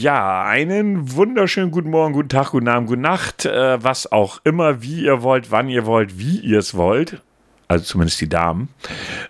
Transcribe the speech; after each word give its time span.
Ja, 0.00 0.44
einen 0.44 1.14
wunderschönen 1.14 1.70
guten 1.70 1.90
Morgen, 1.90 2.14
guten 2.14 2.30
Tag, 2.30 2.52
guten 2.52 2.68
Abend, 2.68 2.88
gute 2.88 3.02
Nacht, 3.02 3.44
äh, 3.44 3.84
was 3.84 4.10
auch 4.10 4.40
immer, 4.44 4.80
wie 4.80 5.04
ihr 5.04 5.22
wollt, 5.22 5.50
wann 5.50 5.68
ihr 5.68 5.84
wollt, 5.84 6.18
wie 6.18 6.38
ihr 6.38 6.58
es 6.58 6.74
wollt. 6.74 7.20
Also 7.68 7.84
zumindest 7.84 8.18
die 8.22 8.28
Damen. 8.30 8.70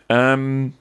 Ähm, 0.09 0.75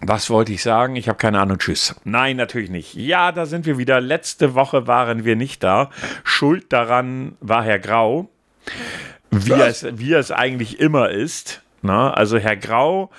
was 0.00 0.28
wollte 0.28 0.52
ich 0.52 0.60
sagen? 0.60 0.96
Ich 0.96 1.08
habe 1.08 1.18
keine 1.18 1.38
Ahnung. 1.38 1.58
Tschüss. 1.58 1.94
Nein, 2.02 2.36
natürlich 2.36 2.68
nicht. 2.68 2.94
Ja, 2.94 3.30
da 3.30 3.46
sind 3.46 3.64
wir 3.64 3.78
wieder. 3.78 4.00
Letzte 4.00 4.56
Woche 4.56 4.88
waren 4.88 5.24
wir 5.24 5.36
nicht 5.36 5.62
da. 5.62 5.90
Schuld 6.24 6.72
daran 6.72 7.36
war 7.40 7.62
Herr 7.62 7.78
Grau. 7.78 8.28
Wie, 9.30 9.52
es, 9.52 9.86
wie 9.88 10.14
es 10.14 10.32
eigentlich 10.32 10.80
immer 10.80 11.10
ist. 11.10 11.62
Na, 11.80 12.12
also 12.12 12.38
Herr 12.38 12.56
Grau 12.56 13.10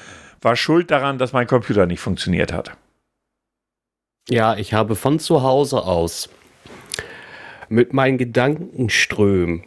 war 0.41 0.57
schuld 0.57 0.91
daran, 0.91 1.17
dass 1.17 1.31
mein 1.31 1.47
Computer 1.47 1.85
nicht 1.85 2.01
funktioniert 2.01 2.51
hat. 2.51 2.75
Ja, 4.29 4.57
ich 4.57 4.73
habe 4.73 4.95
von 4.95 5.19
zu 5.19 5.41
Hause 5.41 5.83
aus 5.83 6.29
mit 7.69 7.93
meinen 7.93 8.17
Gedankenströmen, 8.17 9.63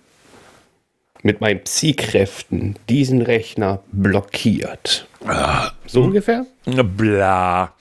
mit 1.23 1.41
meinen 1.41 1.63
Psy-Kräften 1.65 2.77
diesen 2.89 3.23
Rechner 3.23 3.83
blockiert. 3.93 5.07
So 5.87 6.03
ungefähr? 6.03 6.47
Bla. 6.65 7.75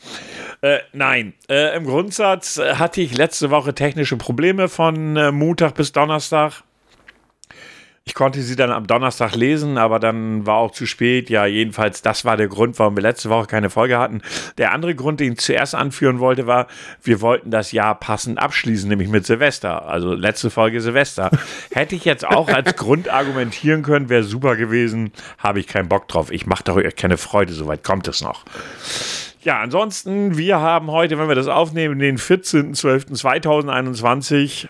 Äh, 0.62 0.80
nein, 0.94 1.34
äh, 1.50 1.76
im 1.76 1.86
Grundsatz 1.86 2.58
äh, 2.58 2.76
hatte 2.76 3.02
ich 3.02 3.16
letzte 3.16 3.50
Woche 3.50 3.74
technische 3.74 4.18
Probleme 4.18 4.68
von 4.68 5.16
äh, 5.16 5.32
Montag 5.32 5.76
bis 5.76 5.94
Donnerstag. 5.94 6.64
Ich 8.10 8.16
konnte 8.16 8.42
sie 8.42 8.56
dann 8.56 8.72
am 8.72 8.88
Donnerstag 8.88 9.36
lesen, 9.36 9.78
aber 9.78 10.00
dann 10.00 10.48
war 10.48 10.56
auch 10.56 10.72
zu 10.72 10.88
spät. 10.88 11.30
Ja, 11.30 11.46
jedenfalls, 11.46 12.02
das 12.02 12.26
war 12.26 12.38
der 12.38 12.48
Grund, 12.48 12.80
warum 12.80 12.96
wir 12.96 13.04
letzte 13.04 13.30
Woche 13.30 13.46
keine 13.46 13.70
Folge 13.70 14.00
hatten. 14.00 14.24
Der 14.58 14.72
andere 14.72 14.96
Grund, 14.96 15.20
den 15.20 15.34
ich 15.34 15.42
zuerst 15.42 15.76
anführen 15.76 16.18
wollte, 16.18 16.48
war, 16.48 16.66
wir 17.04 17.22
wollten 17.22 17.52
das 17.52 17.72
Jahr 17.72 17.94
passend 17.94 18.40
abschließen, 18.40 18.90
nämlich 18.90 19.10
mit 19.10 19.28
Silvester. 19.28 19.88
Also 19.88 20.16
letzte 20.16 20.50
Folge 20.50 20.82
Silvester. 20.82 21.30
Hätte 21.72 21.96
ich 21.96 22.04
jetzt 22.04 22.26
auch 22.26 22.50
als 22.50 22.76
Grund 22.78 23.10
argumentieren 23.10 23.84
können, 23.84 24.10
wäre 24.10 24.24
super 24.24 24.56
gewesen. 24.56 25.12
Habe 25.38 25.60
ich 25.60 25.68
keinen 25.68 25.88
Bock 25.88 26.08
drauf. 26.08 26.32
Ich 26.32 26.48
mache 26.48 26.64
darüber 26.64 26.90
keine 26.90 27.18
Freude, 27.18 27.54
soweit 27.54 27.84
kommt 27.84 28.08
es 28.08 28.22
noch. 28.22 28.44
Ja, 29.44 29.60
ansonsten, 29.60 30.36
wir 30.36 30.60
haben 30.60 30.90
heute, 30.90 31.20
wenn 31.20 31.28
wir 31.28 31.36
das 31.36 31.48
aufnehmen, 31.48 32.00
den 32.00 32.18
14.12.2021 32.18 34.68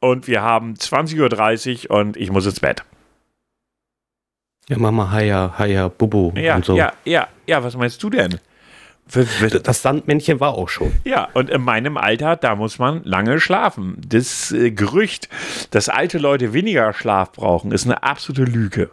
und 0.00 0.26
wir 0.26 0.42
haben 0.42 0.74
20.30 0.74 1.90
Uhr 1.90 1.96
und 1.98 2.16
ich 2.16 2.30
muss 2.30 2.46
ins 2.46 2.60
Bett. 2.60 2.84
Ja, 4.68 4.76
Mama, 4.78 5.10
Haya, 5.10 5.54
Haya, 5.58 5.88
Bubu 5.88 6.32
Ja, 6.36 6.56
und 6.56 6.64
so. 6.64 6.76
ja, 6.76 6.92
ja, 7.04 7.28
ja, 7.46 7.62
was 7.64 7.76
meinst 7.76 8.02
du 8.02 8.10
denn? 8.10 8.38
Das 9.62 9.80
Sandmännchen 9.80 10.38
war 10.38 10.52
auch 10.52 10.68
schon. 10.68 10.92
Ja, 11.04 11.28
und 11.32 11.48
in 11.48 11.62
meinem 11.62 11.96
Alter, 11.96 12.36
da 12.36 12.54
muss 12.54 12.78
man 12.78 13.02
lange 13.04 13.40
schlafen. 13.40 13.96
Das 14.06 14.52
äh, 14.52 14.70
Gerücht, 14.70 15.30
dass 15.70 15.88
alte 15.88 16.18
Leute 16.18 16.52
weniger 16.52 16.92
Schlaf 16.92 17.32
brauchen, 17.32 17.72
ist 17.72 17.86
eine 17.86 18.02
absolute 18.02 18.44
Lüge. 18.44 18.90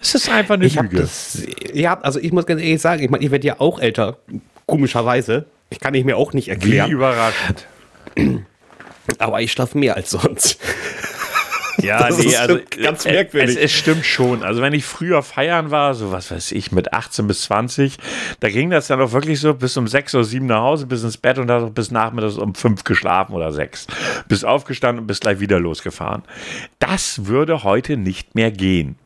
Es 0.00 0.14
ist 0.14 0.30
einfach 0.30 0.54
eine 0.54 0.64
Ich 0.64 0.76
Lüge. 0.80 0.96
das, 0.96 1.46
ja, 1.74 2.00
also 2.00 2.18
ich 2.20 2.32
muss 2.32 2.46
ganz 2.46 2.62
ehrlich 2.62 2.80
sagen, 2.80 3.02
ich 3.02 3.10
meine, 3.10 3.22
ich 3.22 3.30
werde 3.30 3.46
ja 3.46 3.60
auch 3.60 3.78
älter, 3.80 4.16
komischerweise. 4.64 5.44
Ich 5.68 5.78
kann 5.80 5.92
ich 5.92 6.06
mir 6.06 6.16
auch 6.16 6.32
nicht 6.32 6.46
Wie 6.46 6.50
erklären, 6.52 6.90
überraschend. 6.90 7.66
aber 9.18 9.40
ich 9.40 9.52
schlafe 9.52 9.78
mehr 9.78 9.96
als 9.96 10.10
sonst. 10.10 10.58
Ja, 11.80 12.08
Das 12.08 12.18
nee, 12.18 12.26
ist 12.26 12.38
also 12.38 12.58
ganz 12.82 13.06
äh, 13.06 13.12
merkwürdig. 13.12 13.56
Es, 13.56 13.62
es 13.62 13.72
stimmt 13.72 14.04
schon. 14.04 14.42
Also 14.42 14.60
wenn 14.62 14.72
ich 14.72 14.84
früher 14.84 15.22
feiern 15.22 15.70
war, 15.70 15.94
so 15.94 16.10
was 16.10 16.30
weiß 16.30 16.52
ich, 16.52 16.72
mit 16.72 16.92
18 16.92 17.26
bis 17.26 17.42
20, 17.42 17.98
da 18.40 18.48
ging 18.48 18.70
das 18.70 18.88
dann 18.88 19.00
auch 19.00 19.12
wirklich 19.12 19.40
so 19.40 19.54
bis 19.54 19.76
um 19.76 19.86
6 19.86 20.14
oder 20.16 20.24
7 20.24 20.46
nach 20.46 20.62
Hause, 20.62 20.86
bis 20.86 21.04
ins 21.04 21.16
Bett 21.16 21.38
und 21.38 21.46
dann 21.46 21.72
bis 21.72 21.90
nachmittags 21.90 22.36
um 22.36 22.54
5 22.54 22.84
geschlafen 22.84 23.32
oder 23.32 23.52
6. 23.52 23.86
Bis 24.26 24.44
aufgestanden 24.44 25.02
und 25.02 25.06
bis 25.06 25.20
gleich 25.20 25.40
wieder 25.40 25.60
losgefahren. 25.60 26.22
Das 26.78 27.26
würde 27.26 27.62
heute 27.62 27.96
nicht 27.96 28.34
mehr 28.34 28.50
gehen. 28.50 28.96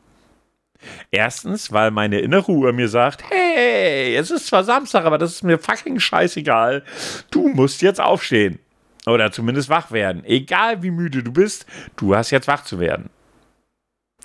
Erstens, 1.11 1.71
weil 1.71 1.91
meine 1.91 2.19
innere 2.19 2.51
Uhr 2.51 2.73
mir 2.73 2.89
sagt, 2.89 3.23
hey, 3.29 4.15
es 4.15 4.31
ist 4.31 4.47
zwar 4.47 4.63
Samstag, 4.63 5.05
aber 5.05 5.17
das 5.17 5.31
ist 5.31 5.43
mir 5.43 5.57
fucking 5.57 5.99
scheißegal. 5.99 6.83
Du 7.31 7.47
musst 7.49 7.81
jetzt 7.81 8.01
aufstehen. 8.01 8.59
Oder 9.05 9.31
zumindest 9.31 9.69
wach 9.69 9.91
werden. 9.91 10.23
Egal 10.25 10.81
wie 10.81 10.91
müde 10.91 11.23
du 11.23 11.31
bist, 11.31 11.65
du 11.97 12.15
hast 12.15 12.31
jetzt 12.31 12.47
wach 12.47 12.63
zu 12.63 12.79
werden. 12.79 13.09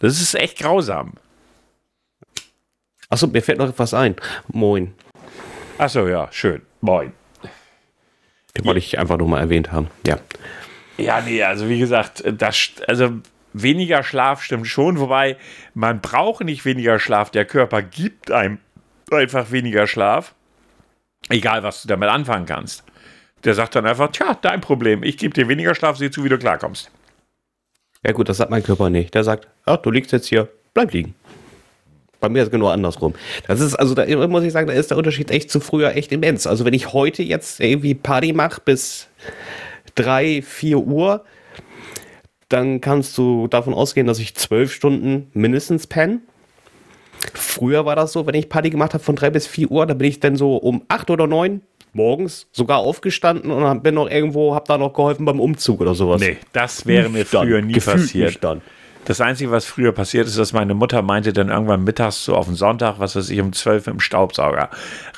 Das 0.00 0.21
ist 0.21 0.34
echt 0.34 0.59
grausam. 0.59 1.15
Achso, 3.09 3.27
mir 3.27 3.43
fällt 3.43 3.59
noch 3.59 3.69
etwas 3.69 3.94
ein. 3.94 4.17
Moin. 4.49 4.94
Achso, 5.78 6.06
ja, 6.06 6.28
schön. 6.31 6.62
Moin. 6.81 7.12
Den 8.56 8.65
wollte 8.65 8.78
ich 8.78 8.99
einfach 8.99 9.17
nur 9.17 9.28
mal 9.28 9.41
erwähnt 9.41 9.72
haben. 9.72 9.88
Ja. 10.06 10.19
Ja, 10.97 11.21
nee, 11.21 11.43
also 11.43 11.69
wie 11.69 11.78
gesagt, 11.78 12.25
das, 12.27 12.71
also 12.87 13.21
weniger 13.53 14.03
Schlaf 14.03 14.43
stimmt 14.43 14.67
schon, 14.67 14.99
wobei 14.99 15.37
man 15.75 16.00
braucht 16.00 16.44
nicht 16.44 16.65
weniger 16.65 16.99
Schlaf. 16.99 17.31
Der 17.31 17.44
Körper 17.44 17.83
gibt 17.83 18.31
einem 18.31 18.59
einfach 19.11 19.50
weniger 19.50 19.87
Schlaf. 19.87 20.34
Egal, 21.28 21.62
was 21.62 21.83
du 21.83 21.88
damit 21.88 22.09
anfangen 22.09 22.47
kannst. 22.47 22.84
Der 23.44 23.54
sagt 23.54 23.75
dann 23.75 23.87
einfach, 23.87 24.10
tja, 24.10 24.37
dein 24.41 24.60
Problem. 24.60 25.03
Ich 25.03 25.16
gebe 25.16 25.34
dir 25.34 25.49
weniger 25.49 25.75
Schlaf, 25.75 25.97
sieh 25.97 26.10
zu, 26.10 26.25
wie 26.25 26.28
du 26.28 26.38
klarkommst. 26.38 26.91
Ja 28.04 28.12
gut, 28.12 28.28
das 28.28 28.37
sagt 28.37 28.50
mein 28.50 28.62
Körper 28.62 28.91
nicht. 28.91 29.15
Der 29.15 29.25
sagt, 29.25 29.49
ach, 29.65 29.78
du 29.78 29.91
liegst 29.91 30.12
jetzt 30.12 30.26
hier, 30.26 30.49
bleib 30.75 30.93
liegen. 30.93 31.15
Bei 32.21 32.28
mir 32.28 32.41
ist 32.41 32.47
es 32.47 32.53
genau 32.53 32.69
andersrum. 32.69 33.15
Das 33.47 33.60
ist, 33.60 33.76
also 33.76 33.94
da 33.94 34.04
muss 34.26 34.43
ich 34.43 34.53
sagen, 34.53 34.66
da 34.66 34.72
ist 34.72 34.91
der 34.91 34.99
Unterschied 34.99 35.31
echt 35.31 35.50
zu 35.50 35.60
früher 35.60 35.94
echt 35.94 36.10
immens. 36.10 36.47
Also 36.47 36.65
wenn 36.65 36.75
ich 36.75 36.93
heute 36.93 37.22
jetzt 37.22 37.60
irgendwie 37.60 37.94
Party 37.94 38.32
mache 38.32 38.60
bis 38.65 39.09
3, 39.94 40.43
4 40.43 40.78
Uhr, 40.78 41.25
dann 42.49 42.81
kannst 42.81 43.16
du 43.19 43.47
davon 43.47 43.75
ausgehen, 43.75 44.06
dass 44.06 44.19
ich 44.19 44.34
zwölf 44.34 44.72
Stunden 44.72 45.31
mindestens 45.32 45.87
penne. 45.87 46.20
Früher 47.34 47.84
war 47.84 47.94
das 47.94 48.12
so, 48.12 48.26
wenn 48.26 48.34
ich 48.34 48.49
Party 48.49 48.70
gemacht 48.70 48.94
habe 48.94 49.05
von 49.05 49.16
3 49.16 49.31
bis 49.31 49.47
4 49.47 49.70
Uhr, 49.70 49.87
da 49.87 49.94
bin 49.94 50.09
ich 50.09 50.19
dann 50.19 50.34
so 50.37 50.56
um 50.56 50.82
8 50.88 51.10
oder 51.10 51.26
9 51.26 51.60
morgens 51.93 52.47
sogar 52.53 52.78
aufgestanden 52.78 53.50
und 53.50 53.82
bin 53.82 53.94
noch 53.94 54.09
irgendwo, 54.10 54.54
hab 54.54 54.66
da 54.66 54.78
noch 54.78 54.93
geholfen 54.93 55.25
beim 55.25 55.41
Umzug 55.41 55.81
oder 55.81 55.94
sowas. 55.94 56.21
Nee, 56.21 56.37
das 56.53 56.87
wäre 56.87 57.09
mir 57.09 57.19
Nüchtern, 57.21 57.47
früher 57.47 57.62
nie 57.62 57.81
passiert. 57.81 58.26
nüchtern. 58.26 58.62
Das 59.04 59.21
Einzige, 59.22 59.50
was 59.50 59.65
früher 59.65 59.93
passiert 59.93 60.26
ist, 60.26 60.37
dass 60.37 60.53
meine 60.53 60.75
Mutter 60.75 61.00
meinte 61.00 61.32
dann 61.32 61.49
irgendwann 61.49 61.82
mittags 61.82 62.25
so 62.25 62.34
auf 62.37 62.44
den 62.47 62.56
Sonntag, 62.56 62.99
was 62.99 63.16
weiß 63.16 63.31
ich, 63.31 63.41
um 63.41 63.53
12 63.54 63.87
im 63.87 64.00
Staubsauger. 64.00 64.69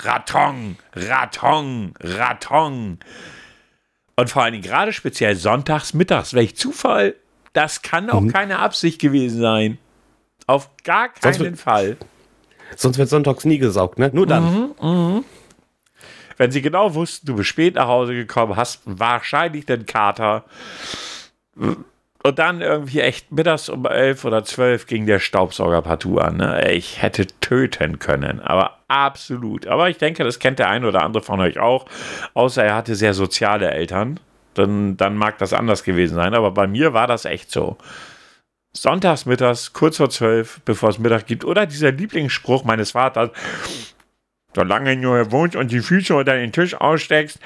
Raton, 0.03 0.77
Raton, 0.95 1.95
Raton. 2.01 2.99
Und 4.17 4.31
vor 4.31 4.43
allen 4.45 4.53
Dingen 4.53 4.63
gerade 4.65 4.93
speziell 4.93 5.35
sonntags, 5.35 5.93
mittags. 5.95 6.35
Welch 6.35 6.55
Zufall. 6.57 7.17
Das 7.53 7.83
kann 7.83 8.11
auch 8.11 8.25
keine 8.29 8.61
Absicht 8.61 9.01
gewesen 9.01 9.41
sein. 9.41 9.79
Auf 10.47 10.71
gar 10.85 11.09
Sonst 11.21 11.39
keinen 11.39 11.45
wird- 11.47 11.59
Fall. 11.59 11.97
Sonst 12.77 12.99
wird 12.99 13.09
sonntags 13.09 13.45
nie 13.45 13.59
gesaugt, 13.59 13.99
ne? 13.99 14.11
Nur 14.13 14.29
dann. 14.29 15.25
Wenn 16.41 16.53
sie 16.53 16.63
genau 16.63 16.95
wussten, 16.95 17.27
du 17.27 17.37
bist 17.37 17.51
spät 17.51 17.75
nach 17.75 17.87
Hause 17.87 18.15
gekommen, 18.15 18.57
hast 18.57 18.81
wahrscheinlich 18.87 19.67
den 19.67 19.85
Kater. 19.85 20.45
Und 21.55 22.39
dann 22.39 22.63
irgendwie 22.63 23.01
echt 23.01 23.31
mittags 23.31 23.69
um 23.69 23.85
11 23.85 24.25
oder 24.25 24.43
12 24.43 24.87
ging 24.87 25.05
der 25.05 25.19
Staubsauger 25.19 25.83
partout 25.83 26.17
an. 26.17 26.39
Ne? 26.39 26.73
Ich 26.73 27.03
hätte 27.03 27.27
töten 27.41 27.99
können, 27.99 28.41
aber 28.41 28.79
absolut. 28.89 29.67
Aber 29.67 29.91
ich 29.91 29.99
denke, 29.99 30.25
das 30.25 30.39
kennt 30.39 30.59
der 30.59 30.71
ein 30.71 30.87
oder 30.87 31.03
andere 31.03 31.23
von 31.23 31.41
euch 31.41 31.59
auch. 31.59 31.85
Außer 32.33 32.65
er 32.65 32.75
hatte 32.75 32.95
sehr 32.95 33.13
soziale 33.13 33.71
Eltern. 33.73 34.19
Dann, 34.55 34.97
dann 34.97 35.19
mag 35.19 35.37
das 35.37 35.53
anders 35.53 35.85
gewesen 35.85 36.15
sein. 36.15 36.33
Aber 36.33 36.53
bei 36.53 36.67
mir 36.67 36.95
war 36.95 37.07
das 37.07 37.27
echt 37.27 37.51
so. 37.51 37.77
Sonntags 38.73 39.27
mittags, 39.27 39.75
kurz 39.75 39.99
vor 39.99 40.09
12, 40.09 40.63
bevor 40.65 40.89
es 40.89 40.99
Mittag 40.99 41.27
gibt. 41.27 41.45
Oder 41.45 41.67
dieser 41.67 41.93
Lieblingsspruch 41.93 42.65
meines 42.65 42.93
Vaters. 42.93 43.29
Solange 44.55 44.97
du 44.97 45.15
hier 45.15 45.31
wohnst 45.31 45.57
und 45.57 45.71
die 45.71 45.81
Füße 45.81 46.15
unter 46.15 46.35
den 46.35 46.53
Tisch 46.53 46.75
aussteckst, 46.75 47.39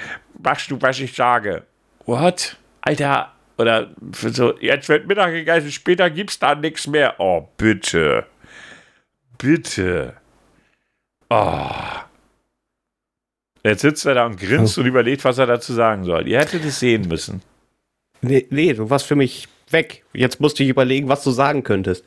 machst 0.43 0.71
du, 0.71 0.81
was 0.81 1.01
ich 1.01 1.15
sage. 1.15 1.65
What? 2.07 2.57
Alter, 2.81 3.33
oder 3.57 3.91
so, 4.11 4.59
jetzt 4.59 4.89
wird 4.89 5.07
Mittag 5.07 5.33
gegessen, 5.33 5.71
später 5.71 6.11
gibt's 6.11 6.39
da 6.39 6.55
nichts 6.55 6.87
mehr. 6.87 7.15
Oh, 7.19 7.49
bitte. 7.57 8.27
Bitte. 9.39 10.15
Oh. 11.31 11.71
Jetzt 13.63 13.83
sitzt 13.83 14.05
er 14.07 14.15
da 14.15 14.27
und 14.27 14.39
grinst 14.39 14.77
und 14.77 14.87
überlegt, 14.87 15.25
was 15.25 15.39
er 15.39 15.47
dazu 15.47 15.73
sagen 15.73 16.05
soll. 16.05 16.29
Ihr 16.29 16.39
hättet 16.39 16.65
es 16.65 16.81
sehen 16.81 17.09
müssen. 17.09 17.43
Nee, 18.21 18.47
nee, 18.51 18.73
du 18.73 18.91
warst 18.91 19.07
für 19.07 19.17
mich 19.17 19.49
weg. 19.71 20.05
Jetzt 20.13 20.41
musste 20.41 20.63
ich 20.63 20.69
überlegen, 20.69 21.09
was 21.09 21.25
du 21.25 21.31
sagen 21.31 21.63
könntest. 21.63 22.05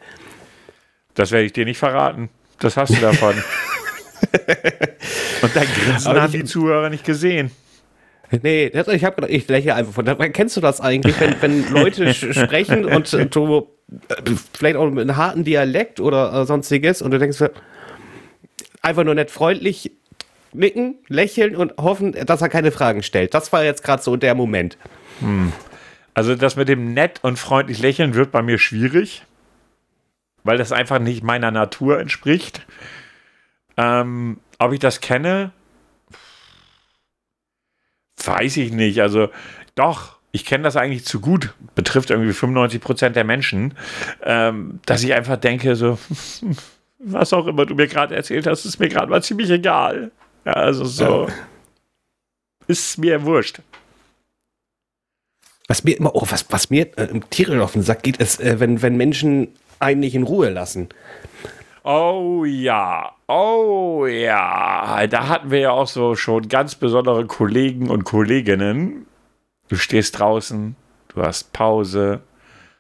Das 1.13 1.31
werde 1.31 1.45
ich 1.45 1.53
dir 1.53 1.65
nicht 1.65 1.79
verraten. 1.79 2.29
Das 2.59 2.77
hast 2.77 2.95
du 2.95 3.01
davon. 3.01 3.35
und 5.41 5.55
dein 5.55 5.67
Grinsen 5.67 6.21
haben 6.21 6.31
die 6.31 6.43
Zuhörer 6.43 6.89
nicht 6.89 7.03
gesehen. 7.05 7.51
Nee, 8.41 8.69
das- 8.69 8.87
ich 8.89 9.05
habe 9.05 9.15
gedacht, 9.15 9.31
ich 9.31 9.47
lächle 9.47 9.75
einfach 9.75 9.93
von. 9.93 10.05
Kennst 10.33 10.57
du 10.57 10.61
das 10.61 10.81
eigentlich, 10.81 11.19
wenn, 11.19 11.35
wenn 11.41 11.71
Leute 11.71 12.13
sprechen 12.33 12.85
und 12.85 13.13
äh, 13.13 13.25
du 13.25 13.67
äh, 14.09 14.15
vielleicht 14.57 14.75
auch 14.75 14.89
mit 14.89 15.01
einem 15.01 15.15
harten 15.15 15.43
Dialekt 15.43 15.99
oder 15.99 16.33
äh, 16.33 16.45
sonstiges 16.45 17.01
und 17.01 17.11
du 17.11 17.19
denkst, 17.19 17.41
einfach 18.81 19.03
nur 19.03 19.15
nett 19.15 19.31
freundlich, 19.31 19.91
nicken, 20.53 20.95
lächeln 21.07 21.55
und 21.55 21.73
hoffen, 21.77 22.13
dass 22.25 22.41
er 22.41 22.49
keine 22.49 22.71
Fragen 22.71 23.01
stellt. 23.03 23.33
Das 23.33 23.53
war 23.53 23.63
jetzt 23.63 23.83
gerade 23.83 24.01
so 24.03 24.17
der 24.17 24.35
Moment. 24.35 24.77
Hm. 25.19 25.53
Also 26.13 26.35
das 26.35 26.55
mit 26.55 26.67
dem 26.67 26.93
nett 26.93 27.19
und 27.21 27.37
freundlich 27.37 27.79
lächeln 27.79 28.13
wird 28.15 28.31
bei 28.31 28.41
mir 28.41 28.57
schwierig, 28.57 29.23
weil 30.43 30.57
das 30.57 30.71
einfach 30.71 30.99
nicht 30.99 31.23
meiner 31.23 31.51
Natur 31.51 31.99
entspricht. 31.99 32.65
Ähm, 33.77 34.39
ob 34.59 34.73
ich 34.73 34.79
das 34.79 35.01
kenne, 35.01 35.51
weiß 38.23 38.57
ich 38.57 38.71
nicht. 38.71 39.01
Also 39.01 39.29
doch, 39.75 40.17
ich 40.31 40.45
kenne 40.45 40.63
das 40.63 40.75
eigentlich 40.75 41.05
zu 41.05 41.19
gut, 41.19 41.53
betrifft 41.75 42.09
irgendwie 42.09 42.33
95 42.33 42.81
Prozent 42.81 43.15
der 43.15 43.23
Menschen, 43.23 43.75
ähm, 44.23 44.79
dass 44.85 45.03
ich 45.03 45.13
einfach 45.13 45.37
denke, 45.37 45.75
so, 45.75 45.97
was 46.99 47.33
auch 47.33 47.47
immer 47.47 47.65
du 47.65 47.75
mir 47.75 47.87
gerade 47.87 48.15
erzählt 48.15 48.47
hast, 48.47 48.65
ist 48.65 48.79
mir 48.79 48.89
gerade 48.89 49.09
mal 49.09 49.23
ziemlich 49.23 49.49
egal. 49.49 50.11
Ja, 50.45 50.53
also 50.53 50.85
so, 50.85 51.27
ja. 51.27 51.33
ist 52.67 52.97
mir 52.97 53.23
wurscht. 53.23 53.61
Was 55.67 55.83
mir 55.83 55.97
immer, 55.97 56.15
oh, 56.15 56.25
was, 56.29 56.45
was 56.49 56.69
mir 56.69 56.97
äh, 56.97 57.19
Tiere 57.29 57.61
auf 57.61 57.73
den 57.73 57.81
Sack 57.83 58.03
geht, 58.03 58.17
ist, 58.17 58.39
äh, 58.39 58.59
wenn, 58.59 58.81
wenn 58.81 58.95
Menschen 58.95 59.49
einen 59.79 59.99
nicht 59.99 60.15
in 60.15 60.23
Ruhe 60.23 60.49
lassen. 60.49 60.89
Oh 61.83 62.45
ja, 62.45 63.16
oh 63.27 64.05
ja. 64.07 65.05
Da 65.07 65.27
hatten 65.27 65.51
wir 65.51 65.59
ja 65.59 65.71
auch 65.71 65.87
so 65.87 66.15
schon 66.15 66.47
ganz 66.47 66.75
besondere 66.75 67.25
Kollegen 67.25 67.89
und 67.89 68.03
Kolleginnen. 68.03 69.05
Du 69.67 69.75
stehst 69.75 70.19
draußen, 70.19 70.75
du 71.09 71.21
hast 71.21 71.51
Pause, 71.53 72.21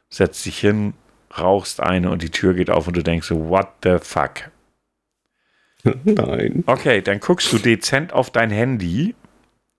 setzt 0.09 0.45
dich 0.45 0.59
hin, 0.59 0.93
rauchst 1.37 1.81
eine 1.81 2.09
und 2.11 2.21
die 2.21 2.31
Tür 2.31 2.53
geht 2.53 2.69
auf 2.69 2.87
und 2.87 2.95
du 2.95 3.03
denkst 3.03 3.27
so, 3.27 3.49
what 3.49 3.67
the 3.83 3.97
fuck? 3.99 4.51
Nein. 6.03 6.63
Okay, 6.65 7.01
dann 7.01 7.19
guckst 7.19 7.51
du 7.51 7.57
dezent 7.57 8.13
auf 8.13 8.29
dein 8.29 8.49
Handy. 8.49 9.15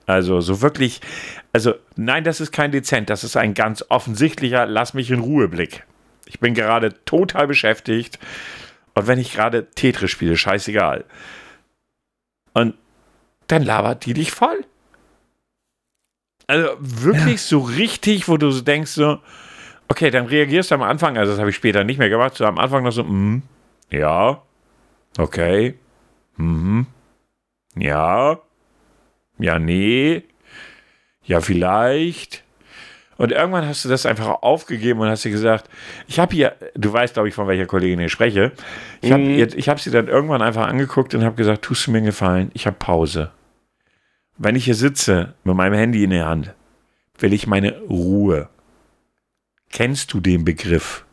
Also 0.06 0.40
so 0.40 0.62
wirklich, 0.62 1.02
also 1.52 1.74
nein, 1.96 2.24
das 2.24 2.40
ist 2.40 2.50
kein 2.50 2.72
dezent, 2.72 3.10
das 3.10 3.24
ist 3.24 3.36
ein 3.36 3.52
ganz 3.52 3.84
offensichtlicher 3.90 4.64
Lass 4.64 4.94
mich 4.94 5.10
in 5.10 5.20
Ruhe 5.20 5.48
Blick. 5.48 5.84
Ich 6.24 6.40
bin 6.40 6.54
gerade 6.54 6.94
total 7.04 7.46
beschäftigt 7.46 8.18
und 8.98 9.06
wenn 9.06 9.18
ich 9.18 9.32
gerade 9.32 9.70
Tetris 9.70 10.10
spiele, 10.10 10.36
scheißegal. 10.36 11.04
Und 12.52 12.74
dann 13.46 13.62
labert 13.62 14.04
die 14.04 14.14
dich 14.14 14.32
voll. 14.32 14.64
Also 16.48 16.68
wirklich 16.80 17.34
ja. 17.34 17.48
so 17.48 17.60
richtig, 17.60 18.28
wo 18.28 18.36
du 18.36 18.50
so 18.50 18.62
denkst 18.62 18.90
so, 18.90 19.20
okay, 19.88 20.10
dann 20.10 20.26
reagierst 20.26 20.70
du 20.70 20.74
am 20.74 20.82
Anfang, 20.82 21.16
also 21.16 21.32
das 21.32 21.38
habe 21.38 21.50
ich 21.50 21.56
später 21.56 21.84
nicht 21.84 21.98
mehr 21.98 22.08
gemacht, 22.08 22.34
so 22.34 22.44
am 22.44 22.58
Anfang 22.58 22.84
noch 22.84 22.90
so, 22.90 23.04
mm, 23.04 23.42
ja, 23.90 24.42
okay, 25.18 25.74
mhm, 26.36 26.86
ja, 27.76 28.40
ja, 29.38 29.58
nee, 29.58 30.24
ja, 31.24 31.40
vielleicht, 31.40 32.44
und 33.18 33.32
irgendwann 33.32 33.66
hast 33.66 33.84
du 33.84 33.88
das 33.88 34.06
einfach 34.06 34.42
aufgegeben 34.42 35.00
und 35.00 35.08
hast 35.08 35.24
dir 35.24 35.32
gesagt, 35.32 35.68
ich 36.06 36.20
habe 36.20 36.34
hier, 36.34 36.54
du 36.74 36.92
weißt, 36.92 37.14
glaube 37.14 37.28
ich, 37.28 37.34
von 37.34 37.48
welcher 37.48 37.66
Kollegin 37.66 37.98
ich 37.98 38.12
spreche. 38.12 38.52
Ich 39.00 39.10
habe 39.10 39.22
mhm. 39.22 39.40
hab 39.42 39.80
sie 39.80 39.90
dann 39.90 40.06
irgendwann 40.06 40.40
einfach 40.40 40.68
angeguckt 40.68 41.14
und 41.14 41.24
habe 41.24 41.34
gesagt, 41.34 41.62
tust 41.62 41.86
du 41.86 41.90
mir 41.90 41.98
einen 41.98 42.06
Gefallen, 42.06 42.50
ich 42.54 42.66
habe 42.66 42.76
Pause. 42.78 43.32
Wenn 44.38 44.54
ich 44.54 44.66
hier 44.66 44.76
sitze 44.76 45.34
mit 45.42 45.56
meinem 45.56 45.74
Handy 45.74 46.04
in 46.04 46.10
der 46.10 46.26
Hand, 46.26 46.54
will 47.18 47.32
ich 47.32 47.48
meine 47.48 47.80
Ruhe. 47.80 48.48
Kennst 49.70 50.12
du 50.12 50.20
den 50.20 50.44
Begriff? 50.44 51.04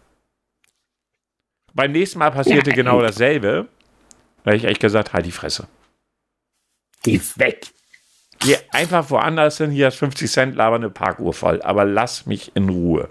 Beim 1.74 1.92
nächsten 1.92 2.20
Mal 2.20 2.30
passierte 2.30 2.70
ja. 2.70 2.76
genau 2.76 3.02
dasselbe. 3.02 3.68
Da 4.44 4.52
habe 4.52 4.58
ich 4.58 4.66
echt 4.66 4.80
gesagt, 4.80 5.12
halt 5.12 5.26
die 5.26 5.32
Fresse. 5.32 5.68
Geh 7.02 7.20
weg. 7.38 7.66
Geh 8.46 8.58
einfach 8.72 9.10
woanders 9.10 9.58
hin, 9.58 9.72
hier 9.72 9.88
hast 9.88 9.98
50 9.98 10.32
Cent, 10.32 10.56
laber 10.56 10.76
eine 10.76 10.90
Parkuhr 10.90 11.34
voll. 11.34 11.62
Aber 11.62 11.86
lass 11.86 12.26
mich 12.26 12.52
in 12.56 12.70
Ruhe. 12.70 13.10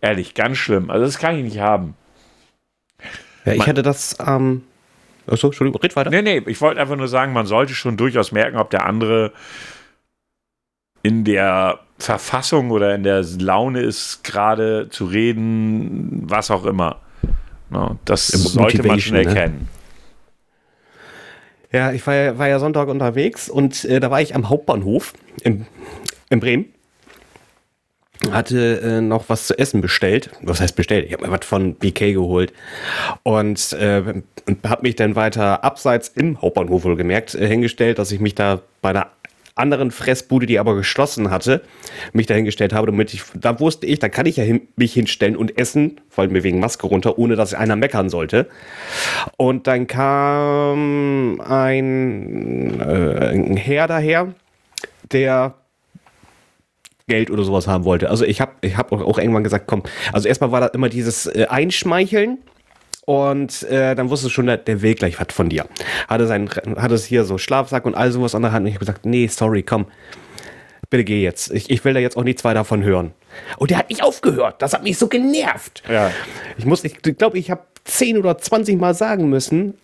Ehrlich, 0.00 0.34
ganz 0.34 0.58
schlimm. 0.58 0.90
Also 0.90 1.06
das 1.06 1.18
kann 1.18 1.36
ich 1.36 1.44
nicht 1.44 1.60
haben. 1.60 1.94
Ja, 3.44 3.52
ich 3.52 3.58
man, 3.58 3.68
hatte 3.68 3.82
das, 3.82 4.16
ähm, 4.24 4.62
achso, 5.26 5.48
Entschuldigung, 5.48 5.80
red 5.80 5.94
weiter. 5.96 6.10
Nee, 6.10 6.22
nee, 6.22 6.42
ich 6.46 6.60
wollte 6.60 6.80
einfach 6.80 6.96
nur 6.96 7.08
sagen, 7.08 7.32
man 7.32 7.46
sollte 7.46 7.74
schon 7.74 7.96
durchaus 7.96 8.32
merken, 8.32 8.56
ob 8.56 8.70
der 8.70 8.86
andere 8.86 9.32
in 11.02 11.24
der 11.24 11.80
Verfassung 11.98 12.70
oder 12.70 12.94
in 12.94 13.02
der 13.02 13.22
Laune 13.22 13.80
ist, 13.80 14.24
gerade 14.24 14.88
zu 14.90 15.04
reden, 15.06 16.22
was 16.28 16.50
auch 16.50 16.64
immer. 16.64 17.00
No, 17.70 17.98
das 18.04 18.28
sollte 18.28 18.82
man 18.82 19.00
schon 19.00 19.16
ne? 19.16 19.24
erkennen. 19.24 19.68
Ja, 21.72 21.92
ich 21.92 22.06
war 22.06 22.14
ja, 22.14 22.38
war 22.38 22.48
ja 22.48 22.58
Sonntag 22.58 22.88
unterwegs 22.88 23.48
und 23.48 23.84
äh, 23.84 23.98
da 23.98 24.10
war 24.10 24.20
ich 24.20 24.34
am 24.34 24.48
Hauptbahnhof 24.48 25.14
in, 25.42 25.66
in 26.28 26.40
Bremen. 26.40 26.66
Hatte 28.30 28.80
äh, 28.80 29.00
noch 29.00 29.28
was 29.28 29.48
zu 29.48 29.58
essen 29.58 29.80
bestellt. 29.80 30.30
Was 30.42 30.60
heißt 30.60 30.76
bestellt? 30.76 31.06
Ich 31.06 31.12
habe 31.12 31.26
mir 31.26 31.32
was 31.32 31.44
von 31.44 31.74
BK 31.74 32.12
geholt. 32.12 32.52
Und 33.24 33.72
äh, 33.72 34.22
habe 34.64 34.82
mich 34.82 34.94
dann 34.94 35.16
weiter 35.16 35.64
abseits 35.64 36.08
im 36.08 36.40
Hauptbahnhof 36.40 36.84
wohl 36.84 36.96
gemerkt, 36.96 37.34
äh, 37.34 37.48
hingestellt, 37.48 37.98
dass 37.98 38.12
ich 38.12 38.20
mich 38.20 38.36
da 38.36 38.62
bei 38.80 38.90
einer 38.90 39.08
anderen 39.54 39.90
Fressbude, 39.90 40.46
die 40.46 40.58
aber 40.58 40.74
geschlossen 40.74 41.30
hatte, 41.30 41.62
mich 42.12 42.26
dahingestellt 42.26 42.72
habe, 42.72 42.86
damit 42.86 43.12
ich, 43.12 43.22
da 43.34 43.60
wusste 43.60 43.86
ich, 43.86 43.98
da 43.98 44.08
kann 44.08 44.26
ich 44.26 44.36
ja 44.36 44.44
hin, 44.44 44.68
mich 44.76 44.92
hinstellen 44.94 45.36
und 45.36 45.58
essen, 45.58 46.00
weil 46.14 46.28
mir 46.28 46.42
wegen 46.42 46.60
Maske 46.60 46.86
runter, 46.86 47.18
ohne 47.18 47.36
dass 47.36 47.54
einer 47.54 47.76
meckern 47.76 48.08
sollte. 48.08 48.48
Und 49.36 49.66
dann 49.66 49.86
kam 49.86 51.40
ein, 51.40 52.80
äh, 52.80 53.28
ein 53.30 53.56
Herr 53.56 53.86
daher, 53.86 54.34
der 55.10 55.54
Geld 57.08 57.30
oder 57.30 57.42
sowas 57.42 57.66
haben 57.66 57.84
wollte. 57.84 58.08
Also 58.08 58.24
ich 58.24 58.40
habe 58.40 58.52
ich 58.62 58.76
hab 58.76 58.92
auch 58.92 59.18
irgendwann 59.18 59.44
gesagt, 59.44 59.66
komm, 59.66 59.82
also 60.12 60.28
erstmal 60.28 60.52
war 60.52 60.60
da 60.60 60.66
immer 60.68 60.88
dieses 60.88 61.26
äh, 61.26 61.46
Einschmeicheln 61.48 62.38
und 63.04 63.64
äh, 63.64 63.94
dann 63.94 64.10
wusste 64.10 64.30
schon, 64.30 64.46
der, 64.46 64.58
der 64.58 64.80
will 64.82 64.94
gleich 64.94 65.18
was 65.20 65.34
von 65.34 65.48
dir. 65.48 65.66
Hatte, 66.08 66.26
sein, 66.26 66.48
hatte 66.76 66.94
es 66.94 67.04
hier 67.04 67.24
so 67.24 67.36
Schlafsack 67.36 67.84
und 67.84 67.94
all 67.94 68.12
sowas 68.12 68.34
an 68.34 68.42
der 68.42 68.52
Hand. 68.52 68.62
Und 68.62 68.68
ich 68.68 68.74
habe 68.74 68.84
gesagt, 68.84 69.06
nee, 69.06 69.26
sorry, 69.26 69.62
komm. 69.62 69.86
Bitte 70.88 71.04
geh 71.04 71.22
jetzt. 71.22 71.50
Ich, 71.52 71.70
ich 71.70 71.84
will 71.84 71.94
da 71.94 72.00
jetzt 72.00 72.16
auch 72.16 72.22
nichts 72.22 72.44
weiter 72.44 72.60
davon 72.60 72.84
hören. 72.84 73.12
Und 73.56 73.70
der 73.70 73.78
hat 73.78 73.88
nicht 73.88 74.02
aufgehört. 74.02 74.62
Das 74.62 74.72
hat 74.72 74.84
mich 74.84 74.98
so 74.98 75.08
genervt. 75.08 75.82
Ja. 75.90 76.12
Ich 76.58 76.64
muss, 76.64 76.84
ich 76.84 77.02
glaube, 77.02 77.38
ich 77.38 77.50
habe 77.50 77.62
10 77.84 78.18
oder 78.18 78.38
20 78.38 78.78
Mal 78.78 78.94
sagen 78.94 79.28
müssen. 79.28 79.74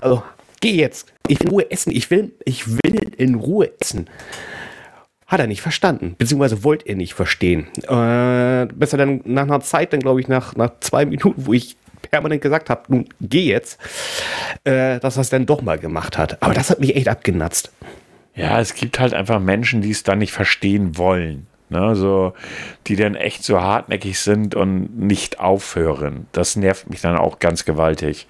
Also, 0.00 0.22
geh 0.60 0.72
jetzt. 0.72 1.12
Ich 1.28 1.40
will 1.40 1.48
in 1.48 1.52
Ruhe 1.52 1.70
essen. 1.70 1.90
Ich 1.92 2.10
will, 2.10 2.32
ich 2.44 2.68
will 2.68 3.12
in 3.18 3.34
Ruhe 3.34 3.72
essen. 3.80 4.08
Hat 5.26 5.40
er 5.40 5.48
nicht 5.48 5.62
verstanden, 5.62 6.14
beziehungsweise 6.16 6.62
wollte 6.62 6.88
er 6.88 6.94
nicht 6.94 7.14
verstehen. 7.14 7.66
Äh, 7.88 8.66
bis 8.72 8.90
dann 8.90 9.22
nach 9.24 9.42
einer 9.42 9.60
Zeit, 9.60 9.92
dann 9.92 10.00
glaube 10.00 10.20
ich 10.20 10.28
nach, 10.28 10.54
nach 10.54 10.70
zwei 10.80 11.04
Minuten, 11.04 11.46
wo 11.46 11.52
ich 11.52 11.76
permanent 12.10 12.42
gesagt 12.42 12.70
habe, 12.70 12.82
nun 12.88 13.08
geh 13.20 13.46
jetzt, 13.46 13.80
äh, 14.64 15.00
dass 15.00 15.16
er 15.16 15.22
es 15.22 15.30
dann 15.30 15.46
doch 15.46 15.62
mal 15.62 15.78
gemacht 15.78 16.16
hat. 16.16 16.42
Aber 16.42 16.54
das 16.54 16.70
hat 16.70 16.80
mich 16.80 16.94
echt 16.94 17.08
abgenatzt. 17.08 17.72
Ja, 18.36 18.60
es 18.60 18.74
gibt 18.74 19.00
halt 19.00 19.14
einfach 19.14 19.40
Menschen, 19.40 19.80
die 19.80 19.90
es 19.90 20.02
dann 20.02 20.18
nicht 20.18 20.32
verstehen 20.32 20.96
wollen. 20.96 21.46
Ne, 21.68 21.96
so, 21.96 22.32
die 22.86 22.94
dann 22.94 23.16
echt 23.16 23.42
so 23.42 23.60
hartnäckig 23.60 24.20
sind 24.20 24.54
und 24.54 24.96
nicht 24.96 25.40
aufhören. 25.40 26.28
Das 26.30 26.54
nervt 26.54 26.88
mich 26.88 27.00
dann 27.00 27.16
auch 27.16 27.40
ganz 27.40 27.64
gewaltig. 27.64 28.28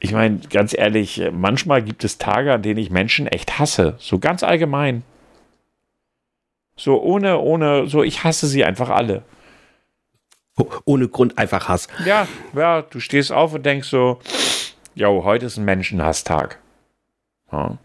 Ich 0.00 0.12
meine, 0.12 0.40
ganz 0.50 0.76
ehrlich, 0.76 1.22
manchmal 1.32 1.80
gibt 1.80 2.04
es 2.04 2.18
Tage, 2.18 2.52
an 2.52 2.60
denen 2.60 2.78
ich 2.78 2.90
Menschen 2.90 3.26
echt 3.26 3.58
hasse. 3.58 3.94
So 3.98 4.18
ganz 4.18 4.42
allgemein. 4.42 5.02
So 6.78 7.02
ohne, 7.02 7.38
ohne, 7.38 7.88
so 7.88 8.02
ich 8.02 8.24
hasse 8.24 8.46
sie 8.46 8.64
einfach 8.64 8.88
alle. 8.88 9.22
Ohne 10.84 11.08
Grund 11.08 11.38
einfach 11.38 11.68
Hass. 11.68 11.86
Ja, 12.04 12.26
ja, 12.54 12.82
du 12.82 12.98
stehst 12.98 13.30
auf 13.30 13.54
und 13.54 13.64
denkst 13.64 13.88
so, 13.88 14.18
jo, 14.94 15.22
heute 15.24 15.46
ist 15.46 15.56
ein 15.56 15.64
Menschenhasstag. 15.64 16.58
Ja. 17.52 17.78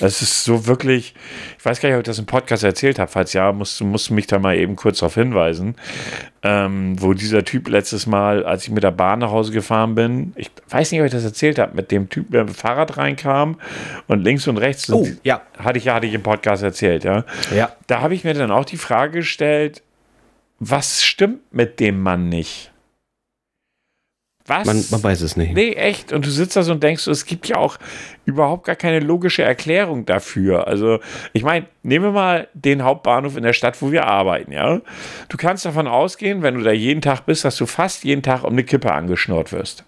Es 0.00 0.22
ist 0.22 0.44
so 0.44 0.66
wirklich, 0.66 1.14
ich 1.58 1.64
weiß 1.64 1.80
gar 1.80 1.88
nicht, 1.88 1.96
ob 1.96 2.02
ich 2.02 2.06
das 2.06 2.18
im 2.18 2.26
Podcast 2.26 2.62
erzählt 2.64 2.98
habe. 2.98 3.10
Falls 3.10 3.32
ja, 3.32 3.52
musst 3.52 3.80
du 3.80 3.84
musst 3.84 4.10
mich 4.10 4.26
da 4.26 4.38
mal 4.38 4.56
eben 4.56 4.76
kurz 4.76 4.98
darauf 4.98 5.14
hinweisen, 5.14 5.74
ähm, 6.42 7.00
wo 7.00 7.14
dieser 7.14 7.44
Typ 7.44 7.68
letztes 7.68 8.06
Mal, 8.06 8.44
als 8.44 8.64
ich 8.64 8.70
mit 8.70 8.82
der 8.82 8.90
Bahn 8.90 9.18
nach 9.18 9.30
Hause 9.30 9.52
gefahren 9.52 9.94
bin, 9.94 10.32
ich 10.36 10.50
weiß 10.68 10.92
nicht, 10.92 11.00
ob 11.00 11.06
ich 11.06 11.12
das 11.12 11.24
erzählt 11.24 11.58
habe, 11.58 11.74
mit 11.74 11.90
dem 11.90 12.08
Typ, 12.08 12.30
der 12.30 12.44
mit 12.44 12.54
dem 12.54 12.56
Fahrrad 12.56 12.96
reinkam 12.96 13.58
und 14.06 14.22
links 14.22 14.46
und 14.46 14.56
rechts, 14.58 14.90
oh, 14.90 15.06
ja. 15.24 15.42
hatte 15.58 15.78
ich 15.78 15.84
ja, 15.84 15.94
hatte 15.94 16.06
ich 16.06 16.14
im 16.14 16.22
Podcast 16.22 16.62
erzählt, 16.62 17.04
ja. 17.04 17.24
Ja. 17.54 17.72
Da 17.86 18.00
habe 18.00 18.14
ich 18.14 18.24
mir 18.24 18.34
dann 18.34 18.50
auch 18.50 18.64
die 18.64 18.76
Frage 18.76 19.18
gestellt, 19.18 19.82
was 20.60 21.04
stimmt 21.04 21.40
mit 21.52 21.80
dem 21.80 22.00
Mann 22.00 22.28
nicht? 22.28 22.72
Was? 24.48 24.66
Man, 24.66 24.84
man, 24.90 25.02
weiß 25.02 25.20
es 25.20 25.36
nicht. 25.36 25.54
Nee, 25.54 25.72
echt. 25.72 26.12
Und 26.12 26.24
du 26.26 26.30
sitzt 26.30 26.56
da 26.56 26.62
so 26.62 26.72
und 26.72 26.82
denkst, 26.82 27.06
es 27.06 27.26
gibt 27.26 27.46
ja 27.48 27.56
auch 27.56 27.78
überhaupt 28.24 28.64
gar 28.64 28.76
keine 28.76 29.00
logische 29.00 29.42
Erklärung 29.42 30.06
dafür. 30.06 30.66
Also, 30.66 31.00
ich 31.32 31.42
meine, 31.42 31.66
nehmen 31.82 32.06
wir 32.06 32.12
mal 32.12 32.48
den 32.54 32.82
Hauptbahnhof 32.82 33.36
in 33.36 33.42
der 33.42 33.52
Stadt, 33.52 33.80
wo 33.80 33.92
wir 33.92 34.06
arbeiten, 34.06 34.52
ja. 34.52 34.80
Du 35.28 35.36
kannst 35.36 35.64
davon 35.64 35.86
ausgehen, 35.86 36.42
wenn 36.42 36.54
du 36.54 36.62
da 36.62 36.72
jeden 36.72 37.02
Tag 37.02 37.26
bist, 37.26 37.44
dass 37.44 37.56
du 37.56 37.66
fast 37.66 38.04
jeden 38.04 38.22
Tag 38.22 38.44
um 38.44 38.52
eine 38.52 38.64
Kippe 38.64 38.92
angeschnurrt 38.92 39.52
wirst. 39.52 39.84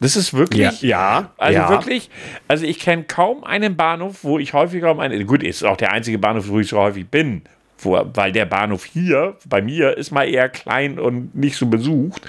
Das 0.00 0.16
ist 0.16 0.34
wirklich, 0.34 0.82
ja, 0.82 1.30
also 1.36 1.58
ja. 1.58 1.68
wirklich, 1.68 2.10
also 2.48 2.64
ich 2.64 2.80
kenne 2.80 3.04
kaum 3.04 3.44
einen 3.44 3.76
Bahnhof, 3.76 4.24
wo 4.24 4.38
ich 4.38 4.52
häufiger 4.52 4.90
um 4.90 4.98
einen, 4.98 5.26
gut, 5.26 5.44
ist 5.44 5.64
auch 5.64 5.76
der 5.76 5.92
einzige 5.92 6.18
Bahnhof, 6.18 6.48
wo 6.48 6.58
ich 6.58 6.68
so 6.68 6.78
häufig 6.78 7.06
bin, 7.08 7.42
wo, 7.78 8.02
weil 8.12 8.32
der 8.32 8.46
Bahnhof 8.46 8.84
hier 8.84 9.36
bei 9.46 9.62
mir 9.62 9.96
ist 9.96 10.10
mal 10.10 10.24
eher 10.28 10.48
klein 10.48 10.98
und 10.98 11.36
nicht 11.36 11.56
so 11.56 11.66
besucht, 11.66 12.22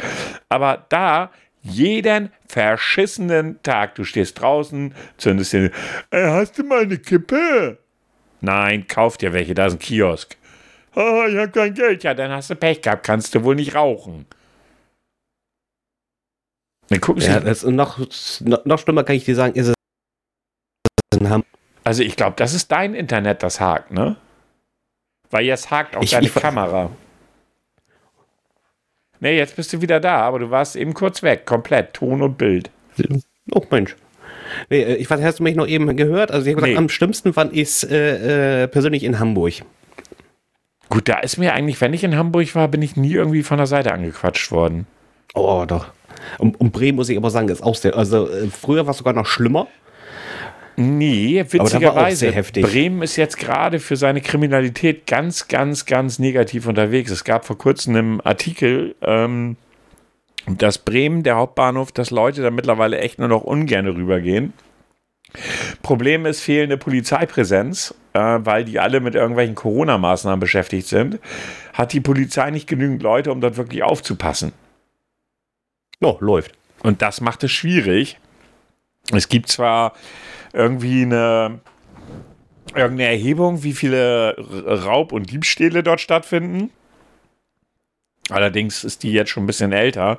aber 0.50 0.86
da 0.90 1.32
jeden 1.64 2.32
verschissenen 2.48 3.62
Tag, 3.64 3.96
du 3.96 4.04
stehst 4.04 4.40
draußen, 4.40 4.94
zündest 5.18 5.54
dir, 5.54 5.72
äh, 6.12 6.28
hast 6.28 6.58
du 6.60 6.64
mal 6.64 6.82
eine 6.84 6.98
Kippe? 6.98 7.78
Nein, 8.42 8.86
kauf 8.88 9.18
dir 9.18 9.34
welche, 9.34 9.54
da 9.56 9.66
ist 9.68 9.74
ein 9.74 9.80
Kiosk. 9.80 10.36
Oh, 10.96 11.24
ich 11.28 11.38
habe 11.38 11.50
kein 11.50 11.74
Geld. 11.74 12.04
Ja, 12.04 12.14
dann 12.14 12.32
hast 12.32 12.50
du 12.52 12.56
Pech 12.56 12.82
gehabt, 12.82 13.04
kannst 13.06 13.34
du 13.34 13.44
wohl 13.44 13.56
nicht 13.56 13.74
rauchen. 13.74 14.26
Dann 16.90 17.02
gucken 17.02 17.22
sie, 17.22 17.30
Ja, 17.30 17.40
das, 17.40 17.64
noch, 17.64 17.98
noch, 18.42 18.66
noch 18.66 18.80
schlimmer 18.80 19.04
kann 19.04 19.16
ich 19.16 19.26
dir 19.26 19.36
sagen, 19.36 19.56
ist 19.56 19.70
es 19.70 19.74
in 21.20 21.30
Hamburg. 21.30 21.48
Also 21.86 22.04
ich 22.04 22.16
glaube, 22.16 22.36
das 22.38 22.54
ist 22.54 22.72
dein 22.72 22.94
Internet, 22.94 23.42
das 23.44 23.60
hakt, 23.60 23.92
ne? 23.92 24.16
Weil 25.32 25.46
jetzt 25.46 25.72
hakt 25.72 25.96
auch 25.96 26.04
Ich- 26.04 26.12
deine 26.12 26.28
ich- 26.28 26.34
Kamera. 26.36 26.92
Nee, 29.24 29.38
jetzt 29.38 29.56
bist 29.56 29.72
du 29.72 29.82
wieder 29.82 30.02
da, 30.02 30.18
aber 30.18 30.38
du 30.40 30.52
warst 30.52 30.76
eben 30.76 30.94
kurz 30.94 31.24
weg, 31.24 31.46
komplett, 31.46 31.94
Ton 31.94 32.22
und 32.22 32.38
Bild. 32.38 32.70
Oh 33.54 33.62
Mensch. 33.72 33.96
Nee, 34.70 34.82
äh, 34.84 34.96
ich 34.96 35.10
weiß, 35.10 35.22
hast 35.22 35.40
du 35.40 35.44
mich 35.44 35.56
noch 35.56 35.66
eben 35.66 35.96
gehört? 35.96 36.30
Also 36.30 36.46
ich 36.46 36.52
habe 36.52 36.62
gesagt, 36.62 36.74
Nee. 36.74 36.78
am 36.78 36.90
schlimmsten 36.90 37.32
fand 37.34 37.54
ich 37.54 37.62
es 37.62 37.84
äh, 37.86 38.64
äh, 38.64 38.68
persönlich 38.68 39.04
in 39.06 39.20
Hamburg. 39.20 39.54
Gut, 40.90 41.08
da 41.08 41.20
ist 41.20 41.38
mir 41.38 41.54
eigentlich, 41.54 41.80
wenn 41.80 41.94
ich 41.94 42.04
in 42.04 42.18
Hamburg 42.18 42.54
war, 42.54 42.68
bin 42.68 42.82
ich 42.82 42.98
nie 42.98 43.14
irgendwie 43.14 43.44
von 43.44 43.58
der 43.58 43.66
Seite 43.66 43.94
angequatscht 43.94 44.52
worden. 44.52 44.88
Oh, 45.34 45.64
doch. 45.66 45.88
Und, 46.38 46.60
und 46.60 46.72
Bremen 46.74 46.98
muss 46.98 47.08
ich 47.08 47.16
aber 47.18 47.30
sagen, 47.30 47.48
ist 47.48 47.64
auch 47.64 47.76
sehr. 47.76 47.96
Also 47.96 48.30
äh, 48.30 48.48
früher 48.50 48.86
war 48.86 48.92
es 48.92 48.98
sogar 48.98 49.14
noch 49.14 49.26
schlimmer. 49.26 49.68
Nee, 50.76 51.46
witzigerweise. 51.50 52.32
Bremen 52.32 53.02
ist 53.04 53.16
jetzt 53.16 53.38
gerade 53.38 53.80
für 53.80 53.96
seine 53.96 54.22
Kriminalität 54.22 55.06
ganz, 55.06 55.48
ganz, 55.48 55.86
ganz 55.86 56.20
negativ 56.20 56.66
unterwegs. 56.68 57.12
Es 57.12 57.24
gab 57.24 57.46
vor 57.46 57.58
kurzem 57.58 57.96
einen 57.96 58.22
Artikel, 58.22 58.96
ähm, 59.02 59.56
dass 60.48 60.80
Bremen, 60.80 61.24
der 61.24 61.36
Hauptbahnhof, 61.36 61.92
dass 61.92 62.12
Leute 62.12 62.42
da 62.42 62.52
mittlerweile 62.52 63.00
echt 63.00 63.20
nur 63.20 63.28
noch 63.28 63.44
ungern 63.44 63.88
rübergehen. 63.88 64.54
Problem 65.82 66.26
ist 66.26 66.42
fehlende 66.42 66.78
Polizeipräsenz, 66.78 67.96
äh, 68.14 68.20
weil 68.20 68.66
die 68.66 68.80
alle 68.80 69.00
mit 69.00 69.16
irgendwelchen 69.16 69.56
Corona-Maßnahmen 69.56 70.40
beschäftigt 70.40 70.88
sind. 70.88 71.20
Hat 71.74 71.94
die 71.94 72.02
Polizei 72.02 72.52
nicht 72.52 72.68
genügend 72.68 73.02
Leute, 73.02 73.32
um 73.32 73.42
dort 73.42 73.58
wirklich 73.58 73.84
aufzupassen. 73.84 74.54
Oh, 76.02 76.18
läuft. 76.20 76.52
Und 76.84 77.02
das 77.02 77.22
macht 77.22 77.44
es 77.44 77.52
schwierig. 77.52 78.20
Es 79.12 79.28
gibt 79.28 79.50
zwar 79.50 79.94
irgendwie 80.54 81.02
eine 81.02 81.60
irgendeine 82.76 83.10
Erhebung, 83.10 83.64
wie 83.64 83.74
viele 83.74 84.36
Raub- 84.66 85.12
und 85.12 85.32
Diebstähle 85.32 85.84
dort 85.84 86.02
stattfinden. 86.02 86.72
Allerdings 88.30 88.86
ist 88.86 89.04
die 89.04 89.12
jetzt 89.12 89.32
schon 89.32 89.44
ein 89.44 89.48
bisschen 89.48 89.74
älter. 89.74 90.18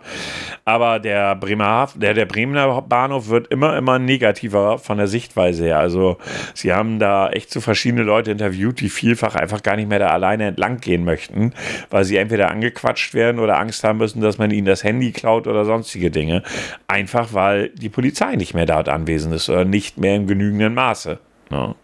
Aber 0.67 0.99
der 0.99 1.35
Bremerhaven, 1.37 2.01
der, 2.01 2.13
der 2.13 2.27
Bremener 2.27 2.83
Bahnhof 2.83 3.29
wird 3.29 3.47
immer, 3.47 3.79
immer 3.79 3.99
negativer 3.99 4.79
von 4.79 4.99
der 4.99 5.07
Sichtweise 5.07 5.65
her. 5.65 5.79
Also, 5.79 6.19
sie 6.53 6.75
haben 6.75 6.99
da 6.99 7.31
echt 7.31 7.51
so 7.51 7.63
verschiedene 7.63 8.03
Leute 8.03 8.31
interviewt, 8.31 8.81
die 8.81 8.91
vielfach 8.91 9.37
einfach 9.37 9.63
gar 9.63 9.77
nicht 9.77 9.89
mehr 9.89 10.01
da 10.01 10.09
alleine 10.11 10.49
entlang 10.49 10.81
gehen 10.81 11.05
möchten, 11.05 11.55
weil 11.89 12.05
sie 12.05 12.19
entweder 12.19 12.51
angequatscht 12.51 13.15
werden 13.15 13.39
oder 13.39 13.59
Angst 13.59 13.83
haben 13.85 13.99
müssen, 13.99 14.21
dass 14.21 14.37
man 14.37 14.51
ihnen 14.51 14.67
das 14.67 14.85
Handy 14.85 15.13
klaut 15.13 15.47
oder 15.47 15.65
sonstige 15.65 16.11
Dinge. 16.11 16.43
Einfach 16.87 17.33
weil 17.33 17.71
die 17.71 17.89
Polizei 17.89 18.37
nicht 18.37 18.53
mehr 18.53 18.67
dort 18.67 18.91
anwesend 18.91 19.35
ist 19.35 19.49
oder 19.49 19.65
nicht 19.65 19.97
mehr 19.97 20.17
in 20.17 20.27
genügendem 20.27 20.75
Maße. 20.75 21.19
Ja. 21.51 21.75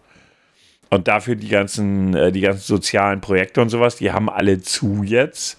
Und 0.93 1.07
dafür 1.07 1.35
die 1.37 1.47
ganzen, 1.47 2.13
äh, 2.15 2.33
die 2.33 2.41
ganzen 2.41 2.63
sozialen 2.63 3.21
Projekte 3.21 3.61
und 3.61 3.69
sowas, 3.69 3.95
die 3.95 4.11
haben 4.11 4.29
alle 4.29 4.59
zu 4.61 5.03
jetzt. 5.03 5.57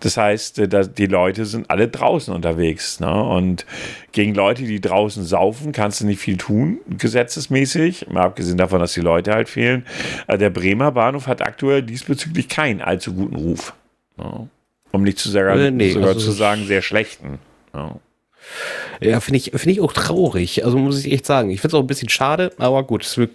Das 0.00 0.18
heißt, 0.18 0.58
äh, 0.58 0.68
die 0.86 1.06
Leute 1.06 1.46
sind 1.46 1.70
alle 1.70 1.88
draußen 1.88 2.34
unterwegs. 2.34 3.00
Ne? 3.00 3.10
Und 3.24 3.64
gegen 4.12 4.34
Leute, 4.34 4.62
die 4.64 4.82
draußen 4.82 5.24
saufen, 5.24 5.72
kannst 5.72 6.02
du 6.02 6.06
nicht 6.06 6.20
viel 6.20 6.36
tun, 6.36 6.80
gesetzesmäßig. 6.98 8.08
Mal 8.10 8.24
abgesehen 8.24 8.58
davon, 8.58 8.78
dass 8.80 8.92
die 8.92 9.00
Leute 9.00 9.32
halt 9.32 9.48
fehlen. 9.48 9.86
Äh, 10.26 10.36
Der 10.36 10.50
Bremer 10.50 10.92
Bahnhof 10.92 11.26
hat 11.28 11.40
aktuell 11.40 11.82
diesbezüglich 11.82 12.50
keinen 12.50 12.82
allzu 12.82 13.14
guten 13.14 13.36
Ruf. 13.36 13.72
Ne? 14.18 14.48
Um 14.92 15.02
nicht 15.02 15.18
zu 15.18 15.30
sagen, 15.30 15.58
Äh, 15.60 15.70
nee, 15.70 15.92
sogar 15.92 16.08
also- 16.10 16.20
zu 16.20 16.32
sagen, 16.32 16.66
sehr 16.66 16.82
schlechten. 16.82 17.38
Ja. 17.72 17.96
Ja, 19.00 19.20
finde 19.20 19.38
ich, 19.38 19.44
finde 19.52 19.70
ich 19.70 19.80
auch 19.80 19.94
traurig. 19.94 20.62
Also 20.62 20.76
muss 20.76 21.02
ich 21.02 21.10
echt 21.10 21.24
sagen. 21.24 21.48
Ich 21.48 21.62
finde 21.62 21.74
es 21.74 21.78
auch 21.78 21.82
ein 21.84 21.86
bisschen 21.86 22.10
schade, 22.10 22.52
aber 22.58 22.82
gut. 22.84 23.02
Es 23.02 23.16
wird, 23.16 23.30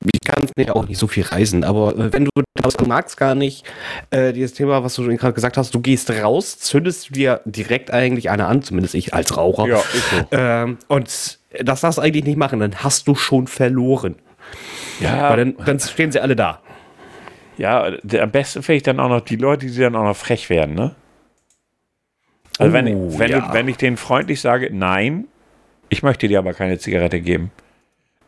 ich 0.00 0.20
kann 0.24 0.46
ja 0.56 0.74
auch 0.74 0.88
nicht 0.88 0.98
so 0.98 1.06
viel 1.06 1.24
reisen, 1.24 1.64
aber 1.64 1.94
äh, 1.96 2.12
wenn 2.12 2.24
du 2.24 2.30
das 2.54 2.74
du 2.74 2.84
magst 2.86 3.16
gar 3.16 3.34
nicht, 3.34 3.64
äh, 4.10 4.32
dieses 4.32 4.54
Thema, 4.54 4.82
was 4.84 4.94
du 4.94 5.04
gerade 5.04 5.32
gesagt 5.32 5.56
hast, 5.56 5.74
du 5.74 5.80
gehst 5.80 6.10
raus, 6.10 6.58
zündest 6.58 7.14
dir 7.14 7.40
direkt 7.44 7.90
eigentlich 7.90 8.30
eine 8.30 8.46
an, 8.46 8.62
zumindest 8.62 8.94
ich 8.94 9.14
als 9.14 9.36
Raucher. 9.36 9.66
Ja, 9.66 9.78
ist 9.78 10.10
so. 10.10 10.26
Ähm, 10.32 10.78
und 10.88 11.38
das 11.62 11.80
darfst 11.80 11.98
du 11.98 12.02
eigentlich 12.02 12.24
nicht 12.24 12.36
machen, 12.36 12.60
dann 12.60 12.76
hast 12.76 13.08
du 13.08 13.14
schon 13.14 13.46
verloren. 13.46 14.16
Ja, 15.00 15.30
Weil 15.30 15.36
dann, 15.36 15.56
dann 15.64 15.80
stehen 15.80 16.12
sie 16.12 16.20
alle 16.20 16.36
da. 16.36 16.60
Ja, 17.56 17.84
am 18.20 18.30
besten 18.30 18.62
finde 18.62 18.76
ich 18.78 18.82
dann 18.82 19.00
auch 19.00 19.08
noch 19.08 19.20
die 19.20 19.36
Leute, 19.36 19.66
die 19.66 19.78
dann 19.78 19.96
auch 19.96 20.04
noch 20.04 20.16
frech 20.16 20.48
werden, 20.50 20.74
ne? 20.74 20.94
Also 22.58 22.72
wenn, 22.72 22.94
Oh, 22.94 23.08
ich, 23.10 23.18
wenn, 23.18 23.30
ja. 23.30 23.40
du, 23.40 23.52
wenn 23.54 23.68
ich 23.68 23.76
denen 23.78 23.96
freundlich 23.96 24.40
sage, 24.40 24.70
nein, 24.72 25.26
ich 25.88 26.02
möchte 26.02 26.28
dir 26.28 26.38
aber 26.38 26.52
keine 26.52 26.78
Zigarette 26.78 27.20
geben. 27.20 27.50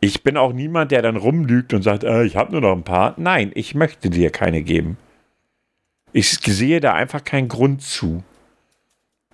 Ich 0.05 0.25
bin 0.25 0.37
auch 0.37 0.53
niemand, 0.53 0.91
der 0.91 1.01
dann 1.01 1.15
rumlügt 1.15 1.73
und 1.73 1.83
sagt, 1.83 2.03
äh, 2.03 2.25
ich 2.25 2.35
habe 2.35 2.51
nur 2.51 2.61
noch 2.61 2.73
ein 2.73 2.83
paar. 2.83 3.15
Nein, 3.19 3.53
ich 3.55 3.77
möchte 3.77 4.11
dir 4.11 4.31
keine 4.31 4.63
geben. 4.63 4.99
Ich 6.13 6.31
sehe 6.31 6.81
da 6.81 6.93
einfach 6.93 7.23
keinen 7.23 7.47
Grund 7.47 7.83
zu. 7.83 8.25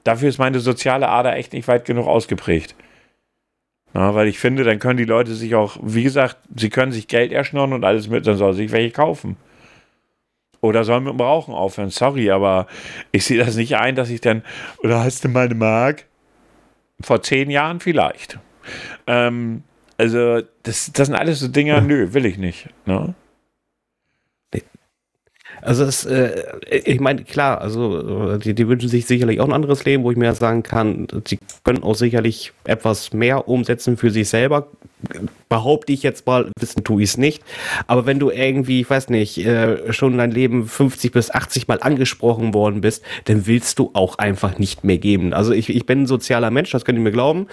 Dafür 0.04 0.28
ist 0.28 0.36
meine 0.36 0.60
soziale 0.60 1.08
Ader 1.08 1.36
echt 1.36 1.54
nicht 1.54 1.68
weit 1.68 1.86
genug 1.86 2.06
ausgeprägt. 2.06 2.74
Na, 3.94 4.14
weil 4.14 4.28
ich 4.28 4.38
finde, 4.38 4.62
dann 4.62 4.78
können 4.78 4.98
die 4.98 5.06
Leute 5.06 5.32
sich 5.34 5.54
auch, 5.54 5.78
wie 5.80 6.02
gesagt, 6.02 6.36
sie 6.54 6.68
können 6.68 6.92
sich 6.92 7.08
Geld 7.08 7.32
erschnorren 7.32 7.72
und 7.72 7.84
alles 7.84 8.10
mit, 8.10 8.26
dann 8.26 8.36
soll 8.36 8.52
sie 8.52 8.64
sich 8.64 8.72
welche 8.72 8.92
kaufen. 8.92 9.38
Oder 10.60 10.84
sollen 10.84 11.04
mit 11.04 11.14
dem 11.14 11.20
Rauchen 11.22 11.54
aufhören. 11.54 11.88
Sorry, 11.88 12.30
aber 12.30 12.66
ich 13.10 13.24
sehe 13.24 13.38
das 13.38 13.56
nicht 13.56 13.78
ein, 13.78 13.96
dass 13.96 14.10
ich 14.10 14.20
dann, 14.20 14.42
oder 14.82 15.02
hast 15.02 15.24
du 15.24 15.30
mal 15.30 15.46
eine 15.46 15.54
Mark? 15.54 16.04
Vor 17.00 17.22
zehn 17.22 17.48
Jahren 17.48 17.80
vielleicht. 17.80 18.38
Ähm, 19.06 19.62
also, 19.98 20.40
das, 20.62 20.90
das 20.92 21.06
sind 21.06 21.16
alles 21.16 21.40
so 21.40 21.48
Dinge, 21.48 21.82
nö, 21.82 22.14
will 22.14 22.24
ich 22.24 22.38
nicht. 22.38 22.68
Ne? 22.86 23.14
Also 25.62 25.84
es, 25.84 26.04
äh, 26.04 26.44
ich 26.70 27.00
meine, 27.00 27.24
klar, 27.24 27.60
also 27.60 28.36
die, 28.38 28.54
die 28.54 28.68
wünschen 28.68 28.88
sich 28.88 29.06
sicherlich 29.06 29.40
auch 29.40 29.46
ein 29.46 29.52
anderes 29.52 29.84
Leben, 29.84 30.04
wo 30.04 30.10
ich 30.10 30.16
mir 30.16 30.32
sagen 30.34 30.62
kann, 30.62 31.08
sie 31.26 31.38
können 31.64 31.82
auch 31.82 31.94
sicherlich 31.94 32.52
etwas 32.64 33.12
mehr 33.12 33.48
umsetzen 33.48 33.96
für 33.96 34.10
sich 34.10 34.28
selber. 34.28 34.68
Behaupte 35.48 35.92
ich 35.92 36.02
jetzt 36.02 36.26
mal, 36.26 36.50
wissen 36.58 36.84
tue 36.84 37.02
ich 37.02 37.10
es 37.10 37.16
nicht. 37.16 37.42
Aber 37.86 38.04
wenn 38.06 38.18
du 38.18 38.30
irgendwie, 38.30 38.80
ich 38.80 38.90
weiß 38.90 39.08
nicht, 39.08 39.38
äh, 39.38 39.92
schon 39.92 40.18
dein 40.18 40.30
Leben 40.30 40.66
50 40.66 41.12
bis 41.12 41.30
80 41.30 41.68
Mal 41.68 41.80
angesprochen 41.80 42.52
worden 42.52 42.80
bist, 42.80 43.02
dann 43.24 43.46
willst 43.46 43.78
du 43.78 43.90
auch 43.94 44.18
einfach 44.18 44.58
nicht 44.58 44.84
mehr 44.84 44.98
geben. 44.98 45.32
Also 45.32 45.52
ich, 45.52 45.70
ich 45.70 45.86
bin 45.86 46.02
ein 46.02 46.06
sozialer 46.06 46.50
Mensch, 46.50 46.70
das 46.70 46.84
könnt 46.84 46.98
ihr 46.98 47.02
mir 47.02 47.12
glauben. 47.12 47.46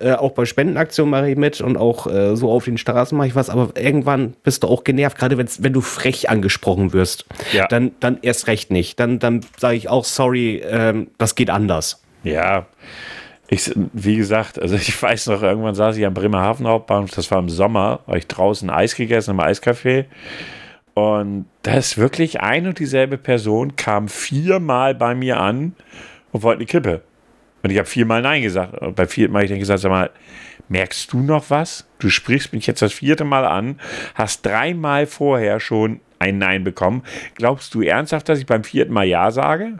Äh, 0.00 0.12
auch 0.12 0.32
bei 0.32 0.44
Spendenaktionen 0.44 1.10
mache 1.10 1.30
ich 1.30 1.36
mit 1.36 1.60
und 1.60 1.76
auch 1.76 2.06
äh, 2.06 2.36
so 2.36 2.50
auf 2.50 2.64
den 2.64 2.78
Straßen 2.78 3.16
mache 3.18 3.28
ich 3.28 3.34
was, 3.34 3.50
aber 3.50 3.70
irgendwann 3.76 4.34
bist 4.42 4.62
du 4.62 4.68
auch 4.68 4.84
genervt, 4.84 5.18
gerade 5.18 5.36
wenn's, 5.36 5.62
wenn 5.62 5.72
du 5.72 5.80
frech 5.80 6.30
angesprochen 6.30 6.92
wirst. 6.92 7.26
Ja. 7.52 7.66
Dann, 7.66 7.92
dann 8.00 8.18
erst 8.22 8.46
recht 8.46 8.70
nicht. 8.70 9.00
Dann, 9.00 9.18
dann 9.18 9.40
sage 9.56 9.76
ich 9.76 9.88
auch, 9.88 10.04
sorry, 10.04 10.62
ähm, 10.64 11.08
das 11.18 11.34
geht 11.34 11.50
anders. 11.50 12.02
Ja, 12.24 12.66
ich, 13.50 13.72
wie 13.92 14.16
gesagt, 14.16 14.60
also 14.60 14.76
ich 14.76 15.02
weiß 15.02 15.26
noch, 15.28 15.42
irgendwann 15.42 15.74
saß 15.74 15.96
ich 15.96 16.06
am 16.06 16.14
Bremerhaven 16.14 16.66
Hauptbahnhof, 16.66 17.10
das 17.10 17.30
war 17.30 17.38
im 17.38 17.48
Sommer, 17.48 18.00
war 18.06 18.16
ich 18.16 18.26
draußen 18.26 18.70
Eis 18.70 18.94
gegessen 18.94 19.32
im 19.32 19.40
Eiscafé. 19.40 20.06
Und 20.94 21.46
da 21.62 21.74
ist 21.74 21.96
wirklich 21.96 22.40
ein 22.40 22.66
und 22.66 22.78
dieselbe 22.78 23.18
Person, 23.18 23.76
kam 23.76 24.08
viermal 24.08 24.94
bei 24.94 25.14
mir 25.14 25.38
an 25.38 25.74
und 26.32 26.42
wollte 26.42 26.58
eine 26.58 26.66
Kippe. 26.66 27.02
Und 27.62 27.70
ich 27.70 27.78
habe 27.78 27.88
viermal 27.88 28.22
Nein 28.22 28.42
gesagt. 28.42 28.74
Und 28.74 28.96
bei 28.96 29.06
vierten 29.06 29.32
Mal 29.32 29.38
habe 29.38 29.44
ich 29.46 29.50
dann 29.50 29.60
gesagt, 29.60 29.80
sag 29.80 29.90
mal, 29.90 30.10
merkst 30.68 31.12
du 31.12 31.20
noch 31.20 31.50
was? 31.50 31.88
Du 31.98 32.08
sprichst 32.08 32.52
mich 32.52 32.66
jetzt 32.66 32.82
das 32.82 32.92
vierte 32.92 33.24
Mal 33.24 33.44
an, 33.44 33.80
hast 34.14 34.44
dreimal 34.44 35.06
vorher 35.06 35.60
schon 35.60 36.00
ein 36.18 36.38
Nein 36.38 36.64
bekommen. 36.64 37.02
Glaubst 37.36 37.74
du 37.74 37.82
ernsthaft, 37.82 38.28
dass 38.28 38.38
ich 38.38 38.46
beim 38.46 38.64
vierten 38.64 38.92
Mal 38.92 39.06
Ja 39.06 39.30
sage? 39.30 39.78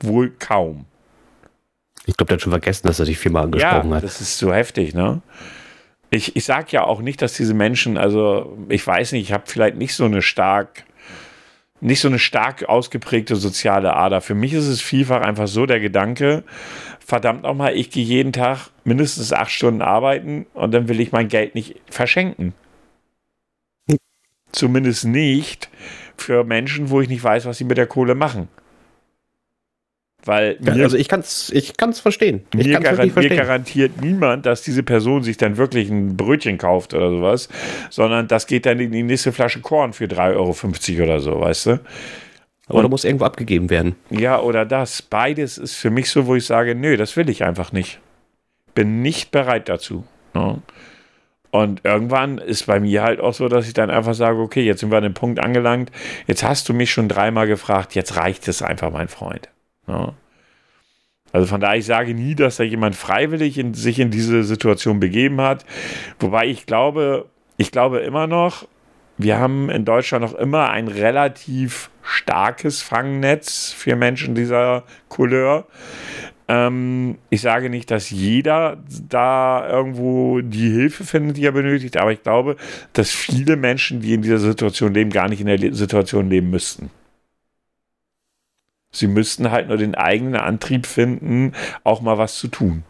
Wohl 0.00 0.30
kaum. 0.38 0.86
Ich 2.10 2.16
glaube, 2.16 2.28
der 2.28 2.36
hat 2.36 2.42
schon 2.42 2.52
vergessen, 2.52 2.88
dass 2.88 2.98
er 2.98 3.06
dich 3.06 3.18
viermal 3.18 3.44
angesprochen 3.44 3.90
ja, 3.90 3.96
hat. 3.96 4.02
das 4.02 4.20
ist 4.20 4.36
so 4.36 4.52
heftig, 4.52 4.94
ne? 4.94 5.22
Ich, 6.10 6.34
ich 6.34 6.44
sag 6.44 6.72
ja 6.72 6.82
auch 6.82 7.00
nicht, 7.00 7.22
dass 7.22 7.34
diese 7.34 7.54
Menschen, 7.54 7.96
also 7.96 8.58
ich 8.68 8.84
weiß 8.84 9.12
nicht, 9.12 9.22
ich 9.22 9.32
habe 9.32 9.44
vielleicht 9.46 9.76
nicht 9.76 9.94
so 9.94 10.04
eine 10.04 10.22
stark 10.22 10.84
nicht 11.80 12.00
so 12.00 12.08
eine 12.08 12.18
stark 12.18 12.68
ausgeprägte 12.68 13.36
soziale 13.36 13.94
Ader. 13.94 14.20
Für 14.20 14.34
mich 14.34 14.52
ist 14.52 14.66
es 14.66 14.82
vielfach 14.82 15.22
einfach 15.22 15.48
so 15.48 15.64
der 15.64 15.80
Gedanke, 15.80 16.44
verdammt 16.98 17.42
nochmal, 17.42 17.74
ich 17.74 17.90
gehe 17.90 18.04
jeden 18.04 18.32
Tag 18.32 18.68
mindestens 18.84 19.32
acht 19.32 19.50
Stunden 19.50 19.80
arbeiten 19.80 20.46
und 20.52 20.72
dann 20.72 20.88
will 20.88 21.00
ich 21.00 21.12
mein 21.12 21.28
Geld 21.28 21.54
nicht 21.54 21.76
verschenken. 21.88 22.52
Zumindest 24.52 25.06
nicht 25.06 25.70
für 26.16 26.44
Menschen, 26.44 26.90
wo 26.90 27.00
ich 27.00 27.08
nicht 27.08 27.24
weiß, 27.24 27.46
was 27.46 27.56
sie 27.56 27.64
mit 27.64 27.78
der 27.78 27.86
Kohle 27.86 28.14
machen. 28.14 28.48
Weil 30.24 30.58
mir, 30.60 30.84
also 30.84 30.96
ich 30.96 31.08
kann 31.08 31.20
es 31.20 31.50
ich 31.50 31.76
kann's 31.76 32.00
verstehen. 32.00 32.42
Ich 32.54 32.66
mir, 32.66 32.80
garan 32.80 33.10
verstehen. 33.10 33.36
mir 33.36 33.42
garantiert 33.42 34.00
niemand, 34.02 34.46
dass 34.46 34.62
diese 34.62 34.82
Person 34.82 35.22
sich 35.22 35.36
dann 35.36 35.56
wirklich 35.56 35.88
ein 35.88 36.16
Brötchen 36.16 36.58
kauft 36.58 36.92
oder 36.94 37.10
sowas, 37.10 37.48
sondern 37.88 38.28
das 38.28 38.46
geht 38.46 38.66
dann 38.66 38.80
in 38.80 38.92
die 38.92 39.02
nächste 39.02 39.32
Flasche 39.32 39.60
Korn 39.60 39.92
für 39.92 40.04
3,50 40.04 40.94
Euro 40.94 41.04
oder 41.04 41.20
so, 41.20 41.40
weißt 41.40 41.66
du? 41.66 41.80
Aber 42.66 42.82
da 42.82 42.88
muss 42.88 43.04
irgendwo 43.04 43.24
abgegeben 43.24 43.68
werden. 43.68 43.96
Ja, 44.10 44.40
oder 44.40 44.64
das. 44.64 45.02
Beides 45.02 45.58
ist 45.58 45.74
für 45.74 45.90
mich 45.90 46.08
so, 46.08 46.26
wo 46.26 46.36
ich 46.36 46.46
sage, 46.46 46.76
nö, 46.76 46.96
das 46.96 47.16
will 47.16 47.28
ich 47.28 47.42
einfach 47.42 47.72
nicht. 47.72 47.98
Bin 48.74 49.02
nicht 49.02 49.32
bereit 49.32 49.68
dazu. 49.68 50.04
Ne? 50.34 50.62
Und 51.50 51.80
irgendwann 51.82 52.38
ist 52.38 52.66
bei 52.66 52.78
mir 52.78 53.02
halt 53.02 53.20
auch 53.20 53.34
so, 53.34 53.48
dass 53.48 53.66
ich 53.66 53.74
dann 53.74 53.90
einfach 53.90 54.14
sage, 54.14 54.38
okay, 54.38 54.62
jetzt 54.62 54.80
sind 54.80 54.90
wir 54.90 54.98
an 54.98 55.02
dem 55.02 55.14
Punkt 55.14 55.40
angelangt, 55.40 55.90
jetzt 56.28 56.44
hast 56.44 56.68
du 56.68 56.74
mich 56.74 56.92
schon 56.92 57.08
dreimal 57.08 57.48
gefragt, 57.48 57.96
jetzt 57.96 58.16
reicht 58.16 58.46
es 58.46 58.62
einfach, 58.62 58.92
mein 58.92 59.08
Freund. 59.08 59.48
Ja. 59.90 60.14
Also 61.32 61.46
von 61.46 61.60
daher, 61.60 61.78
ich 61.78 61.86
sage 61.86 62.14
nie, 62.14 62.34
dass 62.34 62.56
da 62.56 62.64
jemand 62.64 62.96
freiwillig 62.96 63.58
in, 63.58 63.74
sich 63.74 63.98
in 64.00 64.10
diese 64.10 64.42
Situation 64.42 64.98
begeben 64.98 65.40
hat. 65.40 65.64
Wobei 66.18 66.46
ich 66.46 66.66
glaube, 66.66 67.26
ich 67.56 67.70
glaube 67.70 68.00
immer 68.00 68.26
noch, 68.26 68.66
wir 69.16 69.38
haben 69.38 69.68
in 69.70 69.84
Deutschland 69.84 70.24
noch 70.24 70.34
immer 70.34 70.70
ein 70.70 70.88
relativ 70.88 71.90
starkes 72.02 72.80
Fangnetz 72.80 73.70
für 73.70 73.94
Menschen 73.94 74.34
dieser 74.34 74.84
Couleur. 75.08 75.66
Ähm, 76.48 77.18
ich 77.28 77.42
sage 77.42 77.70
nicht, 77.70 77.90
dass 77.90 78.10
jeder 78.10 78.78
da 79.08 79.68
irgendwo 79.68 80.40
die 80.40 80.70
Hilfe 80.70 81.04
findet, 81.04 81.36
die 81.36 81.44
er 81.44 81.52
benötigt, 81.52 81.96
aber 81.96 82.12
ich 82.12 82.22
glaube, 82.22 82.56
dass 82.92 83.10
viele 83.10 83.56
Menschen, 83.56 84.00
die 84.00 84.14
in 84.14 84.22
dieser 84.22 84.38
Situation 84.38 84.94
leben, 84.94 85.10
gar 85.10 85.28
nicht 85.28 85.40
in 85.40 85.46
der 85.46 85.74
Situation 85.74 86.28
leben 86.28 86.50
müssten. 86.50 86.90
Sie 88.92 89.06
müssten 89.06 89.50
halt 89.50 89.68
nur 89.68 89.76
den 89.76 89.94
eigenen 89.94 90.36
Antrieb 90.36 90.86
finden, 90.86 91.52
auch 91.84 92.00
mal 92.00 92.18
was 92.18 92.36
zu 92.36 92.48
tun. 92.48 92.82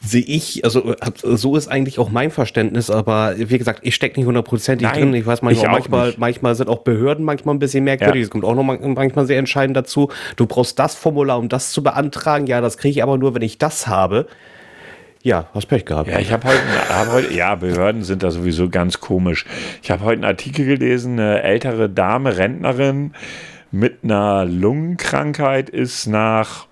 Sehe 0.00 0.22
ich, 0.22 0.64
also 0.64 0.94
so 1.22 1.56
ist 1.56 1.68
eigentlich 1.68 1.98
auch 1.98 2.10
mein 2.10 2.30
Verständnis, 2.30 2.90
aber 2.90 3.34
wie 3.38 3.56
gesagt, 3.56 3.80
ich 3.82 3.94
stecke 3.94 4.20
nicht 4.20 4.26
hundertprozentig 4.26 4.86
drin. 4.88 5.14
Ich 5.14 5.24
weiß 5.24 5.40
manchmal, 5.40 5.64
ich 5.64 5.72
manchmal, 5.72 6.14
manchmal 6.18 6.54
sind 6.54 6.68
auch 6.68 6.80
Behörden 6.80 7.24
manchmal 7.24 7.54
ein 7.54 7.58
bisschen 7.58 7.84
merkwürdig. 7.84 8.22
Es 8.22 8.28
ja. 8.28 8.32
kommt 8.32 8.44
auch 8.44 8.54
noch 8.54 8.64
manchmal 8.64 9.26
sehr 9.26 9.38
entscheidend 9.38 9.76
dazu. 9.76 10.10
Du 10.36 10.46
brauchst 10.46 10.78
das 10.78 10.94
Formular, 10.94 11.38
um 11.38 11.48
das 11.48 11.72
zu 11.72 11.82
beantragen. 11.82 12.46
Ja, 12.46 12.60
das 12.60 12.76
kriege 12.76 12.90
ich 12.90 13.02
aber 13.02 13.16
nur, 13.16 13.34
wenn 13.34 13.42
ich 13.42 13.56
das 13.56 13.86
habe. 13.86 14.26
Ja, 15.22 15.48
hast 15.54 15.68
Pech 15.68 15.86
gehabt. 15.86 16.10
Ja, 16.10 16.18
ich 16.18 16.32
habe 16.32 16.48
heute, 16.48 16.60
hab 16.90 17.10
heute, 17.10 17.32
ja, 17.32 17.54
Behörden 17.54 18.02
sind 18.02 18.22
da 18.22 18.30
sowieso 18.30 18.68
ganz 18.68 19.00
komisch. 19.00 19.46
Ich 19.82 19.90
habe 19.90 20.04
heute 20.04 20.16
einen 20.16 20.24
Artikel 20.24 20.66
gelesen, 20.66 21.18
eine 21.18 21.42
ältere 21.42 21.88
Dame, 21.88 22.36
Rentnerin, 22.36 23.14
mit 23.74 24.04
einer 24.04 24.44
Lungenkrankheit 24.44 25.68
ist 25.68 26.06
nach 26.06 26.68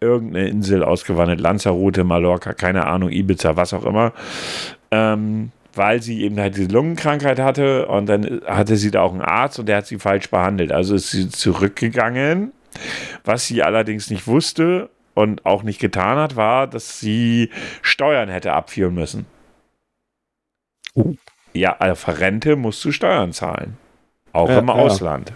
irgendeine 0.00 0.48
Insel 0.48 0.84
ausgewandert, 0.84 1.40
Lanzarote, 1.40 2.04
Mallorca, 2.04 2.52
keine 2.52 2.86
Ahnung, 2.86 3.10
Ibiza, 3.10 3.56
was 3.56 3.72
auch 3.72 3.86
immer, 3.86 4.12
ähm, 4.90 5.50
weil 5.74 6.02
sie 6.02 6.22
eben 6.22 6.38
halt 6.38 6.58
diese 6.58 6.68
Lungenkrankheit 6.68 7.40
hatte 7.40 7.86
und 7.86 8.06
dann 8.06 8.42
hatte 8.46 8.76
sie 8.76 8.90
da 8.90 9.00
auch 9.00 9.12
einen 9.12 9.22
Arzt 9.22 9.58
und 9.58 9.66
der 9.66 9.78
hat 9.78 9.86
sie 9.86 9.98
falsch 9.98 10.30
behandelt. 10.30 10.72
Also 10.72 10.94
ist 10.94 11.10
sie 11.10 11.30
zurückgegangen. 11.30 12.52
Was 13.24 13.46
sie 13.46 13.62
allerdings 13.62 14.10
nicht 14.10 14.26
wusste 14.26 14.90
und 15.14 15.46
auch 15.46 15.62
nicht 15.62 15.80
getan 15.80 16.18
hat, 16.18 16.36
war, 16.36 16.66
dass 16.66 17.00
sie 17.00 17.48
Steuern 17.80 18.28
hätte 18.28 18.52
abführen 18.52 18.94
müssen. 18.94 19.24
Uh. 20.94 21.14
Ja, 21.54 21.76
also 21.78 22.12
Rente 22.12 22.56
musst 22.56 22.84
du 22.84 22.92
Steuern 22.92 23.32
zahlen. 23.32 23.78
Auch 24.32 24.50
ja, 24.50 24.58
im 24.58 24.68
ja. 24.68 24.74
Ausland. 24.74 25.32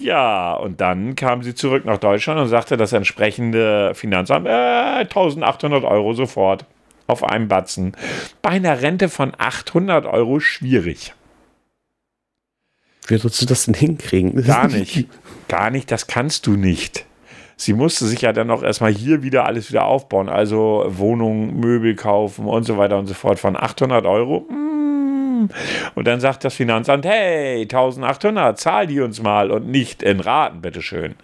Ja, 0.00 0.54
und 0.54 0.80
dann 0.80 1.14
kam 1.14 1.42
sie 1.42 1.54
zurück 1.54 1.84
nach 1.84 1.98
Deutschland 1.98 2.40
und 2.40 2.48
sagte 2.48 2.76
das 2.76 2.92
entsprechende 2.92 3.94
Finanzamt, 3.94 4.46
äh, 4.46 4.50
1800 4.50 5.84
Euro 5.84 6.14
sofort 6.14 6.64
auf 7.06 7.24
einem 7.24 7.48
Batzen. 7.48 7.96
Bei 8.42 8.50
einer 8.50 8.82
Rente 8.82 9.08
von 9.08 9.32
800 9.36 10.06
Euro 10.06 10.40
schwierig. 10.40 11.12
Wie 13.06 13.16
sollst 13.16 13.42
du 13.42 13.46
das 13.46 13.64
denn 13.64 13.74
hinkriegen? 13.74 14.42
Gar 14.44 14.68
nicht. 14.68 15.08
Gar 15.48 15.70
nicht, 15.70 15.90
das 15.90 16.06
kannst 16.06 16.46
du 16.46 16.52
nicht. 16.52 17.06
Sie 17.56 17.74
musste 17.74 18.06
sich 18.06 18.22
ja 18.22 18.32
dann 18.32 18.50
auch 18.50 18.62
erstmal 18.62 18.92
hier 18.92 19.22
wieder 19.22 19.44
alles 19.44 19.68
wieder 19.70 19.84
aufbauen. 19.84 20.30
Also 20.30 20.86
Wohnung, 20.88 21.60
Möbel 21.60 21.94
kaufen 21.94 22.46
und 22.46 22.62
so 22.62 22.78
weiter 22.78 22.98
und 22.98 23.06
so 23.06 23.12
fort. 23.12 23.38
Von 23.38 23.54
800 23.54 24.06
Euro. 24.06 24.46
Mh, 24.48 24.69
und 25.94 26.06
dann 26.06 26.20
sagt 26.20 26.44
das 26.44 26.54
Finanzamt, 26.54 27.06
hey, 27.06 27.62
1800, 27.62 28.58
zahl 28.58 28.86
die 28.86 29.00
uns 29.00 29.22
mal 29.22 29.50
und 29.50 29.68
nicht 29.68 30.02
in 30.02 30.20
Raten, 30.20 30.60
bitteschön. 30.60 31.14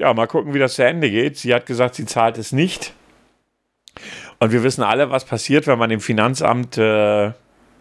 Ja, 0.00 0.14
mal 0.14 0.26
gucken, 0.26 0.54
wie 0.54 0.58
das 0.58 0.74
zu 0.74 0.84
Ende 0.84 1.10
geht. 1.10 1.36
Sie 1.36 1.54
hat 1.54 1.66
gesagt, 1.66 1.94
sie 1.94 2.06
zahlt 2.06 2.38
es 2.38 2.52
nicht. 2.52 2.92
Und 4.38 4.52
wir 4.52 4.62
wissen 4.62 4.82
alle, 4.82 5.10
was 5.10 5.24
passiert, 5.24 5.66
wenn 5.66 5.78
man 5.78 5.90
dem 5.90 6.00
Finanzamt 6.00 6.78
äh, 6.78 7.32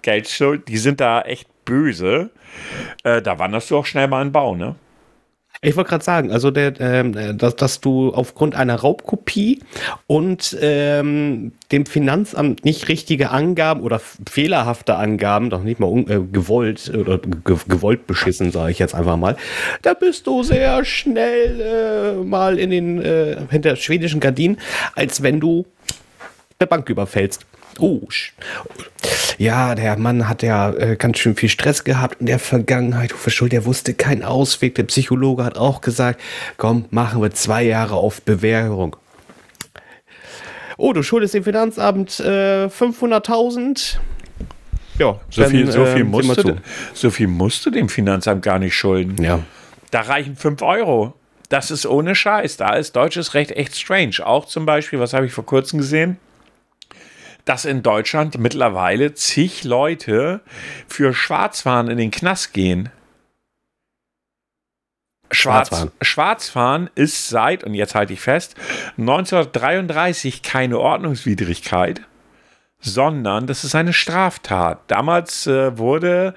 Geld 0.02 0.28
schuldet. 0.28 0.68
Die 0.68 0.78
sind 0.78 1.00
da 1.00 1.22
echt 1.22 1.48
böse. 1.66 2.32
Äh, 3.04 3.22
da 3.22 3.38
wanderst 3.40 3.70
du 3.70 3.78
auch 3.78 3.86
schnell 3.86 4.08
mal 4.08 4.22
in 4.22 4.32
Bau, 4.32 4.56
ne? 4.56 4.76
Ich 5.62 5.76
wollte 5.76 5.90
gerade 5.90 6.04
sagen, 6.04 6.32
also 6.32 6.52
der, 6.52 6.80
äh, 6.80 7.34
dass, 7.34 7.56
dass 7.56 7.82
du 7.82 8.14
aufgrund 8.14 8.56
einer 8.56 8.76
Raubkopie 8.76 9.62
und 10.06 10.56
ähm, 10.62 11.54
dem 11.72 11.86
Finanzamt 11.86 12.64
nicht 12.64 12.88
richtige 12.88 13.32
Angaben 13.32 13.82
oder 13.82 14.00
fehlerhafte 14.30 14.96
Angaben, 14.96 15.50
doch 15.50 15.64
nicht 15.64 15.80
mal 15.80 15.98
äh, 16.08 16.20
gewollt 16.32 16.92
oder 16.94 17.18
ge 17.18 17.58
gewollt 17.68 18.06
beschissen, 18.06 18.52
sage 18.52 18.72
ich 18.72 18.80
jetzt 18.80 18.94
einfach 18.94 19.18
mal, 19.18 19.36
da 19.82 19.94
bist 19.94 20.28
du 20.28 20.44
sehr 20.44 20.86
schnell 20.86 21.62
äh, 22.20 22.24
mal 22.24 22.60
in 22.60 22.70
den 22.70 23.02
äh, 23.02 23.38
hinter 23.50 23.76
schwedischen 23.76 24.20
Gardinen, 24.20 24.58
als 24.96 25.24
wenn 25.24 25.40
du 25.40 25.66
der 26.60 26.68
Bank 26.68 26.90
überfällst. 26.90 27.46
Oh, 27.80 28.02
ja, 29.38 29.76
der 29.76 29.98
Mann 29.98 30.28
hat 30.28 30.44
ja 30.44 30.72
äh, 30.72 30.96
ganz 30.96 31.20
schön 31.20 31.36
viel 31.36 31.50
Stress 31.50 31.84
gehabt 31.84 32.20
in 32.20 32.26
der 32.26 32.40
Vergangenheit. 32.40 33.12
Verschuld, 33.12 33.52
der 33.52 33.66
wusste 33.66 33.94
keinen 33.94 34.24
Ausweg. 34.24 34.76
Der 34.76 34.84
Psychologe 34.84 35.44
hat 35.44 35.58
auch 35.58 35.82
gesagt, 35.82 36.22
komm, 36.58 36.86
machen 36.90 37.22
wir 37.22 37.32
zwei 37.32 37.64
Jahre 37.64 37.96
auf 37.96 38.22
Bewährung. 38.22 38.96
Oh, 40.78 40.94
du 40.94 41.04
schuldest 41.04 41.34
dem 41.34 41.44
Finanzamt 41.44 42.20
äh, 42.20 42.66
500.000. 42.66 43.98
Ja, 45.00 45.20
so, 45.30 45.42
dann, 45.42 45.52
viel, 45.52 45.72
so, 45.72 45.86
viel 45.86 46.02
äh, 46.02 46.04
musste, 46.04 46.58
so 46.94 47.10
viel 47.10 47.28
musst 47.28 47.66
du 47.66 47.70
dem 47.70 47.90
Finanzamt 47.90 48.42
gar 48.42 48.60
nicht 48.60 48.76
schulden. 48.76 49.24
Ja. 49.24 49.40
Da 49.92 50.02
reichen 50.02 50.36
5 50.36 50.62
Euro. 50.62 51.14
Das 51.50 51.72
ist 51.72 51.86
ohne 51.86 52.14
Scheiß. 52.14 52.58
Da 52.58 52.76
ist 52.76 52.96
deutsches 52.96 53.34
Recht 53.34 53.52
echt 53.52 53.78
strange. 53.78 54.16
Auch 54.24 54.46
zum 54.46 54.66
Beispiel, 54.66 55.00
was 55.00 55.14
habe 55.14 55.26
ich 55.26 55.32
vor 55.32 55.46
kurzem 55.46 55.80
gesehen? 55.80 56.18
Dass 57.48 57.66
in 57.66 57.82
Deutschland 57.82 58.38
mittlerweile 58.38 59.14
zig 59.14 59.64
Leute 59.64 60.42
für 60.88 61.14
Schwarzfahren 61.14 61.88
in 61.88 61.98
den 61.98 62.12
Knast 62.12 62.54
gehen. 62.54 62.90
Schwarz, 65.32 65.70
Schwarzfahren. 65.70 65.92
Schwarzfahren 66.02 66.90
ist 66.96 67.30
seit, 67.30 67.64
und 67.64 67.74
jetzt 67.74 67.96
halte 67.96 68.14
ich 68.14 68.22
fest, 68.22 68.56
1933 68.98 70.42
keine 70.42 70.80
Ordnungswidrigkeit, 70.80 72.02
sondern 72.80 73.48
das 73.48 73.64
ist 73.64 73.76
eine 73.76 73.94
Straftat. 73.94 74.80
Damals 74.88 75.48
äh, 75.48 75.78
wurde 75.78 76.34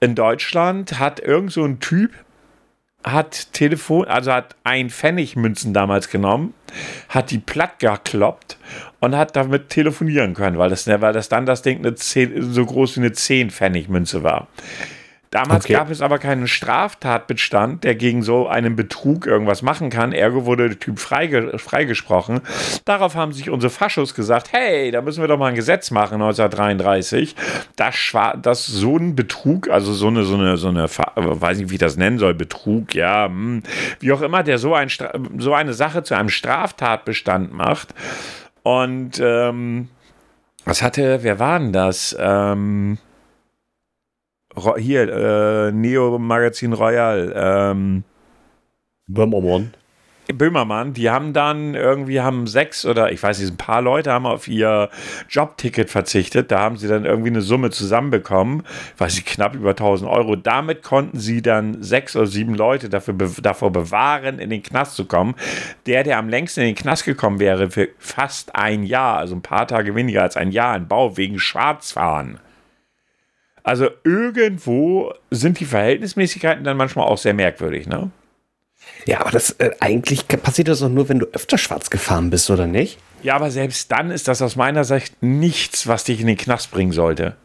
in 0.00 0.14
Deutschland, 0.14 0.98
hat 0.98 1.20
irgend 1.20 1.52
so 1.52 1.64
ein 1.64 1.80
Typ, 1.80 2.12
hat 3.04 3.52
Telefon, 3.52 4.06
also 4.06 4.32
hat 4.32 4.56
ein 4.64 4.90
Pfennig 4.90 5.36
Münzen 5.36 5.72
damals 5.72 6.10
genommen, 6.10 6.54
hat 7.08 7.30
die 7.30 7.38
platt 7.38 7.78
gekloppt 7.78 8.58
und 9.00 9.16
hat 9.16 9.36
damit 9.36 9.70
telefonieren 9.70 10.34
können, 10.34 10.58
weil 10.58 10.70
das, 10.70 10.86
weil 10.86 11.12
das 11.12 11.28
dann 11.28 11.46
das 11.46 11.62
Ding 11.62 11.78
eine 11.78 11.94
10, 11.94 12.52
so 12.52 12.66
groß 12.66 12.96
wie 12.96 13.00
eine 13.00 13.12
10 13.12 13.50
Pfennig 13.50 13.88
Münze 13.88 14.22
war. 14.22 14.48
Damals 15.30 15.66
okay. 15.66 15.74
gab 15.74 15.90
es 15.90 16.00
aber 16.00 16.18
keinen 16.18 16.48
Straftatbestand, 16.48 17.84
der 17.84 17.94
gegen 17.94 18.22
so 18.22 18.48
einen 18.48 18.76
Betrug 18.76 19.26
irgendwas 19.26 19.60
machen 19.60 19.90
kann. 19.90 20.12
Ergo 20.12 20.46
wurde 20.46 20.68
der 20.68 20.78
Typ 20.78 20.98
freige, 20.98 21.58
freigesprochen. 21.58 22.40
Darauf 22.86 23.14
haben 23.14 23.32
sich 23.32 23.50
unsere 23.50 23.70
Faschos 23.70 24.14
gesagt, 24.14 24.52
hey, 24.52 24.90
da 24.90 25.02
müssen 25.02 25.20
wir 25.20 25.28
doch 25.28 25.38
mal 25.38 25.48
ein 25.48 25.54
Gesetz 25.54 25.90
machen 25.90 26.14
1933, 26.14 27.36
dass, 27.76 27.94
dass 28.40 28.66
so 28.66 28.96
ein 28.96 29.14
Betrug, 29.16 29.68
also 29.68 29.92
so 29.92 30.08
eine, 30.08 30.24
so 30.24 30.34
eine, 30.34 30.56
so 30.56 30.68
eine, 30.68 30.86
weiß 30.88 31.58
nicht, 31.58 31.70
wie 31.70 31.74
ich 31.74 31.80
das 31.80 31.96
nennen 31.96 32.18
soll, 32.18 32.32
Betrug, 32.32 32.94
ja, 32.94 33.26
hm, 33.26 33.62
wie 34.00 34.12
auch 34.12 34.22
immer, 34.22 34.42
der 34.42 34.56
so, 34.58 34.74
ein, 34.74 34.88
so 35.36 35.52
eine 35.52 35.74
Sache 35.74 36.02
zu 36.02 36.14
einem 36.14 36.30
Straftatbestand 36.30 37.52
macht. 37.52 37.94
Und 38.62 39.20
ähm, 39.20 39.88
was 40.64 40.82
hatte, 40.82 41.22
wer 41.22 41.38
war 41.38 41.58
denn 41.58 41.72
das? 41.72 42.16
Ähm, 42.18 42.98
hier, 44.78 45.08
äh, 45.08 45.72
Neo 45.72 46.18
Magazin 46.18 46.72
Royal, 46.72 47.32
ähm, 47.36 48.04
Böhmermann. 49.06 49.72
Böhmermann, 50.34 50.92
die 50.92 51.08
haben 51.08 51.32
dann 51.32 51.74
irgendwie 51.74 52.20
haben 52.20 52.46
sechs 52.46 52.84
oder 52.84 53.10
ich 53.12 53.22
weiß 53.22 53.40
nicht, 53.40 53.52
ein 53.52 53.56
paar 53.56 53.80
Leute 53.80 54.12
haben 54.12 54.26
auf 54.26 54.46
ihr 54.46 54.90
Jobticket 55.30 55.88
verzichtet. 55.88 56.50
Da 56.50 56.60
haben 56.60 56.76
sie 56.76 56.86
dann 56.86 57.06
irgendwie 57.06 57.30
eine 57.30 57.40
Summe 57.40 57.70
zusammenbekommen, 57.70 58.64
weiß 58.98 59.16
ich, 59.16 59.24
knapp 59.24 59.54
über 59.54 59.70
1000 59.70 60.10
Euro. 60.10 60.36
Damit 60.36 60.82
konnten 60.82 61.18
sie 61.18 61.40
dann 61.40 61.82
sechs 61.82 62.14
oder 62.14 62.26
sieben 62.26 62.54
Leute 62.54 62.90
dafür, 62.90 63.14
davor 63.40 63.72
bewahren, 63.72 64.38
in 64.38 64.50
den 64.50 64.62
Knast 64.62 64.96
zu 64.96 65.06
kommen. 65.06 65.34
Der, 65.86 66.04
der 66.04 66.18
am 66.18 66.28
längsten 66.28 66.60
in 66.60 66.66
den 66.66 66.74
Knast 66.74 67.06
gekommen 67.06 67.40
wäre, 67.40 67.70
für 67.70 67.88
fast 67.98 68.54
ein 68.54 68.82
Jahr, 68.82 69.16
also 69.16 69.34
ein 69.34 69.42
paar 69.42 69.66
Tage 69.66 69.94
weniger 69.94 70.22
als 70.22 70.36
ein 70.36 70.50
Jahr 70.50 70.76
in 70.76 70.88
Bau, 70.88 71.16
wegen 71.16 71.38
Schwarzfahren. 71.38 72.38
Also 73.68 73.90
irgendwo 74.02 75.12
sind 75.30 75.60
die 75.60 75.66
Verhältnismäßigkeiten 75.66 76.64
dann 76.64 76.78
manchmal 76.78 77.06
auch 77.06 77.18
sehr 77.18 77.34
merkwürdig, 77.34 77.86
ne? 77.86 78.10
Ja, 79.04 79.20
aber 79.20 79.30
das 79.30 79.50
äh, 79.58 79.72
eigentlich 79.78 80.26
passiert 80.26 80.68
das 80.68 80.80
doch 80.80 80.88
nur, 80.88 81.10
wenn 81.10 81.18
du 81.18 81.26
öfter 81.34 81.58
schwarz 81.58 81.90
gefahren 81.90 82.30
bist, 82.30 82.48
oder 82.48 82.66
nicht? 82.66 82.98
Ja, 83.22 83.36
aber 83.36 83.50
selbst 83.50 83.92
dann 83.92 84.10
ist 84.10 84.26
das 84.26 84.40
aus 84.40 84.56
meiner 84.56 84.84
Sicht 84.84 85.22
nichts, 85.22 85.86
was 85.86 86.04
dich 86.04 86.18
in 86.18 86.28
den 86.28 86.38
Knast 86.38 86.70
bringen 86.70 86.92
sollte. 86.92 87.36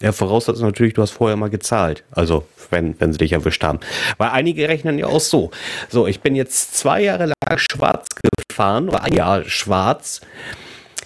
Ja, 0.00 0.12
voraussetzt 0.12 0.62
natürlich, 0.62 0.94
du 0.94 1.02
hast 1.02 1.10
vorher 1.10 1.36
mal 1.36 1.50
gezahlt. 1.50 2.04
Also, 2.10 2.46
wenn, 2.70 2.98
wenn 2.98 3.12
sie 3.12 3.18
dich 3.18 3.32
erwischt 3.32 3.62
haben. 3.62 3.80
Weil 4.16 4.30
einige 4.30 4.66
rechnen 4.66 4.98
ja 4.98 5.08
auch 5.08 5.20
so. 5.20 5.50
So, 5.90 6.06
ich 6.06 6.20
bin 6.20 6.36
jetzt 6.36 6.74
zwei 6.74 7.02
Jahre 7.02 7.26
lang 7.26 7.58
schwarz 7.58 8.06
gefahren, 8.48 8.88
oder 8.88 9.02
ein 9.02 9.12
Jahr 9.12 9.44
schwarz. 9.44 10.22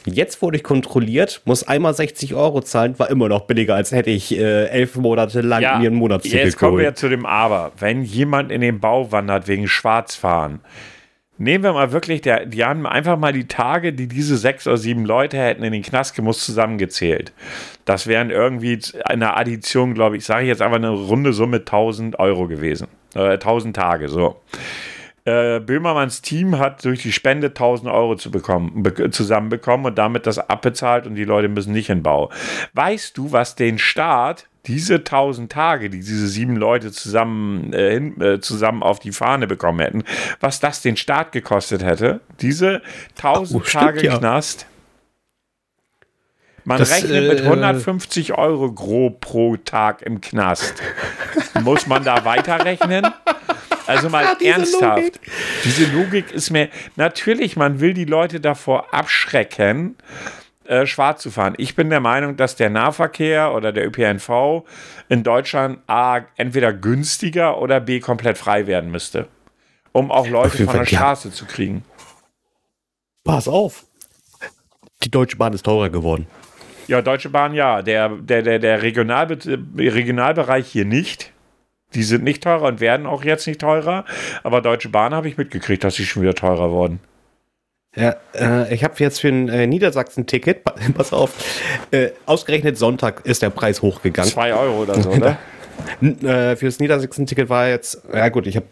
Jetzt 0.04 0.42
wurde 0.42 0.56
ich 0.56 0.64
kontrolliert, 0.64 1.42
muss 1.44 1.66
einmal 1.66 1.94
60 1.94 2.34
Euro 2.34 2.60
zahlen, 2.60 2.98
war 2.98 3.08
immer 3.10 3.28
noch 3.28 3.42
billiger, 3.42 3.76
als 3.76 3.92
hätte 3.92 4.10
ich 4.10 4.36
äh, 4.36 4.66
elf 4.66 4.96
Monate 4.96 5.42
lang 5.42 5.62
ja, 5.62 5.78
mir 5.78 5.88
einen 5.88 5.96
Monatsticket 5.96 6.44
Jetzt 6.44 6.58
kommen 6.58 6.78
wir 6.78 6.94
zu 6.94 7.08
dem 7.08 7.24
Aber. 7.24 7.72
Wenn 7.78 8.02
jemand 8.02 8.50
in 8.50 8.60
den 8.60 8.80
Bau 8.80 9.12
wandert 9.12 9.46
wegen 9.46 9.68
Schwarzfahren, 9.68 10.60
nehmen 11.38 11.62
wir 11.62 11.72
mal 11.72 11.92
wirklich, 11.92 12.20
der, 12.20 12.46
die 12.46 12.64
haben 12.64 12.86
einfach 12.86 13.16
mal 13.16 13.32
die 13.32 13.46
Tage, 13.46 13.92
die 13.92 14.08
diese 14.08 14.36
sechs 14.36 14.66
oder 14.66 14.76
sieben 14.76 15.04
Leute 15.04 15.38
hätten 15.38 15.62
in 15.62 15.72
den 15.72 15.82
Knast 15.82 16.16
gemusst, 16.16 16.44
zusammengezählt. 16.44 17.32
Das 17.84 18.08
wären 18.08 18.30
irgendwie 18.30 18.80
eine 19.04 19.36
Addition, 19.36 19.94
glaube 19.94 20.16
ich, 20.16 20.24
sage 20.24 20.42
ich 20.42 20.48
jetzt 20.48 20.62
einfach 20.62 20.76
eine 20.76 20.90
runde 20.90 21.32
Summe 21.32 21.58
1000 21.58 22.18
Euro 22.18 22.48
gewesen. 22.48 22.88
Äh, 23.14 23.34
1000 23.34 23.76
Tage, 23.76 24.08
so 24.08 24.40
äh, 25.24 25.60
Böhmermanns 25.60 26.22
Team 26.22 26.58
hat 26.58 26.84
durch 26.84 27.02
die 27.02 27.12
Spende 27.12 27.48
1000 27.48 27.90
Euro 27.90 28.16
zu 28.16 28.30
bekommen, 28.30 28.82
be 28.82 29.10
zusammenbekommen 29.10 29.86
und 29.86 29.98
damit 29.98 30.26
das 30.26 30.38
abbezahlt 30.38 31.06
und 31.06 31.14
die 31.14 31.24
Leute 31.24 31.48
müssen 31.48 31.72
nicht 31.72 31.90
in 31.90 32.02
Bau. 32.02 32.30
Weißt 32.72 33.16
du, 33.16 33.32
was 33.32 33.54
den 33.54 33.78
Staat 33.78 34.48
diese 34.66 34.96
1000 34.96 35.50
Tage, 35.50 35.90
die 35.90 35.98
diese 35.98 36.28
sieben 36.28 36.56
Leute 36.56 36.92
zusammen, 36.92 37.72
äh, 37.72 37.96
äh, 37.96 38.40
zusammen 38.40 38.82
auf 38.82 39.00
die 39.00 39.12
Fahne 39.12 39.46
bekommen 39.46 39.80
hätten, 39.80 40.04
was 40.40 40.60
das 40.60 40.82
den 40.82 40.96
Staat 40.96 41.32
gekostet 41.32 41.84
hätte? 41.84 42.20
Diese 42.40 42.82
1000 43.16 43.60
oh, 43.60 43.64
Tage 43.64 43.98
stimmt, 44.00 44.12
ja. 44.12 44.18
Knast. 44.18 44.66
Man 46.64 46.78
das, 46.78 46.92
rechnet 46.92 47.28
mit 47.28 47.40
150 47.40 48.30
äh, 48.30 48.32
Euro 48.34 48.72
grob 48.72 49.20
pro 49.20 49.56
Tag 49.56 50.02
im 50.02 50.20
Knast. 50.20 50.74
Muss 51.62 51.88
man 51.88 52.04
da 52.04 52.24
weiterrechnen? 52.24 53.06
Also 53.86 54.08
mal 54.08 54.36
diese 54.40 54.50
ernsthaft. 54.50 54.96
Logik. 54.96 55.20
Diese 55.64 55.84
Logik 55.86 56.32
ist 56.32 56.50
mir, 56.50 56.68
natürlich, 56.96 57.56
man 57.56 57.80
will 57.80 57.94
die 57.94 58.04
Leute 58.04 58.40
davor 58.40 58.92
abschrecken, 58.94 59.96
äh, 60.64 60.86
schwarz 60.86 61.22
zu 61.22 61.30
fahren. 61.30 61.54
Ich 61.56 61.74
bin 61.74 61.90
der 61.90 62.00
Meinung, 62.00 62.36
dass 62.36 62.56
der 62.56 62.70
Nahverkehr 62.70 63.52
oder 63.52 63.72
der 63.72 63.86
ÖPNV 63.86 64.64
in 65.08 65.22
Deutschland 65.24 65.80
A, 65.86 66.20
entweder 66.36 66.72
günstiger 66.72 67.58
oder 67.60 67.80
B, 67.80 68.00
komplett 68.00 68.38
frei 68.38 68.66
werden 68.66 68.90
müsste. 68.90 69.28
Um 69.92 70.10
auch 70.10 70.26
Leute 70.26 70.64
von 70.64 70.78
der 70.78 70.86
Straße 70.86 71.28
ja. 71.28 71.34
zu 71.34 71.44
kriegen. 71.44 71.84
Pass 73.24 73.46
auf. 73.46 73.84
Die 75.02 75.10
Deutsche 75.10 75.36
Bahn 75.36 75.52
ist 75.52 75.64
teurer 75.64 75.90
geworden. 75.90 76.26
Ja, 76.86 77.02
Deutsche 77.02 77.28
Bahn 77.28 77.54
ja. 77.54 77.82
Der, 77.82 78.08
der, 78.08 78.42
der, 78.42 78.58
der 78.58 78.82
Regionalbe 78.82 79.38
Regionalbereich 79.76 80.68
hier 80.68 80.84
nicht. 80.84 81.31
Die 81.94 82.02
sind 82.02 82.24
nicht 82.24 82.42
teurer 82.42 82.68
und 82.68 82.80
werden 82.80 83.06
auch 83.06 83.24
jetzt 83.24 83.46
nicht 83.46 83.60
teurer. 83.60 84.04
Aber 84.42 84.60
Deutsche 84.60 84.88
Bahn 84.88 85.14
habe 85.14 85.28
ich 85.28 85.36
mitgekriegt, 85.36 85.84
dass 85.84 85.94
sie 85.94 86.04
schon 86.04 86.22
wieder 86.22 86.34
teurer 86.34 86.70
wurden. 86.70 87.00
Ja, 87.94 88.16
äh, 88.34 88.74
ich 88.74 88.84
habe 88.84 88.94
jetzt 88.98 89.20
für 89.20 89.28
ein 89.28 89.48
äh, 89.48 89.66
Niedersachsen-Ticket, 89.66 90.64
pass 90.94 91.12
auf, 91.12 91.32
äh, 91.90 92.10
ausgerechnet 92.24 92.78
Sonntag 92.78 93.26
ist 93.26 93.42
der 93.42 93.50
Preis 93.50 93.82
hochgegangen. 93.82 94.30
Zwei 94.30 94.54
Euro 94.54 94.82
oder 94.82 95.00
so, 95.00 95.10
oder? 95.10 95.38
Für 96.00 96.56
das 96.60 96.78
Niedersachsen-Ticket 96.78 97.48
war 97.48 97.68
jetzt, 97.68 98.02
ja 98.12 98.28
gut, 98.28 98.46
ich 98.46 98.56
habe, 98.56 98.66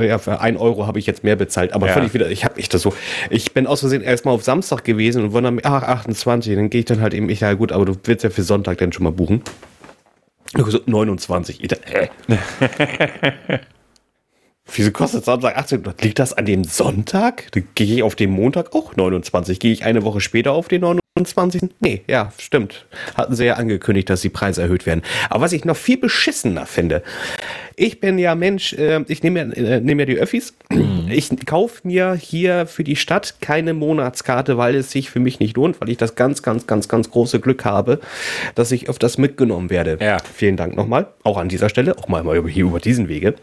äh, 0.00 0.08
ja, 0.08 0.18
für 0.18 0.40
ein 0.40 0.56
Euro 0.56 0.86
habe 0.86 0.98
ich 0.98 1.06
jetzt 1.06 1.24
mehr 1.24 1.36
bezahlt, 1.36 1.72
aber 1.72 1.88
ja. 1.88 1.92
völlig 1.94 2.14
wieder, 2.14 2.30
ich 2.30 2.44
habe 2.44 2.60
ich 2.60 2.68
das 2.68 2.82
so, 2.82 2.94
ich 3.28 3.54
bin 3.54 3.66
aus 3.66 3.80
Versehen 3.80 4.02
erstmal 4.02 4.34
auf 4.34 4.44
Samstag 4.44 4.84
gewesen 4.84 5.24
und 5.24 5.32
wundere 5.32 5.52
mich, 5.52 5.66
ach, 5.66 5.82
28, 5.82 6.54
dann 6.54 6.70
gehe 6.70 6.80
ich 6.80 6.84
dann 6.84 7.00
halt 7.00 7.12
eben, 7.12 7.28
ich, 7.28 7.40
ja 7.40 7.54
gut, 7.54 7.72
aber 7.72 7.86
du 7.86 7.96
willst 8.04 8.24
ja 8.24 8.30
für 8.30 8.42
Sonntag 8.42 8.78
dann 8.78 8.92
schon 8.92 9.04
mal 9.04 9.12
buchen. 9.12 9.42
29. 10.52 11.62
Ich 11.62 11.68
dachte, 11.68 12.10
äh. 12.28 13.58
Wieso 14.72 14.90
kostet 14.92 15.24
Samstag 15.24 15.56
18? 15.56 15.84
Liegt 16.00 16.18
das 16.18 16.32
an 16.32 16.46
dem 16.46 16.64
Sonntag? 16.64 17.50
Gehe 17.74 17.96
ich 17.96 18.02
auf 18.02 18.14
den 18.14 18.30
Montag 18.30 18.74
auch 18.74 18.96
29. 18.96 19.58
Gehe 19.58 19.72
ich 19.72 19.84
eine 19.84 20.04
Woche 20.04 20.20
später 20.20 20.52
auf 20.52 20.68
den 20.68 20.80
29? 20.80 21.03
Nee, 21.78 22.02
ja, 22.08 22.32
stimmt. 22.38 22.86
Hatten 23.16 23.36
sie 23.36 23.44
ja 23.44 23.54
angekündigt, 23.54 24.10
dass 24.10 24.22
die 24.22 24.30
Preise 24.30 24.62
erhöht 24.62 24.84
werden. 24.84 25.02
Aber 25.30 25.44
was 25.44 25.52
ich 25.52 25.64
noch 25.64 25.76
viel 25.76 25.96
beschissener 25.96 26.66
finde, 26.66 27.04
ich 27.76 28.00
bin 28.00 28.18
ja 28.18 28.34
Mensch, 28.34 28.72
äh, 28.72 29.04
ich 29.06 29.22
nehme 29.22 29.38
ja, 29.38 29.52
äh, 29.52 29.80
nehm 29.80 30.00
ja 30.00 30.06
die 30.06 30.16
Öffis. 30.16 30.54
Mhm. 30.70 31.06
Ich 31.08 31.30
kaufe 31.46 31.86
mir 31.86 32.14
hier 32.14 32.66
für 32.66 32.82
die 32.82 32.96
Stadt 32.96 33.36
keine 33.40 33.74
Monatskarte, 33.74 34.58
weil 34.58 34.74
es 34.74 34.90
sich 34.90 35.08
für 35.08 35.20
mich 35.20 35.38
nicht 35.38 35.56
lohnt, 35.56 35.80
weil 35.80 35.88
ich 35.88 35.98
das 35.98 36.16
ganz, 36.16 36.42
ganz, 36.42 36.66
ganz, 36.66 36.88
ganz 36.88 37.08
große 37.12 37.38
Glück 37.38 37.64
habe, 37.64 38.00
dass 38.56 38.72
ich 38.72 38.88
öfters 38.88 39.16
mitgenommen 39.16 39.70
werde. 39.70 39.98
Ja. 40.00 40.16
Vielen 40.34 40.56
Dank 40.56 40.74
nochmal, 40.74 41.06
auch 41.22 41.36
an 41.36 41.48
dieser 41.48 41.68
Stelle, 41.68 41.96
auch 41.96 42.08
mal 42.08 42.24
hier 42.48 42.64
über 42.64 42.80
diesen 42.80 43.06
Wege. 43.06 43.36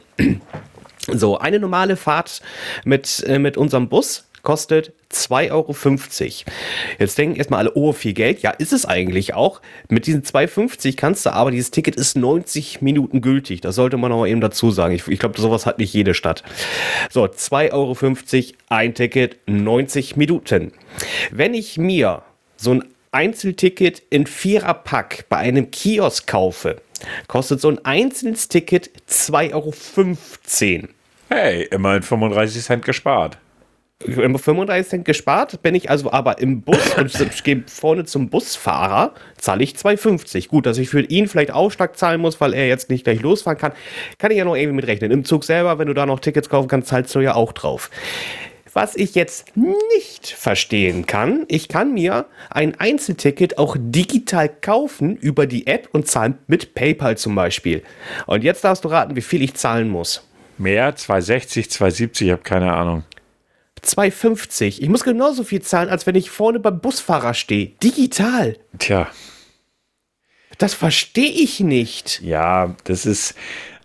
So, 1.08 1.38
eine 1.38 1.58
normale 1.58 1.96
Fahrt 1.96 2.42
mit, 2.84 3.24
äh, 3.26 3.40
mit 3.40 3.56
unserem 3.58 3.88
Bus 3.88 4.26
kostet 4.44 4.94
2,50 5.12 5.52
Euro. 5.52 5.76
Jetzt 7.00 7.18
denken 7.18 7.36
erstmal 7.36 7.60
alle, 7.60 7.74
oh, 7.76 7.94
viel 7.94 8.14
Geld. 8.14 8.42
Ja, 8.42 8.52
ist 8.52 8.74
es 8.74 8.86
eigentlich 8.86 9.34
auch. 9.34 9.62
Mit 9.90 10.08
diesen 10.08 10.24
2,50 10.24 10.96
kannst 10.96 11.26
du 11.26 11.34
aber, 11.34 11.52
dieses 11.52 11.72
Ticket 11.72 11.96
ist 11.96 12.16
90 12.18 12.82
Minuten 12.82 13.22
gültig. 13.22 13.62
Das 13.62 13.76
sollte 13.76 13.98
man 13.98 14.12
auch 14.12 14.26
eben 14.26 14.42
dazu 14.42 14.72
sagen. 14.72 14.94
Ich, 14.94 15.08
ich 15.08 15.20
glaube, 15.20 15.40
sowas 15.40 15.66
hat 15.66 15.78
nicht 15.78 15.94
jede 15.94 16.14
Stadt. 16.14 16.44
So, 17.10 17.26
2,50 17.26 17.74
Euro, 17.74 17.96
ein 18.70 18.94
Ticket, 18.94 19.38
90 19.48 20.16
Minuten. 20.16 20.72
Wenn 21.32 21.54
ich 21.54 21.78
mir 21.78 22.24
so 22.58 22.72
ein 22.72 22.84
Einzelticket 23.12 24.02
in 24.10 24.26
Viererpack 24.26 25.26
bei 25.28 25.38
einem 25.38 25.70
Kiosk 25.72 26.28
kaufe, 26.28 26.82
kostet 27.28 27.60
so 27.60 27.70
ein 27.70 27.84
einzelnes 27.84 28.48
Ticket 28.48 28.90
2,15 29.10 29.54
Euro. 29.54 30.90
Hey, 31.30 31.68
immerhin 31.72 32.04
35 32.04 32.64
Cent 32.64 32.86
gespart. 32.86 33.38
35 34.06 34.90
Cent 34.90 35.06
gespart, 35.06 35.62
bin 35.62 35.76
ich 35.76 35.90
also 35.90 36.12
aber 36.12 36.40
im 36.40 36.62
Bus 36.62 36.96
und 36.98 37.14
ich 37.34 37.44
gehe 37.44 37.64
vorne 37.68 38.06
zum 38.06 38.30
Busfahrer, 38.30 39.14
zahle 39.38 39.64
ich 39.64 39.74
2,50. 39.74 40.48
Gut, 40.48 40.66
dass 40.66 40.78
ich 40.78 40.90
für 40.90 41.02
ihn 41.02 41.28
vielleicht 41.28 41.52
Aufschlag 41.52 41.98
zahlen 41.98 42.22
muss, 42.22 42.42
weil 42.42 42.54
er 42.54 42.68
jetzt 42.68 42.90
nicht 42.90 43.04
gleich 43.04 43.22
losfahren 43.22 43.60
kann, 43.60 43.74
kann 44.18 44.32
ich 44.32 44.38
ja 44.38 44.46
noch 44.46 44.56
irgendwie 44.56 44.78
mitrechnen. 44.78 45.12
Im 45.12 45.26
Zug 45.26 45.44
selber, 45.44 45.80
wenn 45.80 45.88
du 45.88 45.94
da 45.94 46.06
noch 46.06 46.20
Tickets 46.20 46.50
kaufen 46.50 46.68
kannst, 46.68 46.90
zahlst 46.90 47.14
du 47.16 47.20
ja 47.20 47.36
auch 47.36 47.52
drauf. 47.52 47.90
Was 48.74 48.96
ich 48.96 49.16
jetzt 49.16 49.58
nicht 49.58 50.28
verstehen 50.28 51.06
kann, 51.06 51.44
ich 51.50 51.68
kann 51.68 51.94
mir 51.94 52.26
ein 52.50 52.80
Einzelticket 52.80 53.58
auch 53.58 53.76
digital 53.78 54.48
kaufen 54.48 55.18
über 55.18 55.46
die 55.46 55.68
App 55.68 55.90
und 55.92 56.08
zahlen 56.08 56.38
mit 56.48 56.74
PayPal 56.74 57.18
zum 57.18 57.36
Beispiel. 57.36 57.84
Und 58.28 58.46
jetzt 58.46 58.64
darfst 58.64 58.86
du 58.86 58.88
raten, 58.88 59.18
wie 59.18 59.22
viel 59.22 59.42
ich 59.42 59.56
zahlen 59.56 59.90
muss. 59.90 60.26
Mehr? 60.58 60.96
260, 60.96 61.70
270, 61.70 62.28
ich 62.28 62.32
habe 62.32 62.44
keine 62.44 62.72
Ahnung. 62.72 63.04
2,50. 63.84 64.82
Ich 64.82 64.90
muss 64.90 65.04
genauso 65.04 65.44
viel 65.44 65.62
zahlen, 65.62 65.90
als 65.90 66.06
wenn 66.06 66.16
ich 66.16 66.30
vorne 66.30 66.60
beim 66.60 66.80
Busfahrer 66.80 67.34
stehe. 67.34 67.68
Digital. 67.84 68.58
Tja. 68.78 69.08
Das 70.58 70.74
verstehe 70.74 71.32
ich 71.32 71.60
nicht. 71.60 72.22
Ja, 72.22 72.76
das 72.84 73.06
ist. 73.06 73.36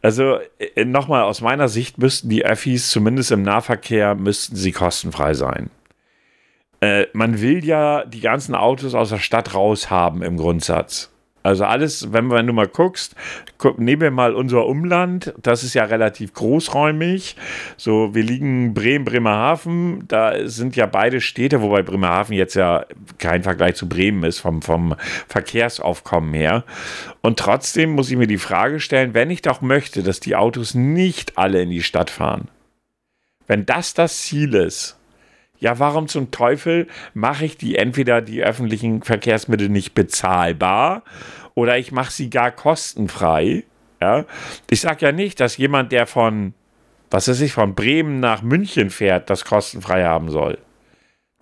Also 0.03 0.39
äh, 0.59 0.85
nochmal, 0.85 1.23
aus 1.23 1.41
meiner 1.41 1.69
Sicht 1.69 1.99
müssten 1.99 2.29
die 2.29 2.45
Öffis, 2.45 2.91
zumindest 2.91 3.33
im 3.33 3.43
Nahverkehr, 3.43 4.15
müssten 4.15 4.55
sie 4.55 4.73
kostenfrei 4.73 5.35
sein. 5.35 5.71
Äh, 6.81 7.07
man 7.13 7.41
will 7.41 7.65
ja 7.65 8.05
die 8.05 8.21
ganzen 8.21 8.55
Autos 8.55 8.95
aus 8.95 9.09
der 9.09 9.19
Stadt 9.19 9.55
raushaben 9.55 10.23
im 10.23 10.37
Grundsatz. 10.37 11.11
Also 11.47 11.65
alles, 11.65 12.13
wenn, 12.13 12.29
wenn 12.31 12.49
du 12.49 12.53
mal 12.53 12.67
guckst, 12.67 13.15
guck, 13.57 13.79
nehmen 13.79 14.03
wir 14.03 14.11
mal 14.11 14.35
unser 14.35 14.67
Umland, 14.67 15.33
das 15.41 15.63
ist 15.63 15.75
ja 15.75 15.85
relativ 15.85 16.35
großräumig. 16.35 17.37
So, 17.77 18.17
wir 18.17 18.25
liegen 18.25 18.75
Bremen, 18.75 19.05
Bremerhaven, 19.05 20.09
da 20.09 20.49
sind 20.49 20.75
ja 20.75 20.87
beide 20.87 21.21
Städte, 21.21 21.63
wobei 21.63 21.83
Bremerhaven 21.83 22.35
jetzt 22.35 22.55
ja 22.55 22.85
kein 23.19 23.45
Vergleich 23.45 23.77
zu 23.77 23.89
Bremen 23.89 24.25
ist 24.25 24.41
vom, 24.41 24.61
vom 24.61 24.97
Verkehrsaufkommen 25.29 26.35
her. 26.35 26.65
Und 27.23 27.39
trotzdem 27.39 27.91
muss 27.91 28.11
ich 28.11 28.17
mir 28.17 28.27
die 28.27 28.39
Frage 28.39 28.81
stellen, 28.81 29.15
wenn 29.15 29.31
ich 29.31 29.41
doch 29.41 29.61
möchte, 29.61 30.03
dass 30.03 30.19
die 30.19 30.35
Autos 30.35 30.75
nicht 30.75 31.39
alle 31.39 31.63
in 31.63 31.71
die 31.71 31.85
Stadt 31.85 32.11
fahren, 32.11 32.49
wenn 33.47 33.67
das 33.67 33.95
das 33.95 34.23
Ziel 34.23 34.53
ist, 34.55 34.96
ja, 35.59 35.79
warum 35.79 36.09
zum 36.09 36.31
Teufel 36.31 36.87
mache 37.15 37.45
ich 37.45 37.57
die 37.57 37.77
entweder 37.77 38.21
die 38.21 38.43
öffentlichen 38.43 39.03
Verkehrsmittel 39.03 39.69
nicht 39.69 39.95
bezahlbar 39.95 41.03
oder 41.55 41.79
ich 41.79 41.93
mache 41.93 42.13
sie 42.13 42.31
gar 42.31 42.51
kostenfrei? 42.51 43.65
Ja, 44.01 44.27
ich 44.69 44.83
sage 44.83 45.07
ja 45.07 45.13
nicht, 45.13 45.41
dass 45.41 45.57
jemand, 45.57 45.91
der 45.93 46.07
von, 46.07 46.53
was 47.11 47.29
weiß 47.29 47.41
ich, 47.41 47.53
von 47.53 47.75
Bremen 47.75 48.21
nach 48.21 48.43
München 48.43 48.91
fährt, 48.91 49.31
das 49.31 49.45
kostenfrei 49.45 50.05
haben 50.05 50.31
soll. 50.31 50.59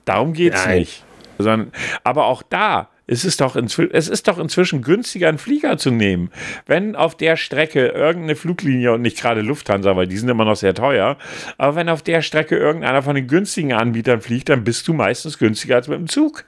Darum 0.05 0.33
geht 0.33 0.55
es 0.55 0.67
nicht. 0.67 1.05
Sondern, 1.39 1.73
aber 2.05 2.27
auch 2.27 2.43
da, 2.43 2.91
es 3.07 3.25
ist, 3.25 3.41
doch 3.41 3.57
es 3.57 4.09
ist 4.09 4.29
doch 4.29 4.39
inzwischen 4.39 4.81
günstiger, 4.81 5.29
einen 5.29 5.39
Flieger 5.39 5.77
zu 5.77 5.91
nehmen. 5.91 6.31
Wenn 6.67 6.97
auf 6.97 7.17
der 7.17 7.37
Strecke 7.37 7.89
irgendeine 7.89 8.35
Fluglinie 8.35 8.93
und 8.93 9.03
nicht 9.03 9.21
gerade 9.21 9.43
Lufthansa, 9.43 9.95
weil 9.95 10.07
die 10.07 10.17
sind 10.17 10.31
immer 10.31 10.47
noch 10.47 10.57
sehr 10.57 10.75
teuer, 10.75 11.19
aber 11.59 11.77
wenn 11.77 11.89
auf 11.91 12.03
der 12.03 12.23
Strecke 12.23 12.57
irgendeiner 12.57 13.03
von 13.03 13.15
den 13.15 13.27
günstigen 13.27 13.75
Anbietern 13.75 14.23
fliegt, 14.23 14.49
dann 14.49 14.65
bist 14.65 14.89
du 14.89 14.95
meistens 14.95 15.39
günstiger 15.39 15.77
als 15.77 15.89
mit 15.89 15.99
dem 15.99 16.09
Zug. 16.09 16.45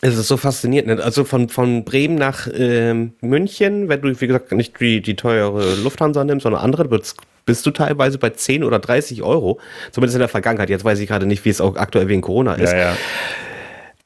Es 0.00 0.18
ist 0.18 0.26
so 0.26 0.36
faszinierend. 0.36 0.88
Ne? 0.88 1.04
Also 1.04 1.22
von, 1.22 1.48
von 1.48 1.84
Bremen 1.84 2.16
nach 2.16 2.48
ähm, 2.52 3.12
München, 3.20 3.88
wenn 3.88 4.02
du, 4.02 4.20
wie 4.20 4.26
gesagt, 4.26 4.50
nicht 4.50 4.80
die, 4.80 5.00
die 5.00 5.14
teure 5.14 5.76
Lufthansa 5.76 6.24
nimmst, 6.24 6.42
sondern 6.42 6.60
andere, 6.60 6.88
bist 6.88 7.64
du 7.64 7.70
teilweise 7.70 8.18
bei 8.18 8.30
10 8.30 8.64
oder 8.64 8.80
30 8.80 9.22
Euro. 9.22 9.60
Zumindest 9.92 10.16
in 10.16 10.20
der 10.20 10.28
Vergangenheit. 10.28 10.70
Jetzt 10.70 10.84
weiß 10.84 10.98
ich 10.98 11.06
gerade 11.06 11.26
nicht, 11.26 11.44
wie 11.44 11.50
es 11.50 11.60
auch 11.60 11.76
aktuell 11.76 12.08
wegen 12.08 12.20
Corona 12.20 12.54
ist. 12.54 12.72
Ja, 12.72 12.78
ja 12.78 12.96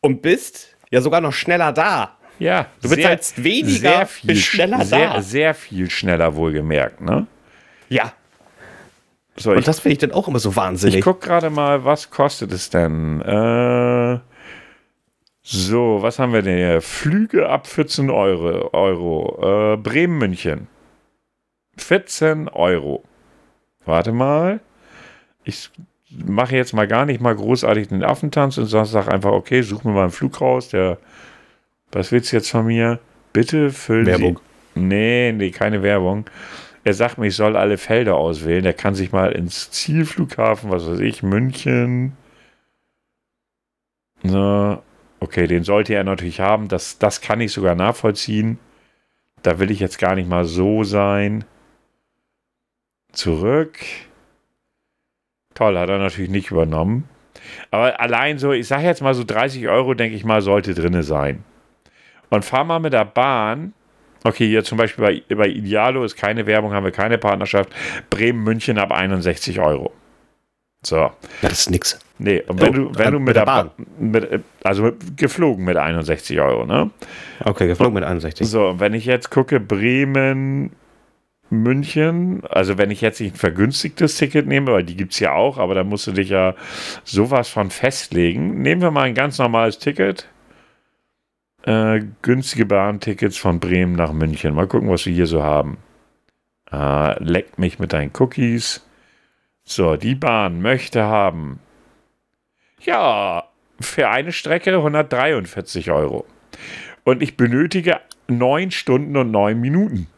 und 0.00 0.22
bist 0.22 0.76
ja 0.90 1.00
sogar 1.00 1.20
noch 1.20 1.32
schneller 1.32 1.72
da. 1.72 2.16
Ja, 2.38 2.66
du 2.82 2.90
bezahlst 2.90 3.42
weniger, 3.42 3.78
sehr 3.78 4.06
viel, 4.06 4.28
bist 4.28 4.42
schneller 4.44 4.84
sehr, 4.84 5.14
da. 5.14 5.22
Sehr 5.22 5.54
viel 5.54 5.90
schneller 5.90 6.34
wohlgemerkt, 6.36 7.00
ne? 7.00 7.26
Ja. 7.88 8.12
So, 9.36 9.52
und 9.52 9.58
ich, 9.58 9.64
das 9.64 9.80
finde 9.80 9.92
ich 9.94 9.98
dann 9.98 10.12
auch 10.12 10.28
immer 10.28 10.38
so 10.38 10.54
wahnsinnig. 10.56 10.96
Ich 10.96 11.04
gucke 11.04 11.26
gerade 11.26 11.50
mal, 11.50 11.84
was 11.84 12.10
kostet 12.10 12.52
es 12.52 12.70
denn? 12.70 13.20
Äh, 13.22 14.18
so, 15.42 15.98
was 16.00 16.18
haben 16.18 16.32
wir 16.32 16.42
denn 16.42 16.56
hier? 16.56 16.82
Flüge 16.82 17.48
ab 17.48 17.66
14 17.66 18.10
Euro. 18.10 18.70
Euro. 18.72 19.74
Äh, 19.74 19.76
Bremen-München. 19.76 20.68
14 21.76 22.48
Euro. 22.48 23.04
Warte 23.84 24.12
mal. 24.12 24.60
Ich 25.44 25.70
mache 26.24 26.56
jetzt 26.56 26.72
mal 26.72 26.86
gar 26.86 27.06
nicht 27.06 27.20
mal 27.20 27.34
großartig 27.34 27.88
den 27.88 28.04
Affentanz 28.04 28.58
und 28.58 28.66
sage 28.66 29.10
einfach, 29.10 29.32
okay, 29.32 29.62
such 29.62 29.84
mir 29.84 29.92
mal 29.92 30.02
einen 30.02 30.10
Flug 30.10 30.40
raus, 30.40 30.68
der, 30.68 30.98
was 31.92 32.12
willst 32.12 32.32
du 32.32 32.36
jetzt 32.36 32.50
von 32.50 32.66
mir? 32.66 33.00
Bitte 33.32 33.70
füllen 33.70 34.06
Werbung. 34.06 34.40
Sie. 34.74 34.80
Nee, 34.80 35.32
nee, 35.32 35.50
keine 35.50 35.82
Werbung. 35.82 36.26
Er 36.84 36.94
sagt 36.94 37.18
mir, 37.18 37.26
ich 37.26 37.36
soll 37.36 37.56
alle 37.56 37.78
Felder 37.78 38.14
auswählen. 38.14 38.64
Er 38.64 38.72
kann 38.72 38.94
sich 38.94 39.10
mal 39.10 39.32
ins 39.32 39.70
Zielflughafen, 39.70 40.70
was 40.70 40.86
weiß 40.86 41.00
ich, 41.00 41.22
München. 41.22 42.12
So, 44.22 44.82
okay, 45.20 45.46
den 45.46 45.64
sollte 45.64 45.94
er 45.94 46.04
natürlich 46.04 46.40
haben. 46.40 46.68
Das, 46.68 46.98
das 46.98 47.20
kann 47.20 47.40
ich 47.40 47.52
sogar 47.52 47.74
nachvollziehen. 47.74 48.58
Da 49.42 49.58
will 49.58 49.70
ich 49.70 49.80
jetzt 49.80 49.98
gar 49.98 50.14
nicht 50.14 50.28
mal 50.28 50.44
so 50.44 50.84
sein. 50.84 51.44
Zurück. 53.12 53.78
Toll, 55.56 55.78
hat 55.78 55.88
er 55.88 55.98
natürlich 55.98 56.30
nicht 56.30 56.50
übernommen. 56.50 57.08
Aber 57.70 57.98
allein 57.98 58.38
so, 58.38 58.52
ich 58.52 58.68
sage 58.68 58.84
jetzt 58.84 59.00
mal 59.00 59.14
so 59.14 59.24
30 59.24 59.68
Euro, 59.68 59.94
denke 59.94 60.14
ich 60.14 60.24
mal, 60.24 60.42
sollte 60.42 60.74
drin 60.74 61.02
sein. 61.02 61.44
Und 62.28 62.44
fahr 62.44 62.64
mal 62.64 62.78
mit 62.78 62.92
der 62.92 63.06
Bahn. 63.06 63.72
Okay, 64.22 64.46
hier 64.46 64.64
zum 64.64 64.76
Beispiel 64.76 65.24
bei, 65.28 65.34
bei 65.34 65.48
Idealo 65.48 66.04
ist 66.04 66.16
keine 66.16 66.46
Werbung, 66.46 66.72
haben 66.72 66.84
wir 66.84 66.92
keine 66.92 67.16
Partnerschaft. 67.16 67.70
Bremen-München 68.10 68.76
ab 68.78 68.92
61 68.92 69.58
Euro. 69.58 69.92
So. 70.84 71.10
Das 71.40 71.52
ist 71.52 71.70
nix. 71.70 71.98
Nee, 72.18 72.42
und 72.46 72.60
wenn 72.60 72.70
oh, 72.70 72.90
du, 72.90 72.98
wenn 72.98 73.12
du 73.12 73.18
mit, 73.18 73.28
mit 73.28 73.36
der 73.36 73.44
Bahn, 73.44 73.70
mit, 73.98 74.42
also 74.62 74.82
mit, 74.84 75.16
geflogen 75.16 75.64
mit 75.64 75.76
61 75.76 76.38
Euro, 76.40 76.66
ne? 76.66 76.90
Okay, 77.44 77.66
geflogen 77.66 77.94
mit 77.94 78.04
61. 78.04 78.46
So, 78.46 78.68
und 78.68 78.80
wenn 78.80 78.92
ich 78.92 79.06
jetzt 79.06 79.30
gucke, 79.30 79.58
Bremen, 79.58 80.72
München. 81.50 82.42
Also 82.46 82.78
wenn 82.78 82.90
ich 82.90 83.00
jetzt 83.00 83.20
nicht 83.20 83.34
ein 83.34 83.38
vergünstigtes 83.38 84.16
Ticket 84.16 84.46
nehme, 84.46 84.72
weil 84.72 84.84
die 84.84 84.96
gibt 84.96 85.12
es 85.12 85.20
ja 85.20 85.32
auch, 85.32 85.58
aber 85.58 85.74
da 85.74 85.84
musst 85.84 86.06
du 86.06 86.12
dich 86.12 86.30
ja 86.30 86.54
sowas 87.04 87.48
von 87.48 87.70
festlegen. 87.70 88.62
Nehmen 88.62 88.82
wir 88.82 88.90
mal 88.90 89.02
ein 89.02 89.14
ganz 89.14 89.38
normales 89.38 89.78
Ticket. 89.78 90.28
Äh, 91.62 92.02
günstige 92.22 92.66
Bahntickets 92.66 93.36
von 93.36 93.60
Bremen 93.60 93.94
nach 93.94 94.12
München. 94.12 94.54
Mal 94.54 94.68
gucken, 94.68 94.88
was 94.88 95.06
wir 95.06 95.12
hier 95.12 95.26
so 95.26 95.42
haben. 95.42 95.78
Äh, 96.70 97.22
leck 97.22 97.58
mich 97.58 97.78
mit 97.78 97.92
deinen 97.92 98.12
Cookies. 98.18 98.86
So, 99.64 99.96
die 99.96 100.14
Bahn 100.14 100.62
möchte 100.62 101.04
haben. 101.04 101.58
Ja, 102.80 103.48
für 103.80 104.08
eine 104.08 104.32
Strecke 104.32 104.76
143 104.76 105.90
Euro. 105.90 106.24
Und 107.04 107.22
ich 107.22 107.36
benötige 107.36 108.00
9 108.28 108.70
Stunden 108.70 109.16
und 109.16 109.30
9 109.30 109.60
Minuten. 109.60 110.08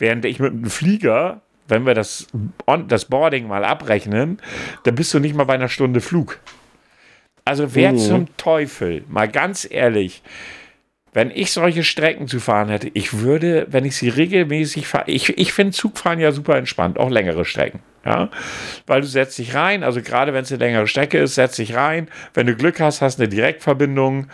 Während 0.00 0.24
ich 0.24 0.40
mit 0.40 0.52
einem 0.52 0.70
Flieger, 0.70 1.42
wenn 1.68 1.84
wir 1.84 1.94
das, 1.94 2.26
das 2.88 3.04
Boarding 3.04 3.46
mal 3.46 3.64
abrechnen, 3.64 4.40
dann 4.84 4.94
bist 4.94 5.12
du 5.12 5.20
nicht 5.20 5.34
mal 5.34 5.44
bei 5.44 5.54
einer 5.54 5.68
Stunde 5.68 6.00
Flug. 6.00 6.40
Also 7.44 7.74
wer 7.74 7.92
mhm. 7.92 7.98
zum 7.98 8.36
Teufel, 8.38 9.04
mal 9.08 9.28
ganz 9.28 9.68
ehrlich, 9.70 10.22
wenn 11.12 11.30
ich 11.30 11.52
solche 11.52 11.84
Strecken 11.84 12.28
zu 12.28 12.40
fahren 12.40 12.70
hätte, 12.70 12.90
ich 12.94 13.18
würde, 13.20 13.66
wenn 13.68 13.84
ich 13.84 13.96
sie 13.96 14.08
regelmäßig 14.08 14.86
fahre, 14.86 15.10
ich, 15.10 15.36
ich 15.38 15.52
finde 15.52 15.72
Zugfahren 15.72 16.18
ja 16.18 16.32
super 16.32 16.56
entspannt, 16.56 16.98
auch 16.98 17.10
längere 17.10 17.44
Strecken. 17.44 17.80
Ja, 18.02 18.30
weil 18.86 19.02
du 19.02 19.06
setzt 19.06 19.36
dich 19.36 19.54
rein, 19.54 19.82
also 19.82 20.00
gerade 20.00 20.32
wenn 20.32 20.44
es 20.44 20.50
eine 20.50 20.64
längere 20.64 20.86
Strecke 20.86 21.18
ist, 21.18 21.34
setzt 21.34 21.58
dich 21.58 21.74
rein. 21.74 22.08
Wenn 22.32 22.46
du 22.46 22.56
Glück 22.56 22.80
hast, 22.80 23.02
hast 23.02 23.20
eine 23.20 23.28
Direktverbindung, 23.28 24.28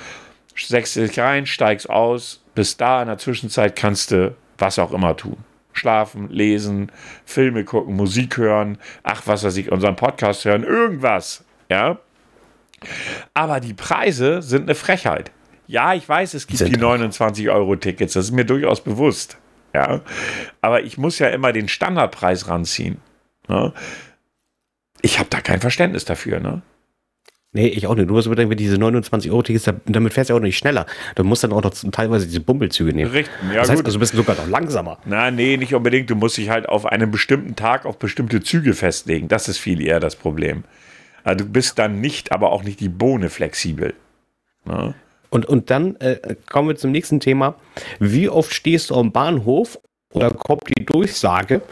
setzt 0.54 0.94
dich 0.94 1.18
rein, 1.18 1.46
steigst 1.46 1.90
aus, 1.90 2.44
bis 2.54 2.76
da 2.76 3.02
in 3.02 3.08
der 3.08 3.18
Zwischenzeit 3.18 3.74
kannst 3.74 4.12
du 4.12 4.36
was 4.58 4.78
auch 4.78 4.92
immer 4.92 5.16
tun 5.16 5.38
schlafen, 5.76 6.28
lesen, 6.30 6.92
Filme 7.24 7.64
gucken, 7.64 7.96
Musik 7.96 8.36
hören, 8.36 8.78
ach, 9.02 9.22
was 9.26 9.44
weiß 9.44 9.56
ich, 9.56 9.70
unseren 9.72 9.96
Podcast 9.96 10.44
hören, 10.44 10.64
irgendwas. 10.64 11.44
Ja. 11.68 11.98
Aber 13.34 13.60
die 13.60 13.74
Preise 13.74 14.42
sind 14.42 14.62
eine 14.62 14.74
Frechheit. 14.74 15.30
Ja, 15.66 15.94
ich 15.94 16.08
weiß, 16.08 16.34
es 16.34 16.46
gibt 16.46 16.60
die 16.60 16.76
29-Euro-Tickets, 16.76 18.12
das 18.12 18.26
ist 18.26 18.32
mir 18.32 18.44
durchaus 18.44 18.82
bewusst. 18.82 19.38
Ja. 19.74 20.00
Aber 20.60 20.82
ich 20.82 20.96
muss 20.96 21.18
ja 21.18 21.28
immer 21.28 21.52
den 21.52 21.68
Standardpreis 21.68 22.48
ranziehen. 22.48 22.98
Ne? 23.48 23.72
Ich 25.02 25.18
habe 25.18 25.28
da 25.28 25.40
kein 25.40 25.60
Verständnis 25.60 26.04
dafür. 26.04 26.40
Ne? 26.40 26.62
Nee, 27.56 27.68
ich 27.68 27.86
auch 27.86 27.94
nicht. 27.94 28.10
Du 28.10 28.12
musst 28.12 28.28
bedenken, 28.28 28.50
wenn 28.50 28.58
diese 28.58 28.76
29 28.76 29.30
Euro 29.30 29.42
Tickets, 29.42 29.64
damit 29.86 30.12
fährst 30.12 30.28
du 30.28 30.34
auch 30.34 30.40
nicht 30.40 30.58
schneller. 30.58 30.84
Du 31.14 31.24
musst 31.24 31.42
dann 31.42 31.54
auch 31.54 31.62
noch 31.62 31.72
teilweise 31.90 32.26
diese 32.26 32.40
Bumpelzüge 32.40 32.92
nehmen. 32.92 33.10
Richtig, 33.10 33.32
ja 33.48 33.60
das 33.60 33.70
heißt, 33.70 33.78
gut. 33.78 33.86
also 33.86 33.96
du 33.96 34.00
bist 34.00 34.14
sogar 34.14 34.36
noch 34.36 34.46
langsamer. 34.46 34.98
Na, 35.06 35.30
nee, 35.30 35.56
nicht 35.56 35.74
unbedingt. 35.74 36.10
Du 36.10 36.16
musst 36.16 36.36
dich 36.36 36.50
halt 36.50 36.68
auf 36.68 36.84
einen 36.84 37.10
bestimmten 37.10 37.56
Tag 37.56 37.86
auf 37.86 37.98
bestimmte 37.98 38.42
Züge 38.42 38.74
festlegen. 38.74 39.28
Das 39.28 39.48
ist 39.48 39.56
viel 39.56 39.80
eher 39.80 40.00
das 40.00 40.16
Problem. 40.16 40.64
Also 41.24 41.46
du 41.46 41.50
bist 41.50 41.78
dann 41.78 42.02
nicht, 42.02 42.30
aber 42.30 42.52
auch 42.52 42.62
nicht 42.62 42.78
die 42.78 42.90
Bohne 42.90 43.30
flexibel. 43.30 43.94
Na? 44.66 44.94
Und, 45.30 45.46
und 45.46 45.70
dann 45.70 45.96
äh, 45.96 46.36
kommen 46.50 46.68
wir 46.68 46.76
zum 46.76 46.90
nächsten 46.92 47.20
Thema. 47.20 47.54
Wie 47.98 48.28
oft 48.28 48.52
stehst 48.52 48.90
du 48.90 48.96
am 48.96 49.12
Bahnhof 49.12 49.78
oder 50.12 50.30
kommt 50.30 50.68
die 50.68 50.84
Durchsage? 50.84 51.62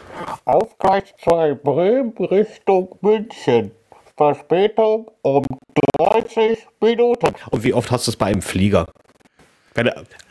Aufgleich 0.45 1.13
2 1.23 1.53
Bremen 1.53 2.17
Richtung 2.17 2.97
München. 3.01 3.69
Verspätung 4.17 5.11
um 5.21 5.45
30 5.97 6.59
Minuten. 6.81 7.33
Und 7.51 7.63
wie 7.63 7.73
oft 7.73 7.91
hast 7.91 8.07
du 8.07 8.11
es 8.11 8.17
bei 8.17 8.27
einem 8.27 8.41
Flieger? 8.41 8.87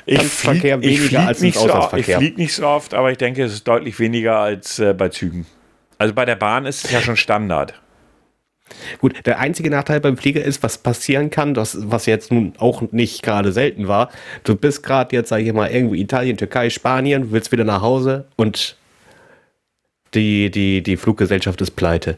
ich 0.06 0.22
fliege 0.22 0.78
flieg 0.80 1.18
als 1.18 1.42
nicht, 1.42 1.58
so 1.58 1.68
ich 1.96 2.06
flieg 2.06 2.38
nicht 2.38 2.54
so 2.54 2.66
oft, 2.66 2.94
aber 2.94 3.10
ich 3.10 3.18
denke, 3.18 3.44
es 3.44 3.52
ist 3.52 3.68
deutlich 3.68 3.98
weniger 3.98 4.38
als 4.38 4.78
äh, 4.78 4.94
bei 4.94 5.10
Zügen. 5.10 5.46
Also 5.98 6.14
bei 6.14 6.24
der 6.24 6.36
Bahn 6.36 6.64
ist 6.64 6.86
es 6.86 6.90
ja 6.90 7.02
schon 7.02 7.16
Standard. 7.16 7.74
Gut, 8.98 9.26
der 9.26 9.38
einzige 9.38 9.68
Nachteil 9.68 10.00
beim 10.00 10.16
Flieger 10.16 10.42
ist, 10.42 10.62
was 10.62 10.78
passieren 10.78 11.28
kann, 11.28 11.52
das, 11.52 11.76
was 11.90 12.06
jetzt 12.06 12.32
nun 12.32 12.54
auch 12.58 12.80
nicht 12.92 13.22
gerade 13.22 13.52
selten 13.52 13.86
war. 13.86 14.10
Du 14.42 14.56
bist 14.56 14.82
gerade 14.82 15.14
jetzt, 15.14 15.28
sag 15.28 15.40
ich 15.40 15.52
mal, 15.52 15.70
irgendwo 15.70 15.94
Italien, 15.94 16.38
Türkei, 16.38 16.70
Spanien, 16.70 17.30
willst 17.30 17.52
wieder 17.52 17.64
nach 17.64 17.82
Hause 17.82 18.26
und 18.36 18.76
die, 20.14 20.50
die, 20.50 20.82
die 20.82 20.96
Fluggesellschaft 20.96 21.60
ist 21.60 21.72
pleite. 21.72 22.16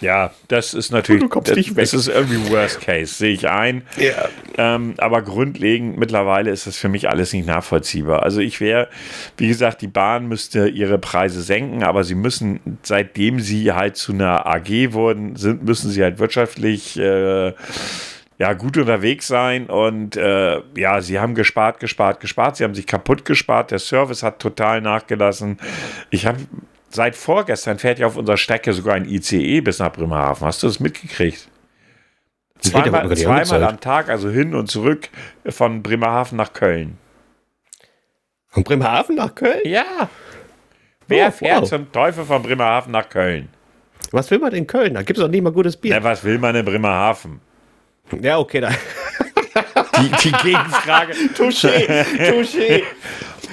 Ja, 0.00 0.32
das 0.48 0.74
ist 0.74 0.90
natürlich. 0.92 1.22
Du 1.22 1.28
kommst 1.28 1.50
das, 1.50 1.56
nicht 1.56 1.70
weg. 1.70 1.84
Das 1.84 1.94
ist 1.94 2.08
irgendwie 2.08 2.50
Worst 2.50 2.80
Case, 2.80 3.14
sehe 3.14 3.32
ich 3.32 3.48
ein. 3.48 3.82
Ja. 3.96 4.28
Ähm, 4.58 4.94
aber 4.98 5.22
grundlegend 5.22 5.98
mittlerweile 5.98 6.50
ist 6.50 6.66
das 6.66 6.76
für 6.76 6.88
mich 6.88 7.08
alles 7.08 7.32
nicht 7.32 7.46
nachvollziehbar. 7.46 8.22
Also 8.22 8.40
ich 8.40 8.60
wäre, 8.60 8.88
wie 9.36 9.48
gesagt, 9.48 9.82
die 9.82 9.88
Bahn 9.88 10.28
müsste 10.28 10.68
ihre 10.68 10.98
Preise 10.98 11.42
senken, 11.42 11.82
aber 11.82 12.04
sie 12.04 12.14
müssen, 12.14 12.78
seitdem 12.82 13.40
sie 13.40 13.72
halt 13.72 13.96
zu 13.96 14.12
einer 14.12 14.46
AG 14.46 14.92
wurden, 14.92 15.36
sind, 15.36 15.64
müssen 15.64 15.90
sie 15.90 16.02
halt 16.02 16.18
wirtschaftlich 16.18 16.98
äh, 16.98 17.52
ja, 18.38 18.52
gut 18.52 18.76
unterwegs 18.76 19.26
sein 19.26 19.66
und 19.66 20.16
äh, 20.16 20.60
ja, 20.76 21.00
sie 21.00 21.18
haben 21.18 21.34
gespart, 21.34 21.80
gespart, 21.80 22.20
gespart, 22.20 22.56
sie 22.56 22.64
haben 22.64 22.74
sich 22.74 22.86
kaputt 22.86 23.24
gespart, 23.24 23.70
der 23.70 23.78
Service 23.78 24.22
hat 24.22 24.40
total 24.40 24.82
nachgelassen. 24.82 25.58
Ich 26.10 26.26
habe 26.26 26.40
seit 26.88 27.16
vorgestern 27.16 27.78
fährt 27.78 27.98
ja 27.98 28.06
auf 28.06 28.16
unserer 28.16 28.36
Strecke 28.36 28.72
sogar 28.72 28.94
ein 28.94 29.04
ICE 29.08 29.60
bis 29.60 29.78
nach 29.78 29.92
Bremerhaven. 29.92 30.46
Hast 30.46 30.62
du 30.62 30.66
das 30.66 30.80
mitgekriegt? 30.80 31.48
Das 32.62 32.72
Zweimal, 32.72 33.16
zweimal 33.16 33.64
am 33.64 33.80
Tag, 33.80 34.08
also 34.08 34.30
hin 34.30 34.54
und 34.54 34.70
zurück 34.70 35.08
von 35.48 35.82
Bremerhaven 35.82 36.36
nach 36.38 36.52
Köln. 36.54 36.96
Von 38.48 38.64
Bremerhaven 38.64 39.16
nach 39.16 39.34
Köln? 39.34 39.60
Ja. 39.64 40.08
Wer 41.06 41.28
Oh, 41.28 41.30
fährt 41.30 41.60
wow. 41.60 41.68
zum 41.68 41.92
Teufel 41.92 42.24
von 42.24 42.42
Bremerhaven 42.42 42.92
nach 42.92 43.08
Köln? 43.08 43.50
Was 44.12 44.30
will 44.30 44.38
man 44.38 44.52
in 44.54 44.66
Köln? 44.66 44.94
Da 44.94 45.02
gibt 45.02 45.18
es 45.18 45.22
doch 45.24 45.30
nicht 45.30 45.42
mal 45.42 45.52
gutes 45.52 45.76
Bier. 45.76 45.94
Na, 45.98 46.02
was 46.02 46.24
will 46.24 46.38
man 46.38 46.54
in 46.56 46.64
Bremerhaven? 46.64 47.40
Ja, 48.22 48.38
okay, 48.38 48.60
da. 48.60 48.70
Die, 50.00 50.10
die 50.28 50.32
Gegenfrage. 50.32 51.12
Touché, 51.36 52.04
touché. 52.28 52.82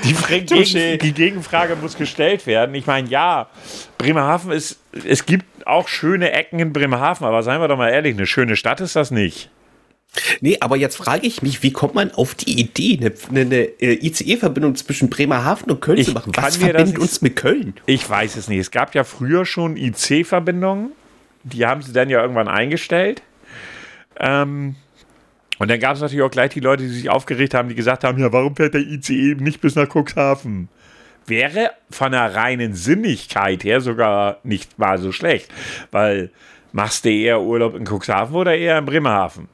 Die. 0.04 0.14
Gegen, 0.46 1.00
die 1.00 1.14
Gegenfrage 1.14 1.76
muss 1.76 1.98
gestellt 1.98 2.46
werden. 2.46 2.76
Ich 2.76 2.86
meine, 2.88 3.08
ja, 3.08 3.48
Bremerhaven 3.98 4.52
ist, 4.52 4.80
es 5.06 5.26
gibt 5.26 5.46
auch 5.66 5.88
schöne 5.88 6.32
Ecken 6.32 6.60
in 6.60 6.74
Bremerhaven, 6.74 7.26
aber 7.26 7.44
seien 7.44 7.62
wir 7.62 7.68
doch 7.68 7.78
mal 7.78 7.90
ehrlich, 7.90 8.16
eine 8.16 8.26
schöne 8.26 8.56
Stadt 8.56 8.82
ist 8.82 8.96
das 8.96 9.12
nicht. 9.12 9.50
Nee, 10.42 10.58
aber 10.60 10.76
jetzt 10.76 10.96
frage 10.98 11.26
ich 11.26 11.42
mich, 11.42 11.64
wie 11.64 11.72
kommt 11.72 11.96
man 11.96 12.12
auf 12.12 12.36
die 12.36 12.60
Idee, 12.60 13.00
eine, 13.00 13.40
eine, 13.40 13.56
äh, 13.82 14.06
ICE-Verbindung 14.06 14.76
zwischen 14.76 15.10
Bremerhaven 15.10 15.72
und 15.72 15.82
Köln 15.82 15.98
Ich 15.98 16.08
zu 16.08 16.14
machen? 16.14 16.32
kann 16.32 16.44
Was 16.44 16.58
verbindet 16.58 17.00
uns 17.00 17.22
mit 17.22 17.36
Köln? 17.36 17.74
Ich 17.88 18.08
weiß 18.08 18.36
es 18.36 18.48
nicht. 18.48 18.60
Es 18.60 18.72
gab 18.72 18.94
ja 18.94 19.04
früher 19.04 19.46
schon 19.46 19.76
IC-Verbindungen. 19.76 20.92
Die 21.44 21.66
haben 21.66 21.82
sie 21.82 21.94
dann 21.94 22.10
ja 22.10 22.22
irgendwann 22.22 22.48
eingestellt. 22.48 23.24
Ähm, 24.20 24.76
und 25.60 25.70
dann 25.70 25.80
gab 25.80 25.96
es 25.96 26.02
natürlich 26.02 26.24
auch 26.24 26.32
gleich 26.32 26.52
die 26.52 26.60
Leute, 26.60 26.84
die 26.84 26.90
sich 26.90 27.10
aufgeregt 27.10 27.54
haben, 27.54 27.70
die 27.70 27.76
gesagt 27.76 28.04
haben, 28.04 28.20
ja, 28.20 28.32
warum 28.34 28.56
fährt 28.56 28.74
der 28.74 28.82
ICE 28.82 29.36
nicht 29.40 29.62
bis 29.62 29.76
nach 29.76 29.88
Cuxhaven? 29.88 30.68
Wäre 31.26 31.72
von 31.90 32.12
der 32.12 32.36
reinen 32.36 32.74
Sinnigkeit 32.74 33.64
her 33.64 33.80
sogar 33.80 34.40
nicht 34.44 34.78
mal 34.78 34.98
so 34.98 35.12
schlecht. 35.12 35.50
Weil 35.92 36.32
machst 36.74 37.06
du 37.06 37.10
eher 37.12 37.40
Urlaub 37.42 37.76
in 37.76 37.86
Cuxhaven 37.86 38.36
oder 38.36 38.56
eher 38.56 38.78
in 38.80 38.86
Bremerhaven? 38.86 39.48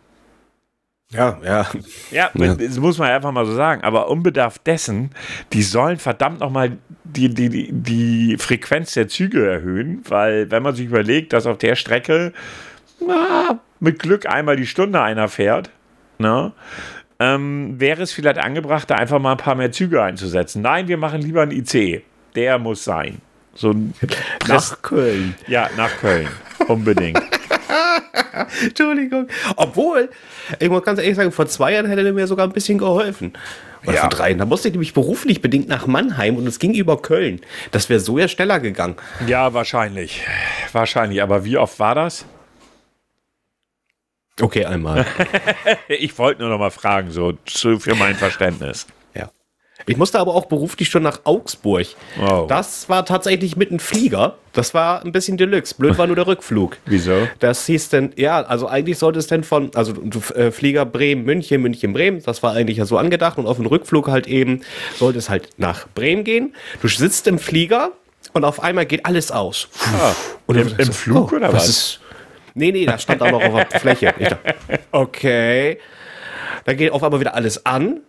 Ja, 1.11 1.39
ja. 1.43 1.67
Ja, 2.11 2.29
Ja. 2.35 2.53
das 2.55 2.77
muss 2.77 2.97
man 2.97 3.09
einfach 3.09 3.31
mal 3.31 3.45
so 3.45 3.53
sagen. 3.53 3.83
Aber 3.83 4.09
unbedarf 4.09 4.59
dessen, 4.59 5.11
die 5.53 5.63
sollen 5.63 5.97
verdammt 5.97 6.39
nochmal 6.39 6.77
die, 7.03 7.29
die, 7.33 7.49
die, 7.49 7.69
die 7.71 8.37
Frequenz 8.37 8.93
der 8.93 9.07
Züge 9.07 9.47
erhöhen, 9.47 10.03
weil 10.07 10.49
wenn 10.51 10.61
man 10.63 10.75
sich 10.75 10.85
überlegt, 10.85 11.33
dass 11.33 11.45
auf 11.47 11.57
der 11.57 11.75
Strecke 11.75 12.31
na, 13.05 13.59
mit 13.79 13.99
Glück 13.99 14.27
einmal 14.27 14.55
die 14.55 14.67
Stunde 14.67 15.01
einer 15.01 15.27
fährt, 15.27 15.71
ne, 16.19 16.51
ähm, 17.19 17.79
wäre 17.79 18.01
es 18.03 18.11
vielleicht 18.13 18.37
angebracht, 18.37 18.89
da 18.89 18.95
einfach 18.95 19.19
mal 19.19 19.31
ein 19.31 19.37
paar 19.37 19.55
mehr 19.55 19.71
Züge 19.71 20.01
einzusetzen. 20.03 20.61
Nein, 20.61 20.87
wir 20.87 20.97
machen 20.97 21.21
lieber 21.21 21.41
einen 21.41 21.51
IC. 21.51 22.03
Der 22.35 22.59
muss 22.59 22.83
sein. 22.83 23.19
So 23.55 23.71
ein 23.71 23.93
Press 24.39 24.71
Nach 24.71 24.81
Köln. 24.81 25.35
ja, 25.47 25.69
nach 25.75 25.89
Köln. 25.99 26.27
Unbedingt. 26.67 27.19
Entschuldigung. 28.63 29.27
Obwohl, 29.55 30.09
ich 30.59 30.69
muss 30.69 30.83
ganz 30.83 30.99
ehrlich 30.99 31.15
sagen, 31.15 31.31
vor 31.31 31.47
zwei 31.47 31.73
Jahren 31.73 31.87
hätte 31.87 32.05
er 32.05 32.13
mir 32.13 32.27
sogar 32.27 32.47
ein 32.47 32.53
bisschen 32.53 32.77
geholfen. 32.77 33.33
Oder 33.83 33.95
Ja. 33.95 34.01
vor 34.01 34.09
drei. 34.09 34.33
Da 34.33 34.45
musste 34.45 34.67
ich 34.69 34.73
nämlich 34.73 34.93
beruflich 34.93 35.41
bedingt 35.41 35.67
nach 35.67 35.87
Mannheim 35.87 36.35
und 36.37 36.47
es 36.47 36.59
ging 36.59 36.73
über 36.73 37.01
Köln. 37.01 37.41
Das 37.71 37.89
wäre 37.89 37.99
so 37.99 38.17
ja 38.17 38.27
schneller 38.27 38.59
gegangen. 38.59 38.95
ja, 39.27 39.53
wahrscheinlich. 39.53 40.23
Wahrscheinlich. 40.71 41.21
Aber 41.21 41.43
wie 41.45 41.57
oft 41.57 41.79
war 41.79 41.95
das? 41.95 42.25
Okay, 44.41 44.65
einmal. 44.65 45.05
Ich 45.87 46.17
wollte 46.17 46.41
nur 46.41 46.49
noch 46.51 46.59
mal 46.59 46.69
fragen, 46.71 47.11
so 47.11 47.33
für 47.45 47.95
mein 47.95 48.15
Verständnis. 48.15 48.85
ja. 49.15 49.29
Ich 49.85 49.95
musste 49.97 50.19
aber 50.19 50.35
auch 50.35 50.45
beruflich 50.45 50.89
schon 50.89 51.03
nach 51.03 51.21
Augsburg. 51.23 51.87
Oh. 52.21 52.45
Das 52.49 52.89
war 52.89 53.05
tatsächlich 53.05 53.55
mit 53.55 53.69
einem 53.69 53.79
Flieger. 53.79 54.35
Das 54.53 54.73
war 54.73 55.03
ein 55.05 55.11
bisschen 55.13 55.37
Deluxe. 55.37 55.73
Blöd 55.75 55.97
war 55.97 56.05
nur 56.05 56.17
der 56.17 56.27
Rückflug. 56.27 56.77
Wieso? 56.85 57.27
Das 57.39 57.65
hieß 57.65 57.87
denn, 57.89 58.11
ja, 58.17 58.41
also 58.41 58.67
eigentlich 58.67 58.97
sollte 58.97 59.19
es 59.19 59.27
denn 59.27 59.43
von, 59.45 59.71
also 59.75 59.93
äh, 60.35 60.51
Flieger 60.51 60.85
Bremen, 60.85 61.23
München, 61.23 61.61
München, 61.61 61.93
Bremen, 61.93 62.21
das 62.23 62.43
war 62.43 62.53
eigentlich 62.53 62.77
ja 62.77 62.85
so 62.85 62.97
angedacht 62.97 63.37
und 63.37 63.47
auf 63.47 63.55
dem 63.57 63.65
Rückflug 63.67 64.09
halt 64.09 64.27
eben 64.27 64.61
sollte 64.97 65.17
es 65.17 65.29
halt 65.29 65.49
nach 65.57 65.87
Bremen 65.95 66.23
gehen. 66.25 66.55
Du 66.81 66.87
sitzt 66.89 67.25
im 67.27 67.39
Flieger 67.39 67.91
und 68.33 68.43
auf 68.43 68.61
einmal 68.61 68.85
geht 68.85 69.05
alles 69.05 69.31
aus. 69.31 69.69
Und 70.45 70.57
Im- 70.57 70.75
im 70.77 70.91
Flug 70.91 71.31
oder 71.31 71.53
was? 71.53 71.67
Ist, 71.69 71.99
nee, 72.59 72.71
nee, 72.71 72.85
das 72.85 73.03
stand 73.03 73.21
auch 73.21 73.31
noch 73.31 73.41
auf 73.41 73.67
der 73.69 73.79
Fläche. 73.79 74.13
Dachte, 74.17 74.37
okay. 74.91 75.79
Dann 76.65 76.77
geht 76.77 76.91
auf 76.91 77.03
einmal 77.03 77.19
wieder 77.19 77.33
alles 77.33 77.65
an. 77.65 78.01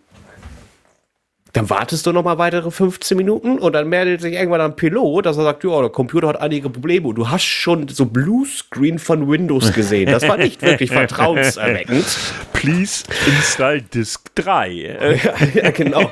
Dann 1.53 1.69
wartest 1.69 2.05
du 2.05 2.13
noch 2.13 2.23
mal 2.23 2.37
weitere 2.37 2.71
15 2.71 3.17
Minuten 3.17 3.59
und 3.59 3.73
dann 3.73 3.89
meldet 3.89 4.21
sich 4.21 4.35
irgendwann 4.35 4.61
ein 4.61 4.75
Pilot, 4.75 5.25
dass 5.25 5.35
er 5.37 5.43
sagt, 5.43 5.65
ja, 5.65 5.81
der 5.81 5.89
Computer 5.89 6.29
hat 6.29 6.39
einige 6.39 6.69
Probleme 6.69 7.09
und 7.09 7.15
du 7.15 7.29
hast 7.29 7.43
schon 7.43 7.89
so 7.89 8.05
Bluescreen 8.05 8.99
von 8.99 9.29
Windows 9.29 9.73
gesehen. 9.73 10.09
Das 10.09 10.25
war 10.27 10.37
nicht 10.37 10.61
wirklich 10.61 10.91
vertrauenserweckend. 10.93 12.05
Please 12.53 13.03
install 13.27 13.81
Disk 13.81 14.33
3. 14.35 14.69
Äh, 14.69 15.17
ja, 15.17 15.33
ja, 15.55 15.71
genau. 15.71 16.09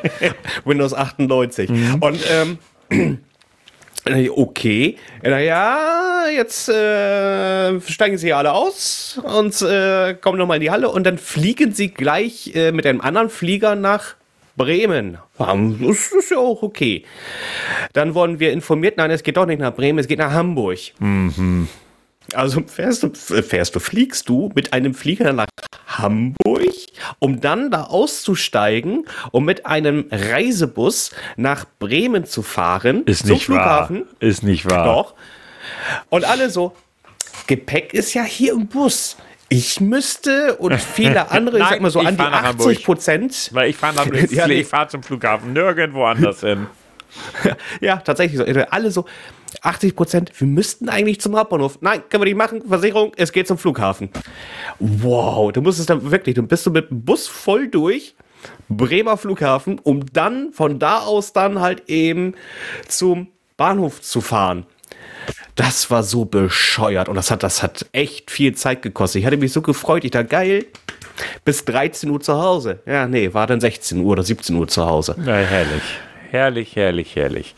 Windows 0.65 0.93
98. 0.93 1.69
Und 2.01 2.19
ähm, 2.29 3.19
okay, 4.35 4.97
naja, 5.23 6.25
jetzt 6.33 6.69
äh, 6.69 7.79
steigen 7.81 8.17
sie 8.17 8.33
alle 8.33 8.53
aus 8.53 9.19
und 9.23 9.61
äh, 9.61 10.15
kommen 10.15 10.37
nochmal 10.37 10.57
in 10.57 10.61
die 10.61 10.71
Halle 10.71 10.89
und 10.89 11.03
dann 11.05 11.17
fliegen 11.17 11.73
sie 11.73 11.89
gleich 11.89 12.55
äh, 12.55 12.71
mit 12.71 12.85
einem 12.85 13.01
anderen 13.01 13.29
Flieger 13.29 13.75
nach 13.75 14.15
Bremen. 14.55 15.17
Das 15.81 16.11
ist 16.11 16.31
ja 16.31 16.37
auch 16.37 16.61
okay. 16.63 17.03
Dann 17.93 18.13
wurden 18.13 18.39
wir 18.39 18.51
informiert, 18.51 18.97
nein, 18.97 19.11
es 19.11 19.23
geht 19.23 19.37
doch 19.37 19.45
nicht 19.45 19.59
nach 19.59 19.73
Bremen, 19.73 19.99
es 19.99 20.07
geht 20.07 20.19
nach 20.19 20.31
Hamburg. 20.31 20.77
Also 22.35 22.61
fährst 22.65 23.03
du, 23.03 23.13
fährst 23.13 23.75
du, 23.75 23.79
fliegst 23.79 24.29
du 24.29 24.51
mit 24.55 24.73
einem 24.73 24.93
Flieger 24.93 25.33
nach 25.33 25.47
Hamburg, 25.87 26.73
um 27.19 27.41
dann 27.41 27.71
da 27.71 27.83
auszusteigen, 27.83 29.05
um 29.31 29.45
mit 29.45 29.65
einem 29.65 30.05
Reisebus 30.11 31.11
nach 31.37 31.65
Bremen 31.79 32.25
zu 32.25 32.41
fahren. 32.41 33.03
ist 33.05 33.25
zum 33.25 33.31
nicht 33.31 33.49
wahr. 33.49 33.87
Flughafen. 33.87 34.07
Ist 34.19 34.43
nicht 34.43 34.69
wahr. 34.69 34.85
Doch. 34.85 35.13
Und 36.09 36.25
alle 36.25 36.49
so, 36.49 36.75
Gepäck 37.47 37.93
ist 37.93 38.13
ja 38.13 38.23
hier 38.23 38.53
im 38.53 38.67
Bus. 38.67 39.17
Ich 39.49 39.81
müsste 39.81 40.55
und 40.57 40.75
viele 40.79 41.31
andere, 41.31 41.57
ich 41.59 41.65
sag 41.65 41.81
mal 41.81 41.89
so 41.89 41.99
an 41.99 42.15
die 42.15 42.21
fahr 42.21 42.29
nach 42.29 42.43
80 42.43 42.83
Prozent. 42.83 43.49
Weil 43.53 43.69
ich 43.69 43.75
fahre 43.75 43.95
Ja, 44.29 44.47
nee. 44.47 44.61
ich 44.61 44.67
fahr 44.67 44.87
zum 44.87 45.01
Flughafen, 45.01 45.53
nirgendwo 45.53 46.05
anders 46.05 46.41
hin. 46.41 46.67
Ja, 47.81 47.97
tatsächlich 47.97 48.37
so. 48.37 48.45
Alle 48.69 48.91
so, 48.91 49.05
80 49.61 49.95
Prozent, 49.95 50.31
wir 50.39 50.47
müssten 50.47 50.89
eigentlich 50.89 51.21
zum 51.21 51.35
Hauptbahnhof. 51.35 51.79
Nein, 51.81 52.03
können 52.09 52.21
wir 52.21 52.25
nicht 52.25 52.37
machen. 52.37 52.61
Versicherung, 52.67 53.11
es 53.17 53.31
geht 53.31 53.47
zum 53.47 53.57
Flughafen. 53.57 54.09
Wow, 54.79 55.51
du 55.51 55.61
musstest 55.61 55.89
dann 55.89 56.11
wirklich, 56.11 56.35
du 56.35 56.43
bist 56.43 56.65
du 56.65 56.71
mit 56.71 56.89
dem 56.89 57.03
Bus 57.03 57.27
voll 57.27 57.67
durch, 57.67 58.15
Bremer 58.69 59.17
Flughafen, 59.17 59.79
um 59.79 60.05
dann 60.13 60.53
von 60.53 60.79
da 60.79 60.99
aus 60.99 61.33
dann 61.33 61.59
halt 61.59 61.89
eben 61.89 62.35
zum 62.87 63.27
Bahnhof 63.57 64.01
zu 64.01 64.21
fahren. 64.21 64.65
Das 65.55 65.91
war 65.91 66.03
so 66.03 66.23
bescheuert 66.23 67.09
und 67.09 67.15
das 67.15 67.31
hat, 67.31 67.43
das 67.43 67.61
hat 67.61 67.85
echt 67.91 68.31
viel 68.31 68.55
Zeit 68.55 68.81
gekostet. 68.81 69.19
Ich 69.19 69.25
hatte 69.25 69.35
mich 69.35 69.51
so 69.51 69.61
gefreut. 69.61 70.05
Ich 70.05 70.11
dachte, 70.11 70.27
geil, 70.27 70.65
bis 71.43 71.65
13 71.65 72.09
Uhr 72.09 72.21
zu 72.21 72.41
Hause. 72.41 72.79
Ja, 72.85 73.07
nee, 73.07 73.33
war 73.33 73.45
dann 73.45 73.59
16 73.59 73.99
Uhr 73.99 74.13
oder 74.13 74.23
17 74.23 74.55
Uhr 74.55 74.67
zu 74.69 74.85
Hause. 74.85 75.15
Na, 75.17 75.35
herrlich. 75.35 75.83
Herrlich, 76.31 76.75
herrlich, 76.75 77.15
herrlich. 77.15 77.55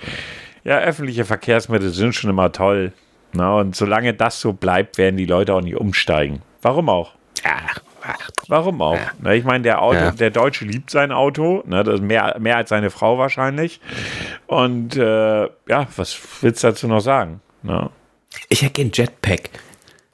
Ja, 0.64 0.80
öffentliche 0.80 1.26
Verkehrsmittel 1.26 1.90
sind 1.90 2.14
schon 2.14 2.30
immer 2.30 2.52
toll. 2.52 2.94
Na, 3.34 3.54
und 3.56 3.76
solange 3.76 4.14
das 4.14 4.40
so 4.42 4.54
bleibt, 4.54 4.98
werden 4.98 5.18
die 5.18 5.26
Leute 5.26 5.54
auch 5.54 5.62
nicht 5.62 5.76
umsteigen. 5.78 6.42
Warum 6.62 6.90
auch? 6.90 7.14
Ach, 7.44 7.80
ach, 8.04 8.30
Warum 8.48 8.82
auch? 8.82 9.00
Na, 9.22 9.34
ich 9.34 9.44
meine, 9.46 9.64
der, 9.64 9.82
Auto, 9.82 9.98
Ja. 9.98 10.12
der 10.12 10.30
Deutsche 10.30 10.66
liebt 10.66 10.90
sein 10.90 11.12
Auto, 11.12 11.64
ne, 11.66 11.84
das 11.84 11.96
ist 11.96 12.02
mehr, 12.02 12.36
mehr 12.40 12.58
als 12.58 12.70
seine 12.70 12.90
Frau 12.92 13.18
wahrscheinlich. 13.18 13.80
Und 14.48 14.96
äh, 14.98 15.44
ja, 15.44 15.88
was 15.96 16.20
willst 16.42 16.64
du 16.64 16.68
dazu 16.68 16.88
noch 16.88 17.00
sagen? 17.00 17.40
Ne? 17.64 17.90
Ich 18.50 18.62
hätte 18.62 18.74
gern 18.74 18.92
Jetpack. 18.94 19.50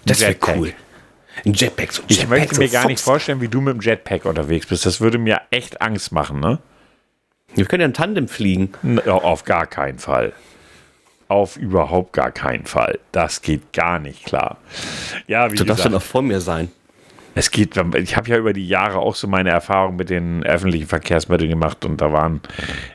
Das 0.05 0.21
wäre 0.21 0.35
cool. 0.55 0.73
Ein 1.45 1.53
Jetpack, 1.53 1.91
so 1.91 2.01
ein 2.03 2.05
Ich 2.09 2.17
Jetpack. 2.19 2.39
möchte 2.39 2.55
so 2.55 2.61
mir 2.61 2.69
gar 2.69 2.85
nicht 2.87 3.01
vorstellen, 3.01 3.41
wie 3.41 3.47
du 3.47 3.61
mit 3.61 3.73
dem 3.73 3.81
Jetpack 3.81 4.25
unterwegs 4.25 4.67
bist. 4.67 4.85
Das 4.85 5.01
würde 5.01 5.17
mir 5.17 5.41
echt 5.51 5.81
Angst 5.81 6.11
machen, 6.11 6.39
ne? 6.39 6.59
Wir 7.53 7.65
können 7.65 7.81
ja 7.81 7.87
ein 7.87 7.93
Tandem 7.93 8.27
fliegen. 8.27 8.73
N- 8.83 9.01
ja, 9.05 9.13
Auf 9.13 9.43
gar 9.43 9.65
keinen 9.65 9.99
Fall. 9.99 10.33
auf 11.29 11.57
überhaupt 11.57 12.13
gar 12.13 12.31
keinen 12.31 12.65
Fall. 12.65 12.99
Das 13.11 13.41
geht 13.41 13.73
gar 13.73 13.99
nicht 13.99 14.23
klar. 14.25 14.57
Ja, 15.27 15.51
wie 15.51 15.55
Du 15.57 15.65
darfst 15.65 15.83
doch 15.85 15.89
noch 15.91 16.01
vor 16.01 16.21
mir 16.21 16.39
sein. 16.39 16.69
es 17.35 17.51
geht, 17.51 17.75
ich 17.95 18.15
habe 18.15 18.29
ja 18.29 18.37
über 18.37 18.53
die 18.53 18.65
Jahre 18.67 18.99
auch 18.99 19.13
so 19.15 19.27
meine 19.27 19.49
Erfahrungen 19.49 19.97
mit 19.97 20.09
den 20.09 20.43
öffentlichen 20.45 20.87
Verkehrsmitteln 20.87 21.49
gemacht 21.49 21.83
und 21.83 21.99
da 21.99 22.13
waren 22.13 22.39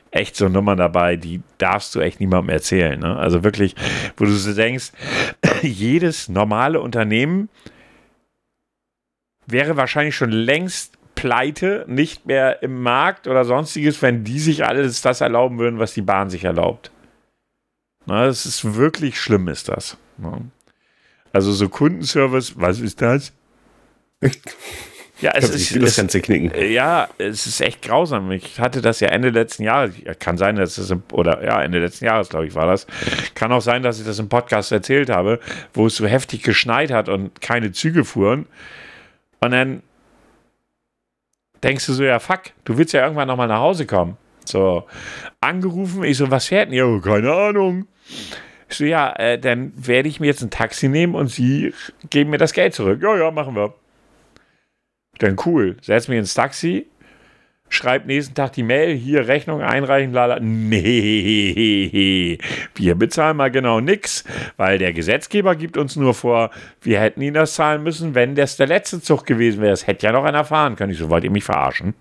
echt 0.09 0.35
so 0.35 0.49
Nummern 0.49 0.79
dabei, 0.79 1.15
die 1.15 1.41
darfst 1.59 1.93
du 1.93 1.99
echt 1.99 2.19
niemandem 2.19 2.49
erzählen. 2.49 2.99
Ne? 2.99 3.15
Also 3.17 3.43
wirklich, 3.43 3.75
wo 4.17 4.25
du 4.25 4.31
so 4.31 4.53
denkst, 4.55 4.91
jedes 5.61 6.27
normale 6.27 6.81
Unternehmen 6.81 7.49
wäre 9.45 9.77
wahrscheinlich 9.77 10.15
schon 10.15 10.31
längst 10.31 10.97
pleite, 11.23 11.85
nicht 11.87 12.25
mehr 12.25 12.61
im 12.63 12.81
Markt 12.81 13.29
oder 13.29 13.45
sonstiges, 13.45 14.01
wenn 14.01 14.25
die 14.25 14.39
sich 14.39 14.65
alles 14.65 15.01
das 15.01 15.21
erlauben 15.21 15.57
würden, 15.57 15.79
was 15.79 15.93
die 15.93 16.01
Bahn 16.01 16.29
sich 16.29 16.43
erlaubt. 16.43 16.91
Na, 18.05 18.25
das 18.25 18.45
ist 18.45 18.75
wirklich 18.75 19.17
schlimm, 19.17 19.47
ist 19.47 19.69
das. 19.69 19.95
Ne? 20.17 20.51
Also 21.31 21.53
so 21.53 21.69
Kundenservice, 21.69 22.59
was 22.59 22.81
ist 22.81 23.01
das? 23.01 23.31
Ja, 25.21 25.31
es 25.35 25.49
ist, 25.49 25.81
das 25.81 25.95
Ganze 25.95 26.19
knicken. 26.19 26.51
ja, 26.69 27.07
es 27.17 27.47
ist 27.47 27.61
echt 27.61 27.81
grausam. 27.81 28.29
Ich 28.33 28.59
hatte 28.59 28.81
das 28.81 28.99
ja 28.99 29.07
Ende 29.07 29.29
letzten 29.29 29.63
Jahres. 29.63 29.93
Ja, 30.03 30.13
Kann 30.15 30.37
sein, 30.37 30.57
dass 30.57 30.77
es 30.77 30.91
im, 30.91 31.03
oder 31.13 31.41
ja, 31.41 31.61
Ende 31.61 31.79
letzten 31.79 32.03
Jahres, 32.03 32.27
glaube 32.27 32.47
ich, 32.47 32.55
war 32.55 32.67
das. 32.67 32.85
Kann 33.33 33.53
auch 33.53 33.61
sein, 33.61 33.83
dass 33.83 33.97
ich 33.97 34.05
das 34.05 34.19
im 34.19 34.27
Podcast 34.27 34.73
erzählt 34.73 35.09
habe, 35.09 35.39
wo 35.73 35.87
es 35.87 35.95
so 35.95 36.05
heftig 36.05 36.43
geschneit 36.43 36.91
hat 36.91 37.07
und 37.07 37.39
keine 37.39 37.71
Züge 37.71 38.03
fuhren. 38.03 38.47
Und 39.39 39.51
dann 39.51 39.83
denkst 41.63 41.85
du 41.85 41.93
so, 41.93 42.03
ja, 42.03 42.19
fuck, 42.19 42.43
du 42.65 42.77
willst 42.77 42.93
ja 42.93 43.03
irgendwann 43.03 43.27
nochmal 43.27 43.47
nach 43.47 43.59
Hause 43.59 43.85
kommen. 43.85 44.17
So, 44.45 44.83
angerufen, 45.41 46.03
ich 46.03 46.17
so, 46.17 46.29
was 46.29 46.47
fährt 46.47 46.69
denn? 46.69 46.75
Ja, 46.75 46.99
keine 46.99 47.33
Ahnung. 47.33 47.87
Ich 48.69 48.77
so, 48.77 48.85
ja, 48.85 49.13
äh, 49.13 49.39
dann 49.39 49.71
werde 49.75 50.09
ich 50.09 50.19
mir 50.19 50.27
jetzt 50.27 50.41
ein 50.41 50.49
Taxi 50.49 50.89
nehmen 50.89 51.15
und 51.15 51.27
sie 51.27 51.73
geben 52.09 52.31
mir 52.31 52.37
das 52.37 52.53
Geld 52.53 52.73
zurück. 52.73 53.01
Ja, 53.01 53.15
ja, 53.17 53.31
machen 53.31 53.55
wir. 53.55 53.73
Dann 55.19 55.37
cool. 55.45 55.77
Setz 55.81 56.07
mich 56.07 56.17
ins 56.17 56.33
Taxi, 56.33 56.87
schreib 57.73 58.05
nächsten 58.05 58.35
Tag 58.35 58.53
die 58.53 58.63
Mail, 58.63 58.95
hier 58.95 59.27
Rechnung 59.27 59.61
einreichen, 59.61 60.13
lala. 60.13 60.39
Nee, 60.39 62.37
wir 62.75 62.95
bezahlen 62.95 63.37
mal 63.37 63.51
genau 63.51 63.79
nix, 63.79 64.23
weil 64.57 64.77
der 64.77 64.93
Gesetzgeber 64.93 65.55
gibt 65.55 65.77
uns 65.77 65.95
nur 65.95 66.13
vor, 66.13 66.51
wir 66.81 66.99
hätten 66.99 67.21
ihn 67.21 67.33
das 67.33 67.55
zahlen 67.55 67.83
müssen, 67.83 68.15
wenn 68.15 68.35
das 68.35 68.57
der 68.57 68.67
letzte 68.67 69.01
Zug 69.01 69.25
gewesen 69.25 69.61
wäre. 69.61 69.71
Das 69.71 69.87
hätte 69.87 70.05
ja 70.05 70.11
noch 70.11 70.23
einer 70.23 70.45
fahren 70.45 70.75
können. 70.75 70.91
Ich 70.91 70.99
so, 70.99 71.09
wollt 71.09 71.23
ihr 71.23 71.31
mich 71.31 71.43
verarschen? 71.43 71.95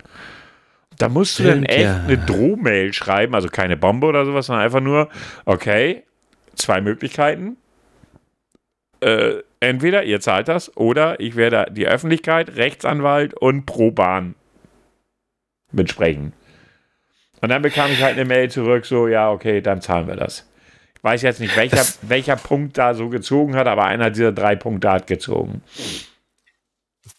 Da 0.99 1.09
musst 1.09 1.39
du 1.39 1.45
dann 1.45 1.65
echt 1.65 1.85
ja. 1.85 2.03
eine 2.05 2.19
Drohmail 2.19 2.93
schreiben, 2.93 3.35
also 3.35 3.49
keine 3.49 3.77
Bombe 3.77 4.07
oder 4.07 4.27
sowas, 4.27 4.47
sondern 4.47 4.65
einfach 4.65 4.81
nur, 4.81 5.09
okay, 5.47 6.03
zwei 6.55 6.81
Möglichkeiten. 6.81 7.57
Äh, 9.01 9.37
entweder 9.59 10.05
ihr 10.05 10.21
zahlt 10.21 10.49
das 10.49 10.77
oder 10.77 11.19
ich 11.19 11.35
werde 11.35 11.67
die 11.73 11.89
Öffentlichkeit, 11.89 12.57
Rechtsanwalt 12.57 13.35
und 13.35 13.67
Pro-Bahn 13.67 14.35
mitsprechen. 15.73 16.33
Und 17.41 17.49
dann 17.49 17.63
bekam 17.63 17.91
ich 17.91 18.03
halt 18.03 18.13
eine 18.17 18.25
Mail 18.25 18.51
zurück, 18.51 18.87
so, 18.87 19.09
ja, 19.09 19.31
okay, 19.31 19.61
dann 19.61 19.81
zahlen 19.83 20.07
wir 20.07 20.17
das. 20.17 20.49
Ich 20.97 21.03
weiß 21.05 21.23
jetzt 21.23 21.41
nicht, 21.41 21.57
welcher, 21.57 21.77
Das- 21.77 21.99
welcher 22.03 22.37
Punkt 22.37 22.79
da 22.79 22.95
so 22.95 23.09
gezogen 23.09 23.57
hat, 23.57 23.67
aber 23.67 23.85
einer 23.87 24.11
dieser 24.11 24.31
drei 24.33 24.55
Punkte 24.55 24.91
hat 24.91 25.07
gezogen. 25.09 25.63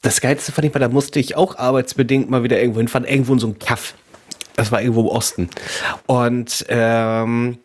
Das 0.01 0.21
Geilste 0.21 0.51
fand 0.51 0.67
ich, 0.67 0.73
weil 0.73 0.79
da 0.81 0.87
musste 0.89 1.19
ich 1.19 1.35
auch 1.35 1.57
arbeitsbedingt 1.57 2.29
mal 2.29 2.43
wieder 2.43 2.59
irgendwo 2.59 2.79
hinfahren, 2.79 3.07
irgendwo 3.07 3.33
in 3.33 3.39
so 3.39 3.47
einem 3.47 3.59
Kaff. 3.59 3.95
Das 4.55 4.71
war 4.71 4.81
irgendwo 4.81 5.01
im 5.01 5.07
Osten. 5.07 5.49
Und 6.05 6.65
ähm, 6.69 7.57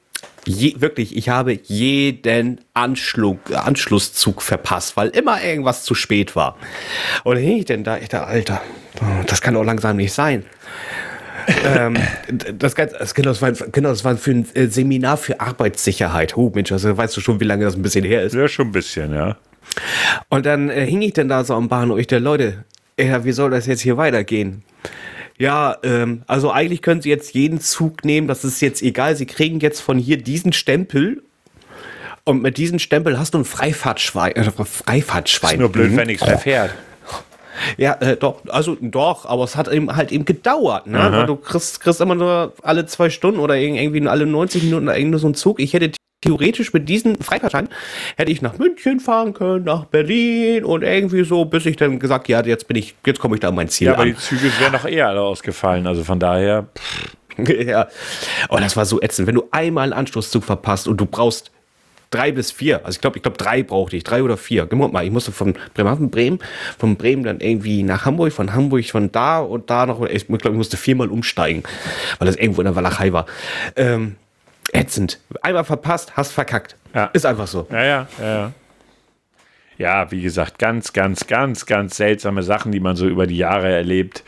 je, 0.49 0.75
wirklich, 0.79 1.17
ich 1.17 1.29
habe 1.29 1.59
jeden 1.65 2.61
Anschlug, 2.75 3.39
Anschlusszug 3.55 4.43
verpasst, 4.43 4.97
weil 4.97 5.09
immer 5.09 5.43
irgendwas 5.43 5.85
zu 5.85 5.95
spät 5.95 6.35
war. 6.35 6.57
Und 7.25 7.37
dann 7.37 7.45
hing 7.45 7.59
ich 7.59 7.65
denn 7.67 7.85
da, 7.85 7.99
ich 7.99 8.09
dachte, 8.09 8.27
Alter, 8.27 8.61
das 9.27 9.41
kann 9.41 9.55
doch 9.55 9.65
langsam 9.65 9.97
nicht 9.97 10.13
sein. 10.13 10.45
ähm, 11.65 11.97
das, 12.59 12.75
Ganze- 12.75 12.97
das, 12.99 13.15
genau, 13.15 13.31
das, 13.31 13.41
war, 13.41 13.53
genau, 13.53 13.89
das 13.91 14.05
war 14.05 14.17
für 14.17 14.33
ein 14.33 14.47
äh, 14.55 14.67
Seminar 14.67 15.17
für 15.17 15.41
Arbeitssicherheit. 15.41 16.37
Oh 16.37 16.51
Mensch, 16.55 16.73
also 16.73 16.97
weißt 16.97 17.17
du 17.17 17.21
schon, 17.21 17.41
wie 17.41 17.45
lange 17.45 17.65
das 17.65 17.75
ein 17.75 17.83
bisschen 17.83 18.05
her 18.05 18.23
ist. 18.23 18.35
Ja, 18.35 18.49
schon 18.49 18.69
ein 18.69 18.73
bisschen, 18.73 19.15
ja. 19.15 19.37
Und 20.29 20.47
dann 20.47 20.69
äh, 20.71 20.87
hing 20.87 21.03
ich 21.03 21.13
dann 21.15 21.29
da 21.29 21.45
so 21.45 21.55
am 21.55 21.69
Bahnhof. 21.69 21.99
Ich 21.99 22.07
der 22.07 22.21
Leute, 22.21 22.65
ja, 22.99 23.25
wie 23.25 23.33
soll 23.33 23.51
das 23.51 23.67
jetzt 23.67 23.81
hier 23.81 23.97
weitergehen? 23.97 24.63
Ja, 25.39 25.77
ähm, 25.85 26.23
also 26.27 26.51
eigentlich 26.51 26.83
können 26.83 27.01
Sie 27.01 27.09
jetzt 27.11 27.33
jeden 27.35 27.61
Zug 27.61 28.05
nehmen, 28.05 28.27
das 28.27 28.45
ist 28.45 28.61
jetzt 28.61 28.83
egal. 28.83 29.15
Sie 29.17 29.27
kriegen 29.27 29.61
jetzt 29.61 29.81
von 29.81 29.97
hier 29.99 30.17
diesen 30.19 30.53
Stempel 30.53 31.23
und 32.25 32.43
mit 32.43 32.57
diesem 32.59 32.79
Stempel 32.79 33.19
hast 33.19 33.35
du 33.35 33.39
ein 33.39 33.45
Freifahrtschwein. 33.45 34.33
Äh, 34.35 34.51
Freifahrtschwein. 34.51 35.55
Ist 35.55 35.61
nur 35.61 35.69
blöd, 35.71 35.93
Mhm. 35.93 35.97
wenn 35.97 36.07
nichts 36.09 36.27
mehr 36.27 36.39
fährt. 36.39 36.75
Ja, 37.77 37.95
äh, 37.95 38.17
doch, 38.17 38.43
also 38.47 38.77
doch, 38.81 39.27
aber 39.27 39.43
es 39.43 39.57
hat 39.57 39.67
eben 39.67 39.97
halt 39.97 40.13
eben 40.13 40.25
gedauert, 40.25 40.87
ne? 40.87 40.97
Weil 41.11 41.27
du 41.27 41.35
kriegst, 41.35 41.81
kriegst 41.81 42.01
immer 42.01 42.15
nur 42.15 42.53
alle 42.63 42.87
zwei 42.87 43.11
Stunden 43.11 43.41
oder 43.41 43.55
irg- 43.55 43.75
irgendwie 43.75 43.99
nur 44.01 44.13
alle 44.13 44.27
90 44.27 44.63
Minuten 44.63 44.87
irgendwie 44.87 45.19
so 45.19 45.27
einen 45.27 45.35
Zug. 45.35 45.59
Ich 45.59 45.73
hätte 45.73 45.91
theoretisch 46.21 46.73
mit 46.73 46.89
diesen 46.89 47.17
Freifahrtschein 47.23 47.69
hätte 48.17 48.33
ich 48.33 48.43
nach 48.43 48.59
München 48.59 48.99
fahren 49.01 49.35
können, 49.35 49.65
nach 49.65 49.85
Berlin 49.85 50.65
und 50.65 50.83
irgendwie 50.83 51.25
so, 51.25 51.45
bis 51.45 51.65
ich 51.67 51.77
dann 51.77 51.99
gesagt, 51.99 52.29
ja, 52.29 52.45
jetzt 52.45 52.67
bin 52.67 52.77
ich, 52.77 52.95
jetzt 53.07 53.21
komme 53.21 53.37
ich 53.37 53.41
da 53.41 53.49
an 53.49 53.55
mein 53.55 53.69
Ziel 53.69 53.87
Ja, 53.89 53.93
aber 53.95 54.03
an. 54.03 54.09
die 54.09 54.17
Züge 54.17 54.51
wären 54.59 54.73
doch 54.73 54.85
eher 54.85 55.09
alle 55.09 55.21
ausgefallen. 55.21 55.87
Also 55.87 56.03
von 56.03 56.19
daher, 56.19 56.67
ja. 57.39 57.87
Und 58.49 58.63
das 58.63 58.77
war 58.77 58.85
so 58.85 59.01
ätzend, 59.01 59.29
wenn 59.29 59.37
du 59.37 59.45
einmal 59.53 59.85
einen 59.85 59.93
Anschlusszug 59.93 60.45
verpasst 60.45 60.89
und 60.89 60.97
du 60.97 61.07
brauchst 61.07 61.53
drei 62.11 62.33
bis 62.33 62.51
vier, 62.51 62.85
also 62.87 62.97
ich 62.97 63.01
glaube, 63.01 63.19
ich 63.19 63.23
glaube 63.23 63.37
drei 63.37 63.63
brauchte 63.63 63.95
ich, 63.97 64.03
drei 64.03 64.23
oder 64.23 64.37
vier. 64.37 64.67
Guck 64.67 64.93
mal, 64.93 65.05
ich 65.05 65.13
musste 65.13 65.31
von 65.31 65.55
Bremerhaven, 65.75 66.11
Bremen, 66.11 66.39
von 66.79 66.97
Bremen 66.97 67.23
dann 67.23 67.39
irgendwie 67.41 67.83
nach 67.83 68.07
Hamburg, 68.07 68.33
von 68.33 68.55
Hamburg 68.55 68.87
von 68.87 69.13
da 69.13 69.39
und 69.41 69.71
da 69.71 69.87
noch, 69.87 70.03
ich 70.05 70.27
glaube, 70.27 70.49
ich 70.49 70.55
musste 70.55 70.77
viermal 70.79 71.09
umsteigen, 71.11 71.63
weil 72.19 72.27
das 72.27 72.37
irgendwo 72.37 72.63
in 72.63 72.65
der 72.65 72.75
Walachei 72.77 73.13
war. 73.13 73.27
Ähm, 73.77 74.17
ätzend. 74.73 75.21
Einmal 75.43 75.65
verpasst, 75.65 76.17
hast 76.17 76.33
verkackt. 76.33 76.77
Ja. 76.95 77.07
Ist 77.07 77.27
einfach 77.27 77.47
so. 77.47 77.67
Ja, 77.71 77.85
ja, 77.85 78.09
ja. 78.21 78.53
ja. 79.79 80.11
Wie 80.11 80.23
gesagt, 80.23 80.59
ganz, 80.59 80.93
ganz, 80.93 81.27
ganz, 81.27 81.67
ganz 81.67 81.97
seltsame 81.97 82.43
Sachen, 82.43 82.73
die 82.73 82.81
man 82.81 82.97
so 82.97 83.07
über 83.07 83.27
die 83.27 83.37
Jahre 83.37 83.73
erlebt. 83.73 84.25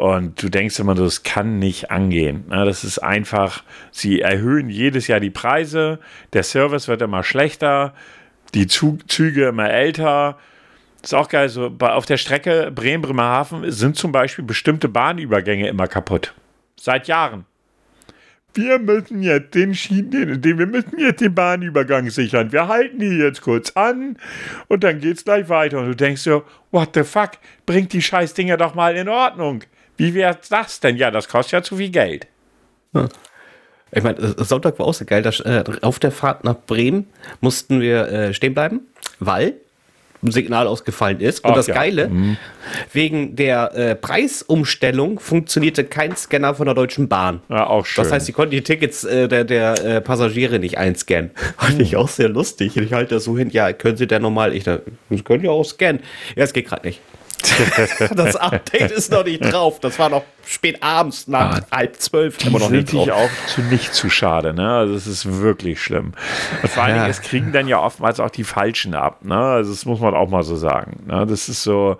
Und 0.00 0.42
du 0.42 0.48
denkst 0.48 0.78
immer, 0.78 0.94
das 0.94 1.24
kann 1.24 1.58
nicht 1.58 1.90
angehen. 1.90 2.46
Das 2.48 2.84
ist 2.84 3.00
einfach, 3.00 3.64
sie 3.90 4.22
erhöhen 4.22 4.70
jedes 4.70 5.08
Jahr 5.08 5.20
die 5.20 5.28
Preise, 5.28 5.98
der 6.32 6.42
Service 6.42 6.88
wird 6.88 7.02
immer 7.02 7.22
schlechter, 7.22 7.92
die 8.54 8.66
Züge 8.66 9.48
immer 9.48 9.68
älter. 9.68 10.38
ist 11.02 11.14
auch 11.14 11.28
geil, 11.28 11.50
so 11.50 11.76
auf 11.80 12.06
der 12.06 12.16
Strecke 12.16 12.72
Bremen-Bremerhaven 12.74 13.70
sind 13.70 13.96
zum 13.96 14.10
Beispiel 14.10 14.42
bestimmte 14.42 14.88
Bahnübergänge 14.88 15.68
immer 15.68 15.86
kaputt. 15.86 16.32
Seit 16.80 17.06
Jahren. 17.06 17.44
Wir 18.54 18.78
müssen 18.78 19.22
jetzt 19.22 19.54
den 19.54 19.74
Schienen, 19.74 20.40
den, 20.40 20.58
wir 20.58 20.66
müssen 20.66 20.98
jetzt 20.98 21.20
den 21.20 21.34
Bahnübergang 21.34 22.10
sichern. 22.10 22.52
Wir 22.52 22.68
halten 22.68 22.98
die 22.98 23.18
jetzt 23.18 23.42
kurz 23.42 23.70
an 23.76 24.16
und 24.68 24.82
dann 24.82 25.00
geht's 25.00 25.24
gleich 25.24 25.48
weiter. 25.48 25.78
Und 25.78 25.86
du 25.86 25.96
denkst 25.96 26.22
so, 26.22 26.42
what 26.70 26.90
the 26.94 27.04
fuck? 27.04 27.32
Bringt 27.66 27.92
die 27.92 28.02
Scheißdinger 28.02 28.56
doch 28.56 28.74
mal 28.74 28.96
in 28.96 29.08
Ordnung. 29.08 29.62
Wie 29.96 30.14
wäre 30.14 30.38
das 30.48 30.80
denn? 30.80 30.96
Ja, 30.96 31.10
das 31.10 31.28
kostet 31.28 31.52
ja 31.52 31.62
zu 31.62 31.76
viel 31.76 31.90
Geld. 31.90 32.26
Ich 33.92 34.02
meine, 34.02 34.34
Sonntag 34.38 34.78
war 34.78 34.86
auch 34.86 34.94
so 34.94 35.04
geil. 35.04 35.22
Dass, 35.22 35.40
äh, 35.40 35.62
auf 35.82 35.98
der 35.98 36.10
Fahrt 36.10 36.44
nach 36.44 36.56
Bremen 36.66 37.06
mussten 37.40 37.80
wir 37.80 38.08
äh, 38.08 38.34
stehen 38.34 38.54
bleiben, 38.54 38.80
weil 39.18 39.54
Signal 40.22 40.66
ausgefallen 40.66 41.20
ist. 41.20 41.44
Und 41.44 41.52
Ach 41.52 41.54
das 41.54 41.68
ja. 41.68 41.74
Geile, 41.74 42.10
wegen 42.92 43.36
der 43.36 43.74
äh, 43.74 43.94
Preisumstellung 43.94 45.18
funktionierte 45.18 45.84
kein 45.84 46.14
Scanner 46.16 46.54
von 46.54 46.66
der 46.66 46.74
Deutschen 46.74 47.08
Bahn. 47.08 47.40
Ja, 47.48 47.66
auch 47.66 47.86
schön. 47.86 48.04
Das 48.04 48.12
heißt, 48.12 48.26
sie 48.26 48.32
konnten 48.32 48.52
die 48.52 48.62
Tickets 48.62 49.04
äh, 49.04 49.28
der, 49.28 49.44
der 49.44 49.84
äh, 49.84 50.00
Passagiere 50.00 50.58
nicht 50.58 50.78
einscannen. 50.78 51.30
Fand 51.56 51.80
ich 51.80 51.96
auch 51.96 52.08
sehr 52.08 52.28
lustig. 52.28 52.76
Ich 52.76 52.92
halte 52.92 53.14
das 53.14 53.24
so 53.24 53.38
hin, 53.38 53.50
ja, 53.50 53.72
können 53.72 53.96
Sie 53.96 54.06
denn 54.06 54.22
normal? 54.22 54.54
Ich 54.54 54.64
Sie 54.64 55.22
können 55.22 55.44
ja 55.44 55.50
auch 55.50 55.64
scannen. 55.64 56.02
Ja, 56.36 56.44
es 56.44 56.52
geht 56.52 56.68
gerade 56.68 56.86
nicht. 56.86 57.00
das 58.14 58.36
Update 58.36 58.90
ist 58.90 59.10
noch 59.12 59.24
nicht 59.24 59.40
drauf. 59.40 59.80
Das 59.80 59.98
war 59.98 60.08
noch 60.08 60.24
spät 60.46 60.82
abends, 60.82 61.28
nach 61.28 61.60
halb 61.70 61.96
zwölf. 61.96 62.38
die 62.38 62.48
immer 62.48 62.58
noch 62.58 62.68
sind 62.68 62.76
nicht 62.78 62.88
sich 62.90 63.12
auch 63.12 63.30
zu 63.46 63.60
nicht 63.62 63.94
zu 63.94 64.10
schade, 64.10 64.52
ne? 64.52 64.68
Also 64.68 64.94
es 64.94 65.06
ist 65.06 65.40
wirklich 65.40 65.80
schlimm. 65.82 66.12
Und 66.62 66.68
vor 66.70 66.82
allen 66.82 66.96
Ja. 66.96 67.02
Dingen, 67.02 67.10
es 67.10 67.22
kriegen 67.22 67.52
dann 67.52 67.68
ja 67.68 67.78
oftmals 67.80 68.18
auch 68.20 68.30
die 68.30 68.44
Falschen 68.44 68.94
ab, 68.94 69.24
ne? 69.24 69.36
Also 69.36 69.70
das 69.70 69.84
muss 69.86 70.00
man 70.00 70.14
auch 70.14 70.28
mal 70.28 70.42
so 70.42 70.56
sagen. 70.56 71.04
Ne? 71.06 71.26
Das 71.26 71.48
ist 71.48 71.62
so, 71.62 71.98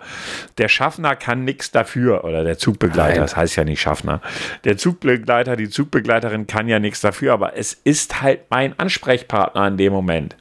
der 0.57 0.67
Schaffner 0.67 1.15
kann 1.15 1.45
nichts 1.45 1.71
dafür, 1.71 2.23
oder 2.25 2.43
der 2.43 2.57
Zugbegleiter, 2.57 3.11
Nein. 3.13 3.21
das 3.21 3.35
heißt 3.35 3.55
ja 3.55 3.63
nicht 3.63 3.81
Schaffner. 3.81 4.21
Der 4.63 4.77
Zugbegleiter, 4.77 5.55
die 5.55 5.69
Zugbegleiterin 5.69 6.47
kann 6.47 6.67
ja 6.67 6.79
nichts 6.79 7.01
dafür, 7.01 7.33
aber 7.33 7.55
es 7.57 7.73
ist 7.73 8.21
halt 8.21 8.41
mein 8.49 8.77
Ansprechpartner 8.77 9.67
in 9.67 9.77
dem 9.77 9.93
Moment. 9.93 10.35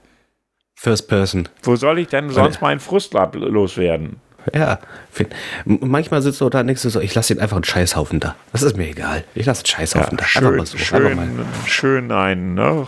First 0.74 1.08
Person. 1.08 1.48
Wo 1.62 1.76
soll 1.76 1.98
ich 1.98 2.08
denn 2.08 2.30
sonst 2.30 2.62
meinen 2.62 2.80
Frust 2.80 3.12
loswerden? 3.34 4.20
Ja, 4.54 4.78
manchmal 5.64 6.22
sitzt 6.22 6.40
du 6.40 6.48
da 6.48 6.60
und 6.60 6.66
denkst 6.66 6.82
du 6.82 6.90
so, 6.90 7.00
ich 7.00 7.14
lasse 7.14 7.34
den 7.34 7.42
einfach 7.42 7.56
einen 7.56 7.64
Scheißhaufen 7.64 8.20
da. 8.20 8.36
Das 8.52 8.62
ist 8.62 8.76
mir 8.76 8.88
egal. 8.88 9.24
Ich 9.34 9.46
lasse 9.46 9.60
einen 9.60 9.66
Scheißhaufen 9.66 10.16
da. 10.16 10.24
Einfach 10.24 10.40
schön, 10.40 10.56
mal 10.56 10.66
so. 10.66 10.78
schön, 10.78 11.16
mal. 11.16 11.28
schön 11.66 12.12
einen, 12.12 12.54
ne? 12.54 12.86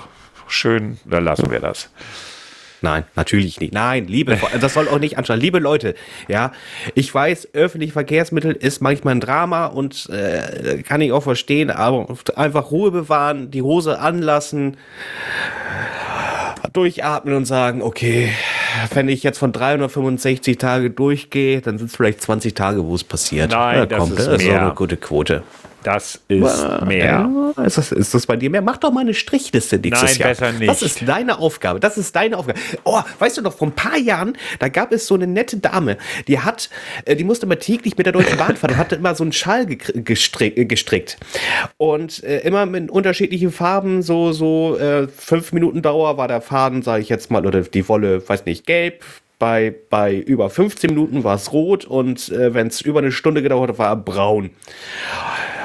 schön, 0.52 0.98
dann 1.04 1.24
lassen 1.24 1.50
wir 1.50 1.60
das. 1.60 1.90
Nein, 2.82 3.04
natürlich 3.14 3.60
nicht. 3.60 3.72
Nein, 3.72 4.08
liebe, 4.08 4.36
das 4.60 4.74
soll 4.74 4.88
auch 4.88 4.98
nicht 4.98 5.16
anschauen. 5.16 5.38
Liebe 5.38 5.60
Leute, 5.60 5.94
ja, 6.26 6.50
ich 6.96 7.14
weiß, 7.14 7.50
öffentliche 7.54 7.92
Verkehrsmittel 7.92 8.52
ist 8.52 8.82
manchmal 8.82 9.14
ein 9.14 9.20
Drama 9.20 9.66
und 9.66 10.10
äh, 10.10 10.82
kann 10.82 11.00
ich 11.00 11.12
auch 11.12 11.22
verstehen, 11.22 11.70
aber 11.70 12.08
einfach 12.34 12.72
Ruhe 12.72 12.90
bewahren, 12.90 13.52
die 13.52 13.62
Hose 13.62 14.00
anlassen, 14.00 14.76
durchatmen 16.72 17.34
und 17.34 17.44
sagen, 17.44 17.82
okay, 17.82 18.30
wenn 18.94 19.08
ich 19.08 19.22
jetzt 19.22 19.38
von 19.38 19.52
365 19.52 20.58
Tage 20.58 20.90
durchgehe, 20.90 21.60
dann 21.60 21.78
sind 21.78 21.90
es 21.90 21.96
vielleicht 21.96 22.20
20 22.20 22.54
Tage, 22.54 22.84
wo 22.84 22.94
es 22.94 23.04
passiert. 23.04 23.50
Nein, 23.50 23.78
ja, 23.78 23.86
das, 23.86 23.98
kommt, 23.98 24.18
ist, 24.18 24.26
das 24.26 24.42
ist 24.42 24.50
eine 24.50 24.74
gute 24.74 24.96
Quote. 24.96 25.42
Das 25.82 26.20
ist 26.28 26.84
mehr. 26.86 27.28
Ja, 27.56 27.64
ist, 27.64 27.78
das, 27.78 27.92
ist 27.92 28.14
das 28.14 28.26
bei 28.26 28.36
dir 28.36 28.50
mehr? 28.50 28.62
Mach 28.62 28.76
doch 28.76 28.92
mal 28.92 29.00
eine 29.00 29.14
Strichliste 29.14 29.78
nächstes 29.78 30.12
Nein, 30.12 30.18
Jahr. 30.18 30.28
besser 30.28 30.52
nicht. 30.52 30.68
Das 30.68 30.82
ist 30.82 31.06
deine 31.06 31.38
Aufgabe. 31.38 31.80
Das 31.80 31.98
ist 31.98 32.14
deine 32.14 32.38
Aufgabe. 32.38 32.58
Oh, 32.84 33.00
weißt 33.18 33.38
du 33.38 33.42
noch, 33.42 33.56
vor 33.56 33.68
ein 33.68 33.74
paar 33.74 33.98
Jahren, 33.98 34.36
da 34.58 34.68
gab 34.68 34.92
es 34.92 35.06
so 35.06 35.14
eine 35.14 35.26
nette 35.26 35.58
Dame, 35.58 35.98
die 36.28 36.38
hat, 36.38 36.70
äh, 37.04 37.16
die 37.16 37.24
musste 37.24 37.46
immer 37.46 37.58
täglich 37.58 37.96
mit 37.96 38.06
der 38.06 38.12
Deutschen 38.12 38.38
Bahn 38.38 38.56
fahren 38.56 38.72
und 38.72 38.76
hatte 38.76 38.96
immer 38.96 39.14
so 39.14 39.24
einen 39.24 39.32
Schal 39.32 39.66
gestrickt. 39.66 40.58
Äh, 40.58 40.64
gestrickt. 40.64 41.18
Und 41.76 42.22
äh, 42.24 42.40
immer 42.40 42.66
mit 42.66 42.90
unterschiedlichen 42.90 43.52
Farben, 43.52 44.02
so, 44.02 44.32
so 44.32 44.76
äh, 44.78 45.08
fünf 45.08 45.52
Minuten 45.52 45.82
Dauer 45.82 46.16
war 46.16 46.28
der 46.28 46.40
Faden, 46.40 46.82
sage 46.82 47.02
ich 47.02 47.08
jetzt 47.08 47.30
mal, 47.30 47.46
oder 47.46 47.62
die 47.62 47.88
Wolle, 47.88 48.26
weiß 48.26 48.46
nicht, 48.46 48.66
gelb, 48.66 49.04
bei, 49.42 49.74
bei 49.90 50.14
über 50.14 50.50
15 50.50 50.90
Minuten 50.90 51.24
war 51.24 51.34
es 51.34 51.52
rot 51.52 51.84
und 51.84 52.28
äh, 52.28 52.54
wenn 52.54 52.68
es 52.68 52.80
über 52.80 53.00
eine 53.00 53.10
Stunde 53.10 53.42
gedauert 53.42 53.70
hat, 53.70 53.78
war 53.78 53.88
er 53.88 53.96
braun. 53.96 54.50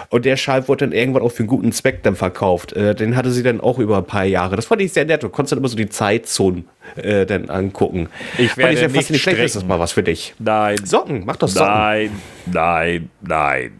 Und 0.10 0.26
der 0.26 0.38
Schal 0.38 0.68
wurde 0.68 0.86
dann 0.86 0.93
irgendwann 0.93 1.22
auch 1.22 1.32
für 1.32 1.39
einen 1.39 1.47
guten 1.47 1.72
Zweck 1.72 2.03
dann 2.03 2.16
verkauft. 2.16 2.74
Äh, 2.74 2.95
den 2.95 3.16
hatte 3.16 3.32
sie 3.32 3.43
dann 3.43 3.60
auch 3.60 3.80
über 3.80 3.97
ein 3.97 4.05
paar 4.05 4.24
Jahre. 4.24 4.55
Das 4.55 4.66
fand 4.66 4.82
ich 4.82 4.93
sehr 4.93 5.05
nett. 5.05 5.24
Du 5.24 5.30
konntest 5.30 5.51
dann 5.51 5.60
immer 5.60 5.68
so 5.68 5.76
die 5.76 5.89
Zeitzonen 5.89 6.66
äh, 6.95 7.26
dann 7.26 7.49
angucken. 7.49 8.10
Ich 8.38 8.55
werde 8.55 8.74
ich 8.74 8.80
sehr 8.80 8.89
nicht 8.89 9.08
Vielleicht 9.08 9.39
ist 9.39 9.55
das 9.55 9.66
mal 9.66 9.80
was 9.80 9.91
für 9.91 10.03
dich. 10.03 10.34
Nein. 10.39 10.78
Socken, 10.86 11.24
mach 11.26 11.36
doch 11.36 11.49
Socken. 11.49 11.68
Nein, 11.68 12.12
nein, 12.45 13.10
nein, 13.22 13.72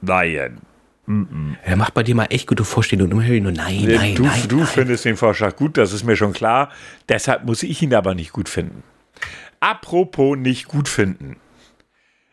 nein. 0.00 0.60
Er 1.62 1.76
macht 1.76 1.94
bei 1.94 2.02
dir 2.02 2.16
mal 2.16 2.26
echt 2.30 2.48
gute 2.48 2.64
Vorstellungen 2.64 3.12
und 3.12 3.24
immer 3.24 3.40
nur 3.40 3.52
nein, 3.52 3.84
nein, 3.84 4.14
du, 4.16 4.24
nein. 4.24 4.42
Du 4.48 4.56
nein. 4.56 4.66
findest 4.66 5.04
den 5.04 5.16
Vorschlag 5.16 5.54
gut, 5.54 5.76
das 5.76 5.92
ist 5.92 6.02
mir 6.02 6.16
schon 6.16 6.32
klar. 6.32 6.70
Deshalb 7.08 7.44
muss 7.44 7.62
ich 7.62 7.80
ihn 7.80 7.94
aber 7.94 8.16
nicht 8.16 8.32
gut 8.32 8.48
finden. 8.48 8.82
Apropos 9.60 10.36
nicht 10.36 10.66
gut 10.66 10.88
finden. 10.88 11.36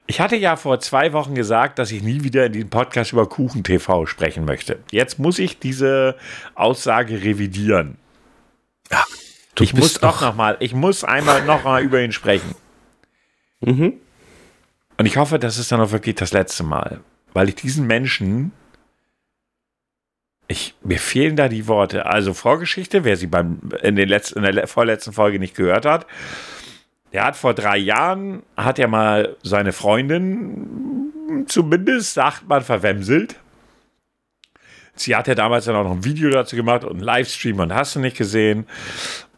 Ich 0.05 0.19
hatte 0.19 0.35
ja 0.35 0.55
vor 0.57 0.79
zwei 0.79 1.13
Wochen 1.13 1.33
gesagt, 1.33 1.79
dass 1.79 1.91
ich 1.91 2.03
nie 2.03 2.23
wieder 2.23 2.45
in 2.47 2.53
diesem 2.53 2.69
Podcast 2.69 3.13
über 3.13 3.27
Kuchen 3.27 3.63
TV 3.63 4.05
sprechen 4.05 4.45
möchte. 4.45 4.79
Jetzt 4.91 5.17
muss 5.17 5.39
ich 5.39 5.59
diese 5.59 6.17
Aussage 6.55 7.21
revidieren. 7.23 7.97
Ja, 8.91 9.03
ich 9.59 9.73
muss 9.73 9.95
doch 9.95 10.21
noch 10.21 10.35
mal, 10.35 10.57
ich 10.59 10.73
muss 10.73 11.03
einmal 11.03 11.45
noch 11.45 11.63
mal 11.63 11.81
über 11.81 12.01
ihn 12.01 12.11
sprechen. 12.11 12.53
Mhm. 13.61 13.93
Und 14.97 15.05
ich 15.05 15.17
hoffe, 15.17 15.39
das 15.39 15.57
ist 15.57 15.71
dann 15.71 15.79
auch 15.79 15.91
wirklich 15.91 16.15
das 16.15 16.33
letzte 16.33 16.63
Mal, 16.63 16.99
weil 17.33 17.49
ich 17.49 17.55
diesen 17.55 17.87
Menschen 17.87 18.51
ich, 20.47 20.75
mir 20.83 20.99
fehlen 20.99 21.35
da 21.35 21.47
die 21.47 21.67
Worte. 21.67 22.05
Also 22.05 22.33
Vorgeschichte, 22.33 23.03
wer 23.03 23.17
sie 23.17 23.27
beim, 23.27 23.59
in, 23.81 23.95
den 23.95 24.09
letzten, 24.09 24.43
in 24.43 24.55
der 24.55 24.67
vorletzten 24.67 25.13
Folge 25.13 25.39
nicht 25.39 25.55
gehört 25.55 25.85
hat. 25.85 26.05
Der 27.13 27.23
hat 27.25 27.35
vor 27.35 27.53
drei 27.53 27.77
Jahren, 27.77 28.41
hat 28.57 28.79
er 28.79 28.87
mal 28.87 29.37
seine 29.43 29.71
Freundin, 29.71 31.45
zumindest 31.47 32.15
sagt 32.15 32.47
man, 32.47 32.61
verwemselt. 32.61 33.35
Sie 34.95 35.15
hat 35.15 35.27
ja 35.27 35.35
damals 35.35 35.65
dann 35.65 35.75
auch 35.75 35.83
noch 35.83 35.91
ein 35.91 36.05
Video 36.05 36.29
dazu 36.29 36.55
gemacht 36.55 36.83
und 36.83 36.91
einen 36.91 37.01
Livestream 37.01 37.59
und 37.59 37.73
hast 37.73 37.95
du 37.95 37.99
nicht 37.99 38.17
gesehen. 38.17 38.67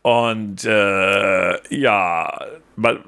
Und 0.02 0.64
äh, 0.66 1.76
ja, 1.76 2.40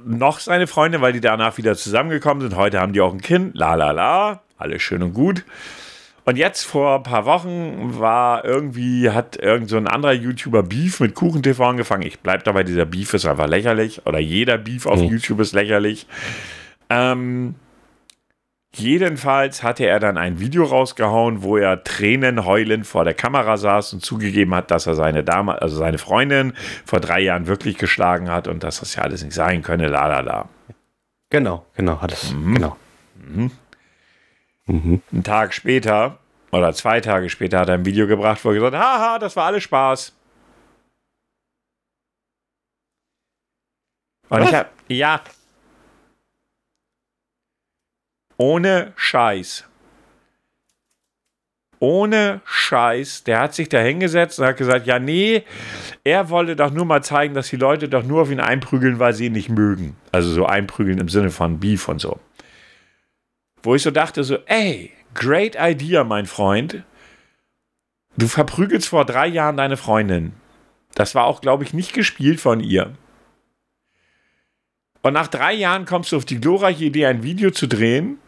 noch 0.06 0.40
seine 0.40 0.68
Freundin, 0.68 1.02
weil 1.02 1.14
die 1.14 1.22
danach 1.22 1.58
wieder 1.58 1.76
zusammengekommen 1.76 2.42
sind. 2.42 2.56
Heute 2.56 2.80
haben 2.80 2.94
die 2.94 3.02
auch 3.02 3.14
ein 3.14 3.22
Kind, 3.22 3.56
la 3.56 3.76
la 3.76 3.92
la, 3.92 4.42
alles 4.58 4.82
schön 4.82 5.04
und 5.04 5.14
gut. 5.14 5.46
Und 6.28 6.36
jetzt 6.36 6.66
vor 6.66 6.96
ein 6.98 7.04
paar 7.04 7.24
Wochen 7.24 8.00
war 8.02 8.44
irgendwie, 8.44 9.12
hat 9.12 9.38
irgend 9.38 9.70
so 9.70 9.78
ein 9.78 9.88
anderer 9.88 10.12
YouTuber 10.12 10.62
Beef 10.62 11.00
mit 11.00 11.16
KuchenTV 11.16 11.62
angefangen. 11.62 12.02
Ich 12.02 12.20
bleib 12.20 12.44
dabei, 12.44 12.64
dieser 12.64 12.84
Beef 12.84 13.14
ist 13.14 13.26
einfach 13.26 13.48
lächerlich. 13.48 14.06
Oder 14.06 14.20
jeder 14.20 14.58
Beef 14.58 14.88
auf 14.88 15.00
mhm. 15.00 15.08
YouTube 15.08 15.40
ist 15.40 15.54
lächerlich. 15.54 16.06
Ähm, 16.90 17.56
jedenfalls 18.76 19.64
hatte 19.64 19.86
er 19.86 20.02
dann 20.02 20.18
ein 20.18 20.42
Video 20.42 20.66
rausgehauen, 20.66 21.44
wo 21.44 21.56
er 21.56 21.86
Tränen 21.86 22.44
heulend 22.44 22.86
vor 22.86 23.06
der 23.06 23.14
Kamera 23.14 23.56
saß 23.56 23.94
und 23.94 24.02
zugegeben 24.04 24.54
hat, 24.54 24.70
dass 24.70 24.86
er 24.86 24.96
seine 24.96 25.24
Dame, 25.24 25.62
also 25.62 25.78
seine 25.78 25.98
Freundin 25.98 26.52
vor 26.84 27.00
drei 27.00 27.22
Jahren 27.22 27.48
wirklich 27.48 27.78
geschlagen 27.78 28.30
hat 28.30 28.50
und 28.50 28.64
dass 28.64 28.82
das 28.82 28.96
ja 28.96 29.04
alles 29.04 29.24
nicht 29.24 29.34
sein 29.34 29.62
könne, 29.62 29.88
la 29.88 30.08
la 30.08 30.20
la. 30.20 30.50
Genau, 31.30 31.66
genau, 31.74 32.02
hat 32.02 32.12
es. 32.12 32.34
Mhm. 32.34 32.54
Genau. 32.54 32.76
Mhm. 33.16 33.52
Mhm. 34.68 35.02
Einen 35.12 35.24
Tag 35.24 35.54
später 35.54 36.20
oder 36.52 36.74
zwei 36.74 37.02
Tage 37.02 37.30
später 37.30 37.60
hat 37.60 37.70
er 37.70 37.76
ein 37.76 37.86
Video 37.86 38.08
gebracht, 38.08 38.44
wo 38.44 38.50
er 38.50 38.56
gesagt 38.56 38.76
hat, 38.76 38.84
haha, 38.84 39.20
das 39.20 39.36
war 39.36 39.46
alles 39.46 39.64
Spaß. 39.64 40.14
Und 44.30 44.42
Was? 44.42 44.50
ich 44.50 44.56
hab, 44.56 44.72
ja. 44.90 45.22
Ohne 48.38 48.94
Scheiß. 48.96 49.64
Ohne 51.80 52.42
Scheiß. 52.44 53.24
Der 53.24 53.40
hat 53.40 53.54
sich 53.54 53.70
da 53.70 53.80
hingesetzt 53.80 54.40
und 54.40 54.46
hat 54.46 54.58
gesagt, 54.58 54.86
ja, 54.86 55.00
nee, 55.00 55.44
er 56.04 56.30
wollte 56.30 56.56
doch 56.56 56.72
nur 56.72 56.86
mal 56.86 57.04
zeigen, 57.04 57.34
dass 57.36 57.50
die 57.50 57.56
Leute 57.56 57.88
doch 57.88 58.04
nur 58.04 58.24
auf 58.24 58.32
ihn 58.32 58.40
einprügeln, 58.40 59.00
weil 59.00 59.14
sie 59.14 59.28
ihn 59.28 59.34
nicht 59.34 59.50
mögen. 59.50 59.96
Also 60.12 60.30
so 60.30 60.46
einprügeln 60.46 60.98
im 60.98 61.10
Sinne 61.10 61.30
von 61.30 61.60
Beef 61.60 61.88
und 61.88 62.00
so 62.00 62.20
wo 63.68 63.76
ich 63.76 63.82
so 63.82 63.92
dachte, 63.92 64.24
so, 64.24 64.38
ey, 64.46 64.94
great 65.14 65.58
idea, 65.60 66.06
mein 66.06 66.26
Freund. 66.26 66.84
Du 68.16 68.30
verprügelst 68.30 68.88
vor 68.88 69.04
drei 69.04 69.28
Jahren 69.28 69.58
deine 69.58 69.76
Freundin. 69.76 70.32
Das 70.96 71.16
war 71.16 71.26
auch, 71.26 71.42
glaube 71.42 71.66
ich, 71.66 71.74
nicht 71.74 71.92
gespielt 71.92 72.40
von 72.40 72.62
ihr. 72.62 72.94
Und 75.02 75.12
nach 75.12 75.28
drei 75.28 75.52
Jahren 75.52 75.84
kommst 75.84 76.14
du 76.14 76.16
auf 76.16 76.24
die 76.24 76.40
glorreiche 76.40 76.86
Idee, 76.86 77.08
ein 77.08 77.24
Video 77.24 77.52
zu 77.52 77.68
drehen, 77.68 78.20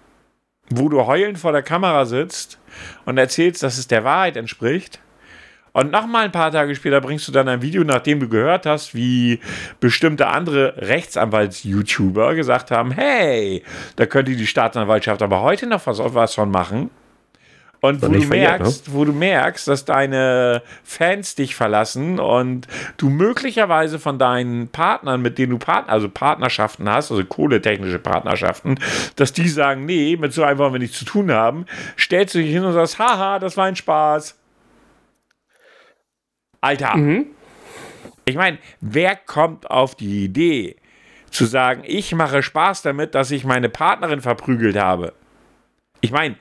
wo 0.69 0.89
du 0.89 1.05
heulend 1.05 1.39
vor 1.39 1.53
der 1.53 1.63
Kamera 1.63 2.05
sitzt 2.05 2.59
und 3.05 3.17
erzählst, 3.17 3.63
dass 3.63 3.77
es 3.77 3.87
der 3.87 4.03
Wahrheit 4.03 4.35
entspricht. 4.35 4.99
Und 5.73 5.91
nochmal 5.91 6.25
ein 6.25 6.31
paar 6.31 6.51
Tage 6.51 6.75
später 6.75 7.01
bringst 7.01 7.27
du 7.27 7.31
dann 7.31 7.47
ein 7.47 7.61
Video, 7.61 7.83
nachdem 7.83 8.19
du 8.19 8.27
gehört 8.27 8.65
hast, 8.65 8.95
wie 8.95 9.39
bestimmte 9.79 10.27
andere 10.27 10.75
Rechtsanwalts-YouTuber 10.77 12.35
gesagt 12.35 12.71
haben, 12.71 12.91
hey, 12.91 13.63
da 13.95 14.05
könnte 14.05 14.35
die 14.35 14.47
Staatsanwaltschaft 14.47 15.21
aber 15.21 15.41
heute 15.41 15.67
noch 15.67 15.85
was, 15.85 15.99
was 15.99 16.33
von 16.33 16.51
machen. 16.51 16.89
Und 17.81 18.01
wo 18.01 18.07
du, 18.07 18.19
merkst, 18.19 18.87
ne? 18.87 18.93
wo 18.93 19.05
du 19.05 19.13
merkst, 19.13 19.67
dass 19.67 19.85
deine 19.85 20.61
Fans 20.83 21.35
dich 21.35 21.55
verlassen 21.55 22.19
und 22.19 22.67
du 22.97 23.09
möglicherweise 23.09 23.99
von 23.99 24.19
deinen 24.19 24.67
Partnern, 24.67 25.21
mit 25.21 25.37
denen 25.37 25.51
du 25.51 25.59
Partner, 25.59 25.93
also 25.93 26.09
Partnerschaften 26.09 26.89
hast, 26.89 27.09
also 27.09 27.23
kohletechnische 27.23 27.99
Partnerschaften, 27.99 28.75
dass 29.15 29.31
die 29.31 29.47
sagen, 29.47 29.85
nee, 29.85 30.17
mit 30.19 30.33
so 30.33 30.43
einem 30.43 30.59
wollen 30.59 30.73
wir 30.73 30.79
nichts 30.79 30.99
zu 30.99 31.05
tun 31.05 31.31
haben, 31.31 31.65
stellst 31.97 32.35
du 32.35 32.39
dich 32.39 32.51
hin 32.51 32.65
und 32.65 32.73
sagst, 32.73 32.99
haha, 32.99 33.39
das 33.39 33.55
war 33.55 33.65
ein 33.65 33.77
Spaß. 33.77 34.38
Alter. 36.61 36.97
Mhm. 36.97 37.27
Ich 38.25 38.35
meine, 38.35 38.59
wer 38.81 39.15
kommt 39.15 39.69
auf 39.69 39.95
die 39.95 40.25
Idee 40.25 40.75
zu 41.31 41.45
sagen, 41.45 41.83
ich 41.85 42.13
mache 42.13 42.43
Spaß 42.43 42.81
damit, 42.81 43.15
dass 43.15 43.31
ich 43.31 43.43
meine 43.43 43.69
Partnerin 43.69 44.21
verprügelt 44.21 44.77
habe? 44.77 45.13
Ich 46.01 46.11
meine, 46.11 46.35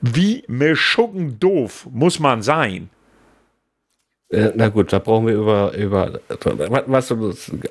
wie 0.00 0.44
mischucken 0.48 1.38
doof 1.38 1.88
muss 1.90 2.18
man 2.18 2.42
sein? 2.42 2.90
Äh, 4.28 4.50
na 4.54 4.68
gut, 4.68 4.92
da 4.92 4.98
brauchen 4.98 5.26
wir 5.26 5.34
über, 5.34 5.72
über 5.74 6.20
was, 6.86 7.14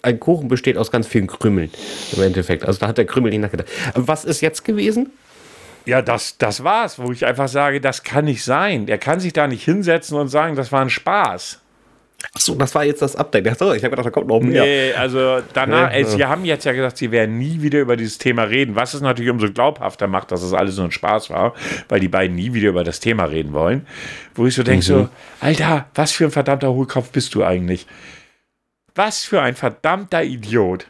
ein 0.01 0.19
Kuchen 0.19 0.47
besteht 0.47 0.77
aus 0.77 0.89
ganz 0.89 1.05
vielen 1.05 1.27
Krümeln 1.27 1.69
im 2.15 2.21
Endeffekt. 2.21 2.65
Also 2.65 2.79
da 2.79 2.87
hat 2.87 2.97
der 2.97 3.05
Krümel 3.05 3.31
nicht 3.31 3.41
nachgedacht. 3.41 3.67
Was 3.93 4.23
ist 4.23 4.41
jetzt 4.41 4.63
gewesen? 4.63 5.11
Ja, 5.85 6.01
das, 6.01 6.37
das 6.37 6.63
war's, 6.63 6.99
wo 6.99 7.11
ich 7.11 7.25
einfach 7.25 7.47
sage, 7.47 7.79
das 7.79 8.03
kann 8.03 8.25
nicht 8.25 8.43
sein. 8.43 8.85
Der 8.85 8.97
kann 8.97 9.19
sich 9.19 9.33
da 9.33 9.47
nicht 9.47 9.63
hinsetzen 9.63 10.17
und 10.17 10.29
sagen, 10.29 10.55
das 10.55 10.71
war 10.71 10.81
ein 10.81 10.89
Spaß. 10.89 11.61
Achso, 12.33 12.55
das 12.55 12.73
war 12.73 12.83
jetzt 12.83 13.01
das 13.01 13.15
Update. 13.15 13.47
Achso, 13.47 13.73
ich 13.73 13.83
habe 13.83 13.91
gedacht, 13.91 14.07
da 14.07 14.09
kommt 14.09 14.27
noch 14.27 14.39
mehr. 14.39 14.63
Nee, 14.63 14.93
also 14.93 15.41
danach, 15.53 15.91
ey, 15.91 16.05
sie 16.05 16.25
haben 16.25 16.43
jetzt 16.43 16.65
ja 16.65 16.71
gesagt, 16.71 16.97
sie 16.97 17.11
werden 17.11 17.37
nie 17.37 17.61
wieder 17.61 17.79
über 17.79 17.95
dieses 17.95 18.17
Thema 18.17 18.43
reden, 18.43 18.75
was 18.75 18.93
es 18.93 19.01
natürlich 19.01 19.29
umso 19.29 19.51
glaubhafter 19.51 20.07
macht, 20.07 20.31
dass 20.31 20.41
es 20.41 20.51
das 20.51 20.59
alles 20.59 20.77
nur 20.77 20.85
ein 20.85 20.91
Spaß 20.91 21.29
war, 21.29 21.53
weil 21.87 21.99
die 21.99 22.07
beiden 22.07 22.35
nie 22.35 22.53
wieder 22.53 22.69
über 22.69 22.83
das 22.83 22.99
Thema 22.99 23.25
reden 23.25 23.53
wollen. 23.53 23.85
Wo 24.33 24.47
ich 24.47 24.55
so 24.55 24.63
denke, 24.63 24.85
mhm. 24.85 24.97
so, 24.97 25.09
Alter, 25.39 25.87
was 25.93 26.11
für 26.11 26.25
ein 26.25 26.31
verdammter 26.31 26.73
Hohlkopf 26.73 27.11
bist 27.11 27.35
du 27.35 27.43
eigentlich? 27.43 27.85
Was 28.95 29.25
für 29.25 29.41
ein 29.41 29.55
verdammter 29.55 30.23
Idiot. 30.23 30.87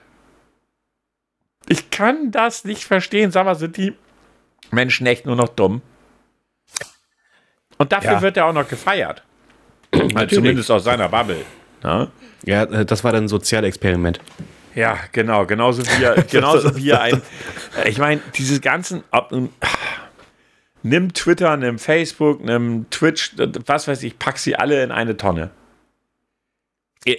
Ich 1.67 1.89
kann 1.89 2.31
das 2.31 2.63
nicht 2.63 2.83
verstehen. 2.83 3.31
Sag 3.31 3.45
mal, 3.45 3.55
sind 3.55 3.77
die 3.77 3.93
Menschen 4.72 5.07
echt 5.07 5.26
nur 5.26 5.36
noch 5.36 5.49
dumm. 5.49 5.82
Und 7.78 7.91
dafür 7.91 8.13
ja. 8.13 8.22
wird 8.22 8.38
er 8.38 8.45
auch 8.45 8.53
noch 8.53 8.68
gefeiert. 8.68 9.24
Zumindest 10.30 10.72
aus 10.72 10.84
seiner 10.84 11.09
Bubble. 11.09 11.45
Ja? 11.84 12.07
ja, 12.45 12.63
äh, 12.63 12.86
das 12.86 13.03
war 13.03 13.11
dann 13.11 13.26
ein 13.26 13.28
Sozialexperiment. 13.28 14.20
Ja, 14.74 14.97
genau. 15.11 15.45
Genauso 15.45 15.84
wie 15.86 16.03
er, 16.03 16.22
genauso 16.30 16.76
wie 16.76 16.89
er 16.89 17.01
ein. 17.01 17.22
Ich 17.86 17.97
meine, 17.97 18.22
diese 18.36 18.59
ganzen. 18.59 19.03
Ob, 19.11 19.34
nimm 20.84 21.13
Twitter, 21.13 21.55
nimm 21.57 21.80
Facebook, 21.80 22.43
nimm 22.43 22.86
Twitch, 22.89 23.36
was 23.66 23.88
weiß 23.88 24.03
ich, 24.03 24.20
pack 24.20 24.38
sie 24.38 24.55
alle 24.55 24.84
in 24.84 24.91
eine 24.91 25.18
Tonne. 25.18 25.49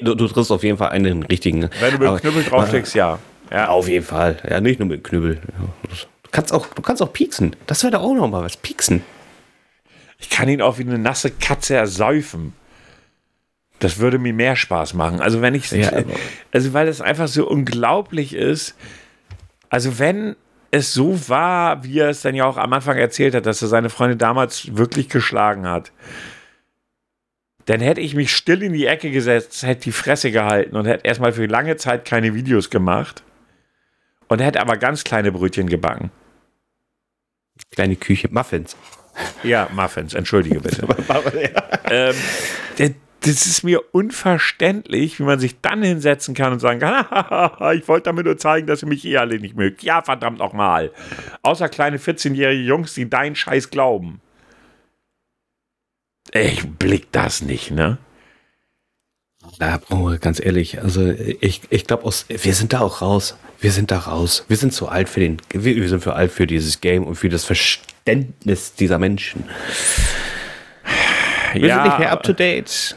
Du, 0.03 0.15
du 0.15 0.27
triffst 0.27 0.51
auf 0.51 0.65
jeden 0.65 0.79
Fall 0.79 0.89
einen 0.89 1.23
richtigen. 1.23 1.71
Wenn 1.81 1.93
du 1.93 1.99
mit 1.99 2.09
aber, 2.09 2.19
Knüppel 2.19 2.43
draufsteckst, 2.43 2.95
ja. 2.95 3.21
ja. 3.53 3.69
Auf 3.69 3.89
jeden 3.89 4.05
Fall. 4.05 4.37
Ja, 4.49 4.61
nicht 4.61 4.81
nur 4.81 4.89
mit 4.89 5.05
Knüppel. 5.05 5.41
Du 5.85 5.95
kannst 6.37 6.53
auch, 6.53 6.66
du 6.66 6.82
kannst 6.82 7.03
auch 7.03 7.12
pieksen. 7.12 7.57
Das 7.66 7.82
wäre 7.82 7.93
doch 7.93 8.03
auch 8.03 8.14
noch 8.14 8.28
mal 8.28 8.43
was. 8.43 8.59
Pieksen. 8.59 9.03
Ich 10.18 10.28
kann 10.28 10.49
ihn 10.51 10.61
auch 10.61 10.76
wie 10.78 10.82
eine 10.82 10.99
nasse 10.99 11.30
Katze 11.30 11.76
ersäufen. 11.76 12.53
Das 13.78 13.99
würde 13.99 14.18
mir 14.18 14.34
mehr 14.34 14.55
Spaß 14.55 14.93
machen. 14.95 15.20
Also 15.20 15.41
wenn 15.41 15.55
ich, 15.55 15.70
ja, 15.70 15.91
also 16.53 16.74
weil 16.74 16.89
es 16.89 17.01
einfach 17.01 17.28
so 17.28 17.49
unglaublich 17.49 18.34
ist. 18.34 18.76
Also 19.70 19.99
wenn 19.99 20.37
es 20.70 20.93
so 20.93 21.28
war, 21.28 21.82
wie 21.84 22.01
er 22.01 22.11
es 22.11 22.20
dann 22.20 22.34
ja 22.34 22.45
auch 22.45 22.59
am 22.59 22.72
Anfang 22.72 22.99
erzählt 22.99 23.34
hat, 23.34 23.47
dass 23.47 23.62
er 23.62 23.68
seine 23.68 23.89
Freundin 23.89 24.18
damals 24.18 24.76
wirklich 24.76 25.09
geschlagen 25.09 25.66
hat, 25.66 25.91
dann 27.64 27.80
hätte 27.80 28.03
ich 28.03 28.14
mich 28.14 28.34
still 28.34 28.62
in 28.62 28.74
die 28.74 28.87
Ecke 28.87 29.11
gesetzt, 29.11 29.62
hätte 29.62 29.84
die 29.84 29.93
Fresse 29.93 30.30
gehalten 30.30 30.76
und 30.76 30.87
hätte 30.87 31.07
erstmal 31.07 31.32
für 31.32 31.47
lange 31.47 31.76
Zeit 31.76 32.05
keine 32.05 32.34
Videos 32.34 32.68
gemacht 32.68 33.22
und 34.28 34.41
hätte 34.41 34.61
aber 34.61 34.76
ganz 34.76 35.03
kleine 35.03 35.32
Brötchen 35.32 35.68
gebacken. 35.68 36.11
Kleine 37.77 37.97
Küche, 37.97 38.29
Muffins. 38.31 38.77
Ja, 39.43 39.68
Muffins, 39.72 40.14
entschuldige 40.14 40.61
bitte. 40.61 40.87
ähm, 41.91 42.14
das 43.20 43.47
ist 43.47 43.62
mir 43.64 43.83
unverständlich, 43.93 45.18
wie 45.18 45.24
man 45.24 45.39
sich 45.39 45.61
dann 45.61 45.83
hinsetzen 45.83 46.35
kann 46.35 46.53
und 46.55 46.61
sagen 46.61 46.81
kann, 46.81 47.77
ich 47.77 47.87
wollte 47.87 48.05
damit 48.05 48.27
nur 48.27 48.39
zeigen, 48.39 48.66
dass 48.66 48.83
ihr 48.83 48.89
mich 48.89 49.05
eh 49.05 49.18
alle 49.18 49.39
nicht 49.39 49.57
mögt. 49.57 49.83
Ja, 49.83 50.03
verdammt 50.03 50.39
nochmal. 50.39 50.91
Außer 51.43 51.68
kleine 51.68 51.99
14-jährige 51.99 52.62
Jungs, 52.62 52.95
die 52.95 53.09
deinen 53.09 53.37
Scheiß 53.37 53.70
glauben. 53.70 54.20
Ich 56.33 56.66
blick 56.66 57.12
das 57.12 57.43
nicht, 57.43 57.70
ne? 57.70 57.99
Na, 59.59 59.81
oh, 59.91 60.13
ganz 60.21 60.45
ehrlich, 60.45 60.83
also 60.83 61.09
ich, 61.09 61.63
ich 61.71 61.87
glaube, 61.87 62.05
wir 62.05 62.55
sind 62.55 62.73
da 62.73 62.81
auch 62.81 63.01
raus. 63.01 63.37
Wir 63.61 63.73
sind 63.73 63.91
da 63.91 63.99
raus. 63.99 64.45
Wir 64.49 64.57
sind 64.57 64.73
zu 64.73 64.89
alt 64.89 65.09
für 65.09 65.21
den, 65.21 65.39
wir 65.51 65.89
sind 65.89 66.03
für 66.03 66.15
alt 66.15 66.31
für 66.31 66.47
dieses 66.47 66.81
Game 66.81 67.05
und 67.05 67.15
für 67.15 67.29
das 67.29 67.45
Verständnis 67.45 68.75
dieser 68.75 68.99
Menschen. 68.99 69.45
Wir 71.53 71.69
ja, 71.69 71.75
sind 71.77 71.85
nicht 71.85 71.99
mehr 72.01 72.13
up 72.13 72.23
to 72.23 72.33
date. 72.33 72.97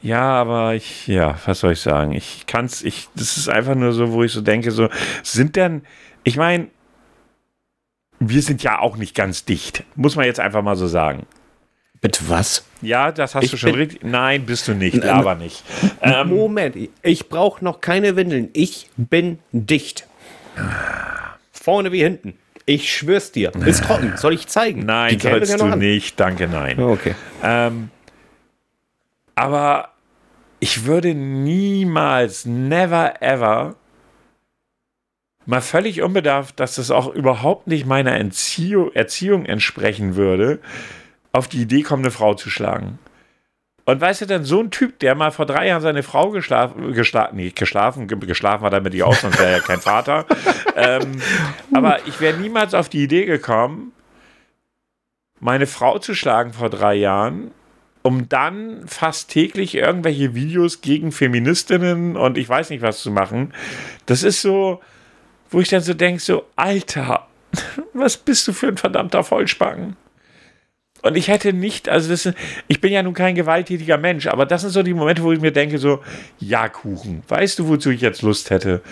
Ja, 0.00 0.22
aber 0.22 0.74
ich, 0.74 1.06
ja, 1.06 1.38
was 1.44 1.60
soll 1.60 1.72
ich 1.72 1.80
sagen? 1.80 2.12
Ich 2.12 2.44
kann's, 2.46 2.82
ich, 2.82 3.08
das 3.14 3.36
ist 3.36 3.48
einfach 3.48 3.74
nur 3.74 3.92
so, 3.92 4.12
wo 4.12 4.24
ich 4.24 4.32
so 4.32 4.40
denke, 4.40 4.70
so, 4.72 4.88
sind 5.22 5.54
denn, 5.54 5.82
ich 6.24 6.36
meine, 6.36 6.68
wir 8.18 8.42
sind 8.42 8.62
ja 8.62 8.78
auch 8.78 8.96
nicht 8.96 9.14
ganz 9.14 9.44
dicht. 9.44 9.84
Muss 9.94 10.16
man 10.16 10.26
jetzt 10.26 10.40
einfach 10.40 10.62
mal 10.62 10.76
so 10.76 10.86
sagen. 10.86 11.26
Mit 12.02 12.28
was? 12.28 12.64
Ja, 12.80 13.12
das 13.12 13.36
hast 13.36 13.44
ich 13.44 13.50
du 13.52 13.56
schon 13.56 13.74
richtig. 13.76 14.02
Nein, 14.02 14.44
bist 14.44 14.66
du 14.66 14.74
nicht. 14.74 15.04
Aber 15.04 15.36
nicht. 15.36 15.62
Ähm, 16.00 16.28
Moment, 16.30 16.76
ich 17.02 17.28
brauche 17.28 17.64
noch 17.64 17.80
keine 17.80 18.16
Windeln. 18.16 18.48
Ich 18.54 18.90
bin 18.96 19.38
dicht. 19.52 20.08
Vorne 21.52 21.92
wie 21.92 22.02
hinten. 22.02 22.34
Ich 22.66 22.92
schwör's 22.92 23.30
dir. 23.30 23.52
Ist 23.66 23.84
trocken. 23.84 24.14
Soll 24.16 24.34
ich 24.34 24.48
zeigen? 24.48 24.84
Nein, 24.84 25.18
sollst 25.20 25.60
du 25.60 25.76
nicht. 25.76 26.18
Danke, 26.18 26.48
nein. 26.48 26.78
Oh, 26.80 26.90
okay. 26.90 27.14
Ähm, 27.42 27.90
aber 29.36 29.90
ich 30.58 30.84
würde 30.84 31.14
niemals, 31.14 32.46
never 32.46 33.20
ever, 33.22 33.76
mal 35.46 35.60
völlig 35.60 36.02
unbedarft, 36.02 36.60
dass 36.60 36.76
das 36.76 36.90
auch 36.90 37.12
überhaupt 37.12 37.66
nicht 37.66 37.86
meiner 37.86 38.16
Entziehung, 38.16 38.92
Erziehung 38.92 39.44
entsprechen 39.46 40.14
würde, 40.14 40.60
auf 41.32 41.48
die 41.48 41.62
Idee 41.62 41.82
kommen, 41.82 42.04
eine 42.04 42.10
Frau 42.10 42.34
zu 42.34 42.50
schlagen. 42.50 42.98
Und 43.84 44.00
weißt 44.00 44.20
du, 44.20 44.26
dann 44.26 44.44
so 44.44 44.60
ein 44.60 44.70
Typ, 44.70 45.00
der 45.00 45.16
mal 45.16 45.32
vor 45.32 45.44
drei 45.44 45.66
Jahren 45.66 45.82
seine 45.82 46.04
Frau 46.04 46.30
geschlafen, 46.30 46.92
geschlafen, 46.92 47.36
nee, 47.36 47.50
geschlafen, 47.50 48.06
geschlafen 48.06 48.64
hat 48.64 48.72
damit 48.72 48.94
die 48.94 49.02
aus, 49.02 49.22
sonst 49.22 49.40
wäre 49.40 49.52
ja 49.52 49.60
kein 49.60 49.80
Vater. 49.80 50.24
ähm, 50.76 51.20
aber 51.74 52.06
ich 52.06 52.20
wäre 52.20 52.38
niemals 52.38 52.74
auf 52.74 52.88
die 52.88 53.02
Idee 53.02 53.24
gekommen, 53.24 53.92
meine 55.40 55.66
Frau 55.66 55.98
zu 55.98 56.14
schlagen 56.14 56.52
vor 56.52 56.70
drei 56.70 56.94
Jahren, 56.94 57.50
um 58.02 58.28
dann 58.28 58.86
fast 58.86 59.30
täglich 59.30 59.74
irgendwelche 59.74 60.36
Videos 60.36 60.80
gegen 60.80 61.10
Feministinnen 61.10 62.16
und 62.16 62.38
ich 62.38 62.48
weiß 62.48 62.70
nicht 62.70 62.82
was 62.82 63.00
zu 63.00 63.10
machen. 63.10 63.52
Das 64.06 64.22
ist 64.22 64.42
so, 64.42 64.80
wo 65.50 65.60
ich 65.60 65.68
dann 65.68 65.80
so 65.80 65.94
denke, 65.94 66.20
so, 66.20 66.44
Alter, 66.54 67.26
was 67.92 68.16
bist 68.16 68.46
du 68.46 68.52
für 68.52 68.68
ein 68.68 68.76
verdammter 68.76 69.24
Vollspangen? 69.24 69.96
Und 71.02 71.16
ich 71.16 71.28
hätte 71.28 71.52
nicht, 71.52 71.88
also 71.88 72.08
das, 72.08 72.32
ich 72.68 72.80
bin 72.80 72.92
ja 72.92 73.02
nun 73.02 73.12
kein 73.12 73.34
gewalttätiger 73.34 73.98
Mensch, 73.98 74.28
aber 74.28 74.46
das 74.46 74.62
sind 74.62 74.70
so 74.70 74.84
die 74.84 74.94
Momente, 74.94 75.22
wo 75.22 75.32
ich 75.32 75.40
mir 75.40 75.50
denke, 75.50 75.78
so, 75.78 76.00
ja, 76.38 76.68
Kuchen, 76.68 77.24
weißt 77.26 77.58
du, 77.58 77.68
wozu 77.68 77.90
ich 77.90 78.00
jetzt 78.00 78.22
Lust 78.22 78.50
hätte? 78.50 78.82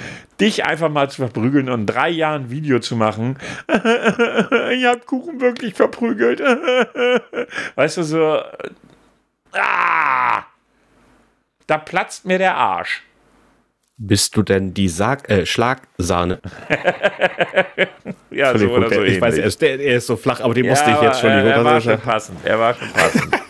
Dich 0.41 0.65
einfach 0.65 0.89
mal 0.91 1.09
zu 1.09 1.23
verprügeln 1.23 1.71
und 1.71 1.81
in 1.81 1.87
drei 1.87 2.11
Jahren 2.11 2.45
ein 2.45 2.51
Video 2.51 2.81
zu 2.81 2.97
machen. 2.97 3.39
ich 3.69 4.85
hab 4.85 5.07
Kuchen 5.07 5.41
wirklich 5.41 5.75
verprügelt. 5.75 6.41
weißt 7.77 7.99
du, 7.99 8.03
so, 8.03 8.41
ah, 9.53 10.43
da 11.69 11.79
platzt 11.79 12.27
mir 12.27 12.39
der 12.39 12.57
Arsch. 12.57 13.03
Bist 14.03 14.35
du 14.35 14.43
denn 14.43 14.73
die 14.73 14.89
Sag 14.89 15.29
äh, 15.29 15.45
Schlagsahne? 15.45 16.41
ja, 18.31 18.57
so 18.57 18.71
oder 18.71 18.89
so. 18.89 19.03
Ich 19.03 19.21
weiß, 19.21 19.37
er 19.37 19.45
ist, 19.45 19.61
der, 19.61 19.79
er 19.79 19.99
ist, 19.99 20.07
so 20.07 20.17
flach, 20.17 20.41
aber 20.41 20.55
den 20.55 20.65
ja, 20.65 20.71
musste 20.71 20.91
ich 20.91 21.03
jetzt 21.03 21.21
schon. 21.21 21.29
Er, 21.29 21.45
er 21.45 21.63
war 21.63 21.79
schon 21.83 22.01
passend. 22.01 22.39
Er 22.43 22.59
war 22.59 22.73
schon 22.73 22.89
passend. 22.89 23.31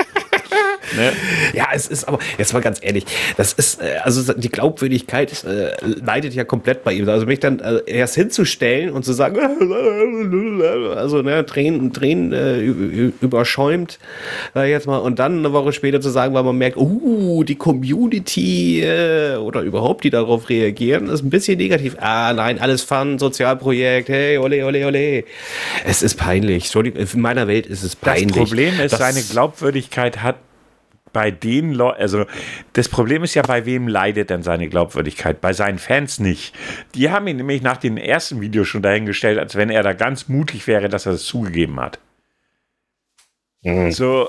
Ne? 0.97 1.13
Ja, 1.55 1.69
es 1.73 1.87
ist 1.87 2.05
aber, 2.05 2.19
jetzt 2.39 2.53
mal 2.53 2.61
ganz 2.61 2.79
ehrlich, 2.83 3.05
das 3.37 3.53
ist, 3.53 3.81
äh, 3.81 3.97
also 4.03 4.33
die 4.33 4.49
Glaubwürdigkeit 4.49 5.45
äh, 5.45 5.73
leidet 5.83 6.35
ja 6.35 6.45
komplett 6.45 6.85
bei 6.85 6.93
ihm. 6.93 7.09
Also 7.09 7.27
mich 7.27 7.41
dann 7.41 7.61
äh, 7.61 7.81
erst 7.87 8.15
hinzustellen 8.15 8.91
und 8.91 9.05
zu 9.05 9.13
sagen, 9.13 9.39
also 10.97 11.23
ne, 11.23 11.45
Tränen, 11.47 11.93
Tränen 11.93 12.33
äh, 12.33 12.61
überschäumt, 12.61 13.99
äh, 14.55 14.71
jetzt 14.71 14.87
mal, 14.87 14.99
und 14.99 15.19
dann 15.19 15.39
eine 15.39 15.53
Woche 15.53 15.73
später 15.73 16.01
zu 16.01 16.11
sagen, 16.11 16.35
weil 16.35 16.43
man 16.43 16.57
merkt, 16.57 16.77
uh, 16.77 17.45
die 17.45 17.57
Community 17.57 18.83
äh, 18.83 19.37
oder 19.37 19.63
überhaupt 19.63 20.05
die 20.05 20.11
darauf 20.11 20.49
reagieren, 20.49 21.09
ist 21.09 21.23
ein 21.23 21.31
bisschen 21.31 21.59
negativ. 21.59 21.97
Ah, 22.01 22.33
nein, 22.33 22.59
alles 22.59 22.83
Fun, 22.83 23.19
Sozialprojekt, 23.19 24.09
hey, 24.09 24.39
ole, 24.39 24.65
ole, 24.65 24.87
ole. 24.87 25.25
Es 25.85 26.03
ist 26.03 26.17
peinlich. 26.17 26.75
In 26.75 27.21
meiner 27.21 27.47
Welt 27.47 27.67
ist 27.67 27.83
es 27.83 27.97
peinlich. 27.97 28.29
Das 28.29 28.49
Problem 28.49 28.81
ist, 28.81 28.97
seine 28.97 29.23
Glaubwürdigkeit 29.23 30.23
hat 30.23 30.37
bei 31.13 31.31
den 31.31 31.73
Leuten, 31.73 32.01
also 32.01 32.27
das 32.73 32.89
Problem 32.89 33.25
ist 33.25 33.35
ja, 33.35 33.43
bei 33.43 33.67
wem 33.67 33.89
leidet 33.89 34.31
denn 34.31 34.43
seine 34.43 34.69
Glaubwürdigkeit? 34.69 35.41
Bei 35.41 35.53
seinen 35.53 35.79
Fans 35.79 36.19
nicht. 36.19 36.55
Die 36.95 37.11
haben 37.11 37.27
ihn 37.27 37.37
nämlich 37.37 37.63
nach 37.63 37.77
dem 37.77 37.97
ersten 37.97 38.41
Video 38.41 38.65
schon 38.65 38.83
dahingestellt, 38.83 39.39
als 39.39 39.57
wenn 39.57 39.71
er 39.71 39.83
da 39.83 39.93
ganz 39.93 40.29
mutig 40.29 40.67
wäre, 40.67 40.89
dass 40.89 41.07
er 41.07 41.13
es 41.13 41.21
das 41.21 41.27
zugegeben 41.27 41.81
hat. 41.81 41.99
Mhm. 43.63 43.93
So, 43.93 44.29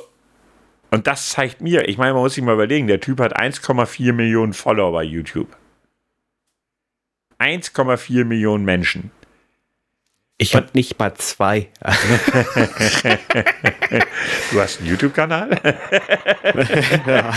und 0.92 1.08
das 1.08 1.30
zeigt 1.30 1.62
mir, 1.62 1.88
ich 1.88 1.98
meine, 1.98 2.14
man 2.14 2.24
muss 2.24 2.34
sich 2.34 2.44
mal 2.44 2.54
überlegen, 2.54 2.88
der 2.88 3.00
Typ 3.00 3.20
hat 3.22 3.40
1,4 3.40 4.12
Millionen 4.12 4.54
Follower 4.54 4.92
bei 4.92 5.04
YouTube. 5.04 5.56
1,4 7.40 8.26
Millionen 8.26 8.66
Menschen. 8.66 9.12
Ich 10.42 10.56
habe 10.56 10.68
nicht 10.74 10.98
mal 10.98 11.14
zwei. 11.14 11.70
du 14.52 14.60
hast 14.60 14.80
einen 14.80 14.90
YouTube-Kanal? 14.90 15.52
ja. 17.06 17.32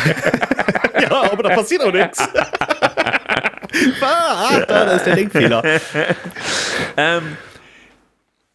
ja, 1.02 1.30
aber 1.30 1.42
da 1.42 1.50
passiert 1.50 1.82
auch 1.82 1.92
nichts. 1.92 2.18
ah, 4.00 4.58
da 4.66 4.92
ist 4.92 5.04
der 5.04 5.16
Denkfehler. 5.16 5.62
Ähm, 6.96 7.36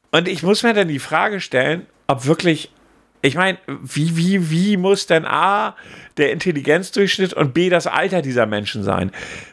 und 0.10 0.28
ich 0.28 0.42
muss 0.42 0.64
mir 0.64 0.74
dann 0.74 0.88
die 0.88 0.98
Frage 0.98 1.42
stellen, 1.42 1.86
ob 2.08 2.26
wirklich, 2.26 2.72
ich 3.22 3.36
meine, 3.36 3.60
wie, 3.68 4.18
wie, 4.18 4.50
wie 4.50 4.78
muss 4.78 5.06
denn 5.06 5.26
A, 5.26 5.76
der 6.18 6.32
Intelligenzdurchschnitt 6.32 7.34
und 7.34 7.54
B, 7.54 7.70
das 7.70 7.86
Alter 7.86 8.24
dieser 8.24 8.48
Menschen 8.48 8.82
sein? 8.82 9.12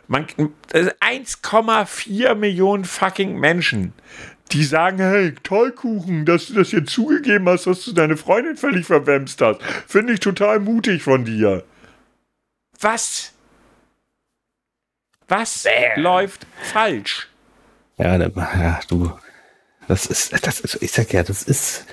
1,4 0.09 2.35
Millionen 2.35 2.87
fucking 2.87 3.39
Menschen 3.39 3.93
die 4.53 4.65
sagen, 4.65 4.99
hey, 4.99 5.35
toll 5.43 5.73
Kuchen, 5.73 6.25
dass 6.25 6.47
du 6.47 6.55
das 6.55 6.73
jetzt 6.73 6.91
zugegeben 6.91 7.49
hast, 7.49 7.67
dass 7.67 7.85
du 7.85 7.93
deine 7.93 8.17
Freundin 8.17 8.57
völlig 8.57 8.87
verwemst 8.87 9.41
hast. 9.41 9.61
Finde 9.87 10.13
ich 10.13 10.21
total 10.21 10.61
mutig 10.61 11.03
von 11.03 11.25
dir. 11.25 11.65
Was? 12.81 13.33
Was 15.29 15.65
Bäh. 15.65 16.01
läuft 16.01 16.47
falsch? 16.63 17.29
Ja, 17.99 18.17
ja, 18.17 18.81
du. 18.89 19.13
Das 19.89 20.07
ist, 20.07 20.33
das 20.47 20.61
ist, 20.61 20.83
ich 20.83 20.93
sag 20.93 21.13
ja, 21.13 21.23
das 21.23 21.43
ist 21.43 21.87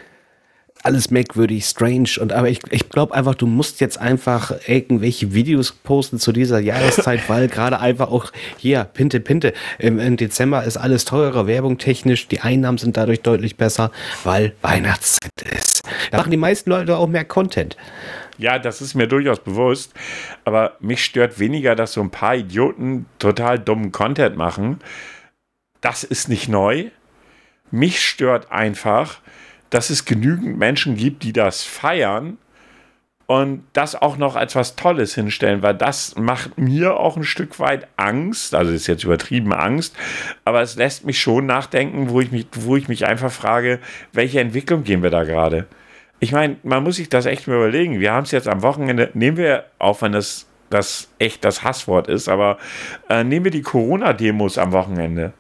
alles 0.84 1.10
merkwürdig, 1.10 1.66
strange. 1.66 2.10
Und 2.20 2.34
aber 2.34 2.50
ich, 2.50 2.60
ich 2.70 2.90
glaube 2.90 3.16
einfach, 3.16 3.36
du 3.36 3.48
musst 3.48 3.80
jetzt 3.80 3.98
einfach 3.98 4.52
irgendwelche 4.68 5.34
Videos 5.34 5.72
posten 5.72 6.20
zu 6.20 6.32
dieser 6.34 6.60
Jahreszeit, 6.60 7.22
weil 7.30 7.48
gerade 7.48 7.80
einfach 7.80 8.12
auch 8.12 8.32
hier, 8.58 8.84
Pinte, 8.84 9.22
Pinte, 9.22 9.54
im, 9.80 9.98
im, 9.98 10.18
Dezember 10.18 10.64
ist 10.64 10.78
alles 10.78 11.06
teurer, 11.06 11.48
Werbung 11.48 11.78
technisch, 11.78 12.28
die 12.28 12.42
Einnahmen 12.42 12.78
sind 12.78 12.98
dadurch 12.98 13.22
deutlich 13.22 13.56
besser, 13.56 13.92
weil 14.26 14.54
Weihnachtszeit 14.62 15.32
ist. 15.58 15.84
Da 16.12 16.18
machen 16.18 16.32
die 16.32 16.38
meisten 16.38 16.70
Leute 16.70 16.98
auch 16.98 17.08
mehr 17.08 17.26
Content. 17.26 17.78
Ja, 18.38 18.60
das 18.60 18.82
ist 18.82 18.94
mir 18.94 19.08
durchaus 19.08 19.40
bewusst. 19.40 19.94
Aber 20.44 20.76
mich 20.80 21.04
stört 21.06 21.40
weniger, 21.40 21.76
dass 21.76 21.94
so 21.94 22.02
ein 22.02 22.10
paar 22.10 22.36
Idioten 22.36 23.06
total 23.20 23.58
dummen 23.58 23.92
Content 23.92 24.36
machen. 24.36 24.80
Das 25.82 26.04
ist 26.04 26.30
nicht 26.30 26.50
neu. 26.50 26.90
Mich 27.72 28.02
stört 28.02 28.52
einfach, 28.52 29.20
dass 29.74 29.90
es 29.90 30.06
genügend 30.06 30.58
Menschen 30.58 30.96
gibt, 30.96 31.24
die 31.24 31.34
das 31.34 31.64
feiern 31.64 32.38
und 33.26 33.64
das 33.74 33.96
auch 33.96 34.18
noch 34.18 34.36
als 34.36 34.56
was 34.56 34.76
Tolles 34.76 35.16
hinstellen, 35.16 35.64
weil 35.64 35.74
das 35.74 36.16
macht 36.16 36.58
mir 36.60 37.00
auch 37.00 37.18
ein 37.18 37.24
Stück 37.24 37.60
weit 37.60 37.88
Angst, 37.96 38.54
also 38.54 38.72
ist 38.72 38.88
jetzt 38.88 39.04
übertrieben 39.04 39.54
Angst, 39.54 39.96
aber 40.46 40.62
es 40.62 40.76
lässt 40.76 41.06
mich 41.06 41.20
schon 41.20 41.48
nachdenken, 41.48 42.10
wo 42.10 42.22
ich 42.22 42.32
mich, 42.32 42.48
wo 42.54 42.76
ich 42.76 42.88
mich 42.88 43.08
einfach 43.08 43.32
frage, 43.32 43.80
welche 44.12 44.40
Entwicklung 44.40 44.84
gehen 44.84 45.02
wir 45.02 45.10
da 45.10 45.24
gerade? 45.24 45.66
Ich 46.20 46.32
meine, 46.32 46.58
man 46.64 46.84
muss 46.84 46.98
sich 46.98 47.10
das 47.10 47.26
echt 47.26 47.48
mal 47.48 47.56
überlegen. 47.56 48.00
Wir 48.00 48.14
haben 48.14 48.24
es 48.24 48.32
jetzt 48.32 48.48
am 48.48 48.62
Wochenende, 48.62 49.10
nehmen 49.14 49.38
wir, 49.38 49.66
auch 49.80 50.02
wenn 50.02 50.12
das, 50.12 50.48
das 50.70 51.10
echt 51.18 51.44
das 51.44 51.64
Hasswort 51.64 52.08
ist, 52.08 52.30
aber 52.30 52.60
äh, 53.10 53.24
nehmen 53.24 53.46
wir 53.46 53.52
die 53.52 53.62
Corona-Demos 53.62 54.58
am 54.58 54.72
Wochenende. 54.72 55.34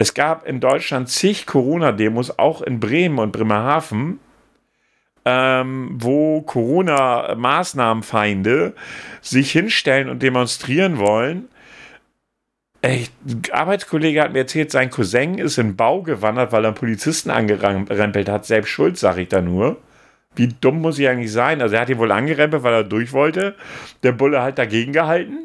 Es 0.00 0.14
gab 0.14 0.46
in 0.46 0.60
Deutschland 0.60 1.08
zig 1.08 1.44
Corona-Demos, 1.44 2.38
auch 2.38 2.62
in 2.62 2.78
Bremen 2.78 3.18
und 3.18 3.32
Bremerhaven, 3.32 4.20
ähm, 5.24 5.96
wo 5.98 6.40
Corona-Maßnahmenfeinde 6.42 8.74
sich 9.20 9.50
hinstellen 9.50 10.08
und 10.08 10.22
demonstrieren 10.22 10.98
wollen. 10.98 11.48
Ey, 12.80 13.08
ein 13.26 13.42
Arbeitskollege 13.50 14.22
hat 14.22 14.32
mir 14.32 14.38
erzählt, 14.38 14.70
sein 14.70 14.88
Cousin 14.88 15.38
ist 15.38 15.58
in 15.58 15.74
Bau 15.74 16.02
gewandert, 16.02 16.52
weil 16.52 16.64
er 16.64 16.68
einen 16.68 16.76
Polizisten 16.76 17.30
angerempelt 17.30 18.28
hat. 18.28 18.46
Selbst 18.46 18.68
schuld, 18.68 18.98
sage 18.98 19.22
ich 19.22 19.28
da 19.28 19.40
nur. 19.40 19.78
Wie 20.36 20.46
dumm 20.46 20.80
muss 20.80 21.00
ich 21.00 21.08
eigentlich 21.08 21.32
sein? 21.32 21.60
Also 21.60 21.74
er 21.74 21.80
hat 21.80 21.88
ihn 21.88 21.98
wohl 21.98 22.12
angerempelt, 22.12 22.62
weil 22.62 22.74
er 22.74 22.84
durch 22.84 23.12
wollte. 23.12 23.56
Der 24.04 24.12
Bulle 24.12 24.42
hat 24.42 24.58
dagegen 24.58 24.92
gehalten. 24.92 25.38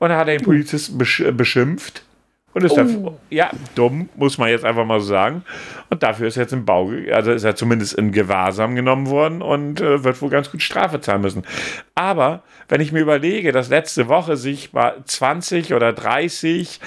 Und 0.00 0.08
dann 0.08 0.18
hat 0.18 0.26
er 0.26 0.38
den 0.38 0.44
Polizisten 0.44 0.98
besch 0.98 1.22
beschimpft. 1.32 2.02
Und 2.52 2.64
ist 2.64 2.72
oh. 2.72 2.76
dafür, 2.76 3.18
ja, 3.30 3.50
dumm, 3.74 4.08
muss 4.16 4.36
man 4.36 4.48
jetzt 4.48 4.64
einfach 4.64 4.84
mal 4.84 5.00
so 5.00 5.06
sagen. 5.06 5.44
Und 5.88 6.02
dafür 6.02 6.26
ist 6.26 6.36
jetzt 6.36 6.52
im 6.52 6.64
Bau, 6.64 6.90
also 7.12 7.30
ist 7.30 7.44
er 7.44 7.54
zumindest 7.54 7.94
in 7.94 8.10
Gewahrsam 8.10 8.74
genommen 8.74 9.08
worden 9.08 9.40
und 9.40 9.80
äh, 9.80 10.02
wird 10.02 10.20
wohl 10.20 10.30
ganz 10.30 10.50
gut 10.50 10.62
Strafe 10.62 11.00
zahlen 11.00 11.22
müssen. 11.22 11.44
Aber 11.94 12.42
wenn 12.68 12.80
ich 12.80 12.90
mir 12.90 13.00
überlege, 13.00 13.52
dass 13.52 13.68
letzte 13.68 14.08
Woche 14.08 14.36
sich 14.36 14.72
mal 14.72 14.96
20 15.04 15.74
oder 15.74 15.92
30 15.92 16.80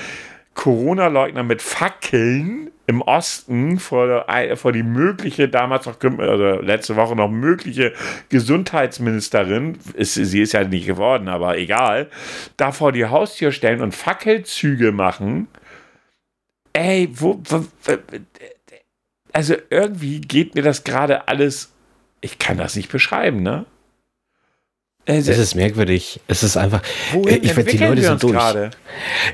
Corona-Leugner 0.54 1.44
mit 1.44 1.62
Fackeln 1.62 2.70
im 2.86 3.02
Osten 3.02 3.80
vor, 3.80 4.26
vor 4.56 4.72
die 4.72 4.84
mögliche, 4.84 5.48
damals 5.48 5.86
noch, 5.86 5.98
also 6.02 6.62
letzte 6.62 6.96
Woche 6.96 7.16
noch 7.16 7.30
mögliche 7.30 7.94
Gesundheitsministerin, 8.30 9.78
ist, 9.94 10.16
sie 10.16 10.42
ist 10.42 10.54
ja 10.54 10.64
nicht 10.64 10.86
geworden, 10.86 11.30
aber 11.30 11.58
egal, 11.58 12.10
da 12.58 12.72
vor 12.72 12.92
die 12.92 13.06
Haustür 13.06 13.52
stellen 13.52 13.82
und 13.82 13.96
Fackelzüge 13.96 14.92
machen. 14.92 15.48
Ey, 16.74 17.10
wo, 17.14 17.42
wo 17.48 17.66
also 19.32 19.56
irgendwie 19.70 20.22
geht 20.22 20.56
mir 20.56 20.62
das 20.62 20.84
gerade 20.84 21.28
alles, 21.28 21.72
ich 22.22 22.38
kann 22.38 22.58
das 22.58 22.76
nicht 22.76 22.92
beschreiben, 22.92 23.42
ne? 23.42 23.66
Es 25.06 25.28
ist 25.28 25.56
merkwürdig. 25.56 26.22
Es 26.28 26.44
ist 26.44 26.56
einfach. 26.56 26.82
Wohin 27.12 27.44
ich 27.44 27.56
werde 27.56 27.70
die 27.70 27.78
Leute 27.78 28.02
sind 28.02 28.24
durch. 28.24 28.34
Grade? 28.34 28.72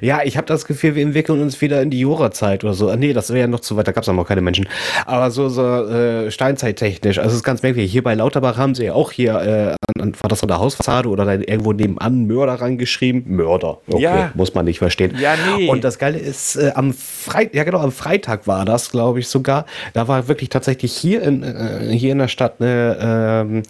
Ja, 0.01 0.22
ich 0.24 0.36
habe 0.36 0.47
das 0.47 0.65
Gefühl, 0.65 0.95
wir 0.95 1.03
entwickeln 1.03 1.41
uns 1.41 1.61
wieder 1.61 1.82
in 1.82 1.91
die 1.91 1.99
Jura-Zeit 1.99 2.63
oder 2.63 2.74
so. 2.74 2.89
Ah, 2.89 2.95
nee, 2.95 3.13
das 3.13 3.30
wäre 3.30 3.41
ja 3.41 3.47
noch 3.47 3.59
zu 3.59 3.78
weit, 3.78 3.88
da 3.88 3.91
gab 3.91 4.03
es 4.03 4.07
noch 4.07 4.26
keine 4.26 4.41
Menschen. 4.41 4.67
Aber 5.05 5.30
so, 5.30 5.47
so 5.47 5.86
äh, 5.86 6.32
Steinzeittechnisch. 6.32 7.20
Also 7.20 7.30
es 7.30 7.38
ist 7.38 7.43
ganz 7.43 7.61
merkwürdig. 7.61 7.91
Hier 7.91 8.03
bei 8.03 8.15
Lauterbach 8.15 8.57
haben 8.57 8.74
sie 8.74 8.86
ja 8.86 8.93
auch 8.93 9.11
hier, 9.11 9.76
äh, 9.78 9.78
an, 10.02 10.14
war 10.22 10.30
das 10.30 10.41
an 10.41 10.47
der 10.47 10.60
Hausfassade 10.60 11.10
oder 11.10 11.26
dann 11.26 11.43
irgendwo 11.43 11.74
nebenan 11.74 12.28
Mörder 12.28 12.56
rangeschrieben. 12.56 13.24
Mörder. 13.28 13.78
Okay, 13.88 14.02
ja. 14.02 14.32
muss 14.34 14.54
man 14.54 14.66
nicht 14.66 14.80
verstehen. 14.80 15.16
Ja, 15.20 15.36
nee. 15.56 15.70
Und 15.70 15.84
das 15.84 16.00
Geile 16.00 16.18
ist, 16.18 16.56
äh, 16.56 16.72
am 16.74 16.93
Freitag, 16.93 17.54
ja 17.54 17.64
genau, 17.64 17.80
am 17.80 17.91
Freitag 17.91 18.47
war 18.47 18.66
das, 18.66 18.91
glaube 18.91 19.20
ich 19.20 19.28
sogar. 19.28 19.66
Da 19.93 20.08
war 20.08 20.28
wirklich 20.28 20.50
tatsächlich 20.50 20.93
hier 20.93 21.22
in, 21.22 21.43
äh, 21.43 21.89
hier 21.91 22.12
in 22.12 22.18
der 22.18 22.28
Stadt 22.28 22.56
eine, 22.60 22.97
ähm, 23.02 23.64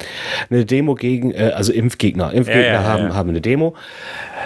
eine 0.49 0.65
Demo 0.65 0.95
gegen, 0.95 1.31
äh, 1.31 1.51
also 1.55 1.73
im 1.73 1.89
Impfgegner. 1.89 2.31
Impfgegner 2.33 2.63
ja, 2.63 2.73
ja, 2.73 2.83
haben, 2.83 3.15
haben 3.15 3.29
eine 3.29 3.41
Demo. 3.41 3.73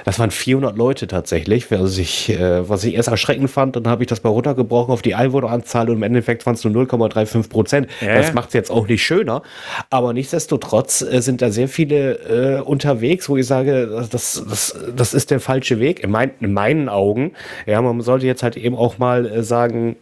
Das 0.05 0.17
waren 0.17 0.31
400 0.31 0.77
Leute 0.77 1.07
tatsächlich, 1.07 1.69
was 1.71 1.97
ich, 1.97 2.29
äh, 2.29 2.67
was 2.67 2.83
ich 2.83 2.95
erst 2.95 3.09
erschreckend 3.09 3.49
fand. 3.49 3.75
Dann 3.75 3.87
habe 3.87 4.03
ich 4.03 4.07
das 4.07 4.23
mal 4.23 4.29
runtergebrochen 4.29 4.93
auf 4.93 5.01
die 5.01 5.15
Einwohneranzahl 5.15 5.89
und 5.89 5.97
im 5.97 6.03
Endeffekt 6.03 6.45
waren 6.45 6.55
es 6.55 6.63
nur 6.63 6.73
0,35 6.73 7.49
Prozent. 7.49 7.87
Das 8.01 8.33
macht 8.33 8.49
es 8.49 8.53
jetzt 8.53 8.71
auch 8.71 8.87
nicht 8.87 9.03
schöner. 9.03 9.41
Aber 9.89 10.13
nichtsdestotrotz 10.13 11.01
äh, 11.01 11.21
sind 11.21 11.41
da 11.41 11.51
sehr 11.51 11.67
viele 11.67 11.72
äh, 11.79 12.61
unterwegs, 12.61 13.29
wo 13.29 13.37
ich 13.37 13.45
sage, 13.45 14.05
das, 14.11 14.43
das, 14.47 14.75
das 14.95 15.13
ist 15.13 15.31
der 15.31 15.39
falsche 15.39 15.79
Weg. 15.79 16.03
In, 16.03 16.11
mein, 16.11 16.31
in 16.39 16.53
meinen 16.53 16.89
Augen. 16.89 17.33
Ja, 17.65 17.81
man 17.81 18.01
sollte 18.01 18.25
jetzt 18.25 18.43
halt 18.43 18.57
eben 18.57 18.75
auch 18.75 18.97
mal 18.97 19.25
äh, 19.25 19.43
sagen, 19.43 19.95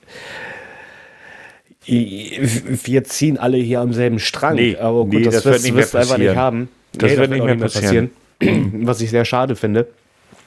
wir 1.86 3.04
ziehen 3.06 3.38
alle 3.38 3.58
hier 3.58 3.82
am 3.82 3.92
selben 3.92 4.20
Strang. 4.20 4.56
Nee, 4.56 4.78
aber 4.78 5.06
gut, 5.06 5.14
nee, 5.14 5.24
das, 5.24 5.44
das 5.44 5.46
wirst, 5.46 5.76
wirst 5.76 5.94
du 5.94 5.98
einfach 5.98 6.18
nicht 6.18 6.36
haben. 6.36 6.70
Das 6.94 7.12
nee, 7.12 7.18
wird 7.18 7.32
nicht 7.32 7.44
mehr 7.44 7.56
passieren. 7.56 8.12
passieren. 8.40 8.72
was 8.86 9.02
ich 9.02 9.10
sehr 9.10 9.26
schade 9.26 9.56
finde. 9.56 9.88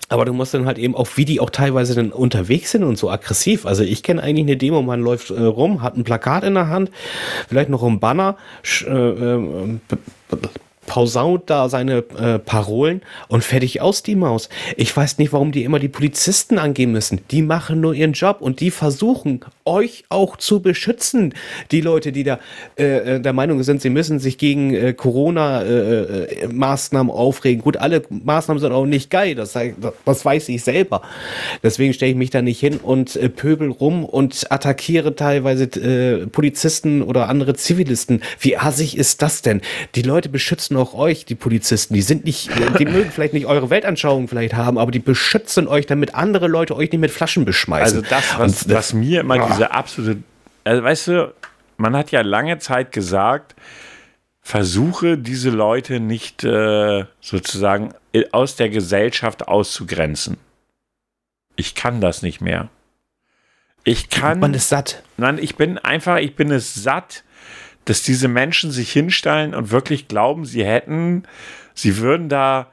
Aber 0.09 0.25
du 0.25 0.33
musst 0.33 0.53
dann 0.53 0.67
halt 0.67 0.79
eben 0.79 0.95
auch, 0.95 1.09
wie 1.17 1.25
die 1.25 1.41
auch 1.41 1.51
teilweise 1.51 1.95
dann 1.95 2.13
unterwegs 2.13 2.73
sind 2.73 2.85
und 2.85 2.99
so 2.99 3.11
aggressiv. 3.11 3.65
Also 3.65 3.83
ich 3.83 4.03
kenne 4.03 4.23
eigentlich 4.23 4.47
eine 4.47 4.57
Demo, 4.57 4.83
man 4.83 5.01
läuft 5.01 5.31
äh, 5.31 5.41
rum, 5.41 5.83
hat 5.83 5.97
ein 5.97 6.05
Plakat 6.05 6.45
in 6.45 6.55
der 6.55 6.69
Hand, 6.69 6.91
vielleicht 7.49 7.71
noch 7.71 7.83
ein 7.83 8.01
Banner, 8.01 8.37
äh, 8.87 8.91
äh, 8.91 9.79
pausaut 10.87 11.51
da 11.51 11.69
seine 11.69 12.05
äh, 12.19 12.39
Parolen 12.39 13.03
und 13.29 13.45
fertig 13.45 13.81
aus 13.81 14.03
die 14.03 14.17
Maus. 14.17 14.49
Ich 14.77 14.97
weiß 14.97 15.19
nicht, 15.19 15.33
warum 15.33 15.53
die 15.53 15.63
immer 15.65 15.79
die 15.79 15.89
Polizisten 15.89 16.59
angehen 16.59 16.93
müssen. 16.93 17.21
Die 17.31 17.43
machen 17.43 17.81
nur 17.81 17.95
ihren 17.95 18.13
Job 18.13 18.39
und 18.41 18.61
die 18.61 18.71
versuchen, 18.71 19.41
euch 19.65 20.05
auch 20.09 20.37
zu 20.37 20.61
beschützen. 20.61 21.35
Die 21.71 21.81
Leute, 21.81 22.11
die 22.13 22.25
da 22.25 22.39
äh, 22.79 23.17
äh 23.17 23.21
der 23.21 23.33
Meinung 23.33 23.63
sind, 23.63 23.81
sie 23.81 23.91
müssen 23.91 24.19
sich 24.19 24.39
gegen 24.39 24.75
äh, 24.75 24.93
Corona-Maßnahmen 24.93 27.11
äh, 27.11 27.13
äh 27.13 27.19
aufregen. 27.19 27.63
Gut, 27.63 27.77
alle 27.79 28.03
Maßnahmen 28.11 28.61
sind 28.61 28.73
auch 28.73 28.87
nicht 28.87 29.11
geil, 29.11 29.35
das, 29.35 29.59
das 30.05 30.25
weiß 30.25 30.49
ich 30.51 30.63
selber. 30.63 31.03
Deswegen 31.63 31.95
stelle 31.95 32.13
ich 32.13 32.19
mich 32.19 32.31
da 32.31 32.43
nicht 32.43 32.61
hin 32.61 32.79
und 32.83 33.19
pöbel 33.37 33.71
rum 33.71 34.05
und 34.05 34.51
attackiere 34.51 35.17
teilweise 35.17 36.29
Polizisten 36.31 37.03
oder 37.03 37.29
andere 37.29 37.55
Zivilisten. 37.55 38.23
Wie 38.41 38.57
assig 38.57 38.97
ist 38.97 39.23
das 39.23 39.43
denn? 39.43 39.61
Die 39.95 40.03
Leute 40.03 40.29
beschützen 40.29 40.74
beschützen 40.75 40.77
auch 40.77 40.95
euch, 40.95 41.25
die 41.25 41.35
Polizisten. 41.35 41.95
Die 41.95 42.03
sind 42.03 42.25
nicht, 42.25 42.51
die 42.79 42.87
mögen 42.87 43.11
vielleicht 43.11 43.35
nicht 43.35 43.47
eure 43.47 43.71
Weltanschauung 43.71 44.29
vielleicht 44.29 44.55
haben, 44.55 44.79
aber 44.79 44.91
die 44.91 44.99
beschützen 44.99 45.69
euch, 45.69 45.87
damit 45.87 46.15
andere 46.15 46.49
Leute 46.49 46.77
euch 46.77 46.91
nicht 46.91 47.01
mit 47.01 47.11
Flaschen 47.11 47.45
beschmeißen. 47.45 47.99
Also 47.99 48.09
das, 48.09 48.39
was, 48.39 48.65
das, 48.65 48.77
was 48.77 48.93
mir 48.95 49.21
immer 49.21 49.43
oh. 49.43 49.49
diese 49.51 49.71
absolute, 49.71 50.23
also 50.65 50.83
weißt 50.83 51.09
du, 51.09 51.35
man 51.77 51.97
hat 51.97 52.11
ja 52.11 52.21
lange 52.23 52.59
Zeit 52.59 52.93
gesagt, 52.93 53.55
versuche 54.41 55.19
diese 55.19 55.51
Leute 55.51 56.01
nicht 56.01 56.45
äh, 56.45 57.05
sozusagen 57.21 57.95
aus 58.33 58.57
der 58.57 58.69
Gesellschaft 58.69 59.49
auszugrenzen. 59.49 60.37
Ich 61.57 61.75
kann 61.75 62.01
das 62.01 62.23
nicht 62.23 62.41
mehr. 62.41 62.69
Ich 63.85 64.09
kann. 64.09 64.41
Man 64.41 64.55
ist 64.55 64.69
satt. 64.69 65.03
Nein, 65.17 65.39
ich 65.39 65.57
bin 65.57 65.79
einfach, 65.79 66.19
ich 66.19 66.37
bin 66.37 66.51
es 66.51 66.75
satt, 66.75 67.23
dass 67.85 68.03
diese 68.03 68.29
Menschen 68.29 68.71
sich 68.71 68.93
hinstellen 68.93 69.55
und 69.55 69.71
wirklich 69.71 70.09
glauben, 70.09 70.45
sie 70.45 70.65
hätten, 70.65 71.25
sie 71.75 71.99
würden 71.99 72.29
da 72.29 72.71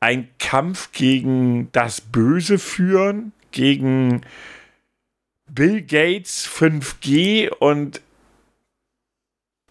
einen 0.00 0.28
Kampf 0.38 0.92
gegen 0.92 1.70
das 1.72 2.00
Böse 2.00 2.58
führen, 2.58 3.32
gegen 3.50 4.22
Bill 5.48 5.82
Gates 5.82 6.48
5G 6.48 7.50
und 7.50 8.00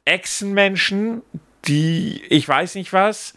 Echsenmenschen, 0.05 1.21
die, 1.65 2.21
ich 2.29 2.47
weiß 2.47 2.75
nicht 2.75 2.93
was. 2.93 3.33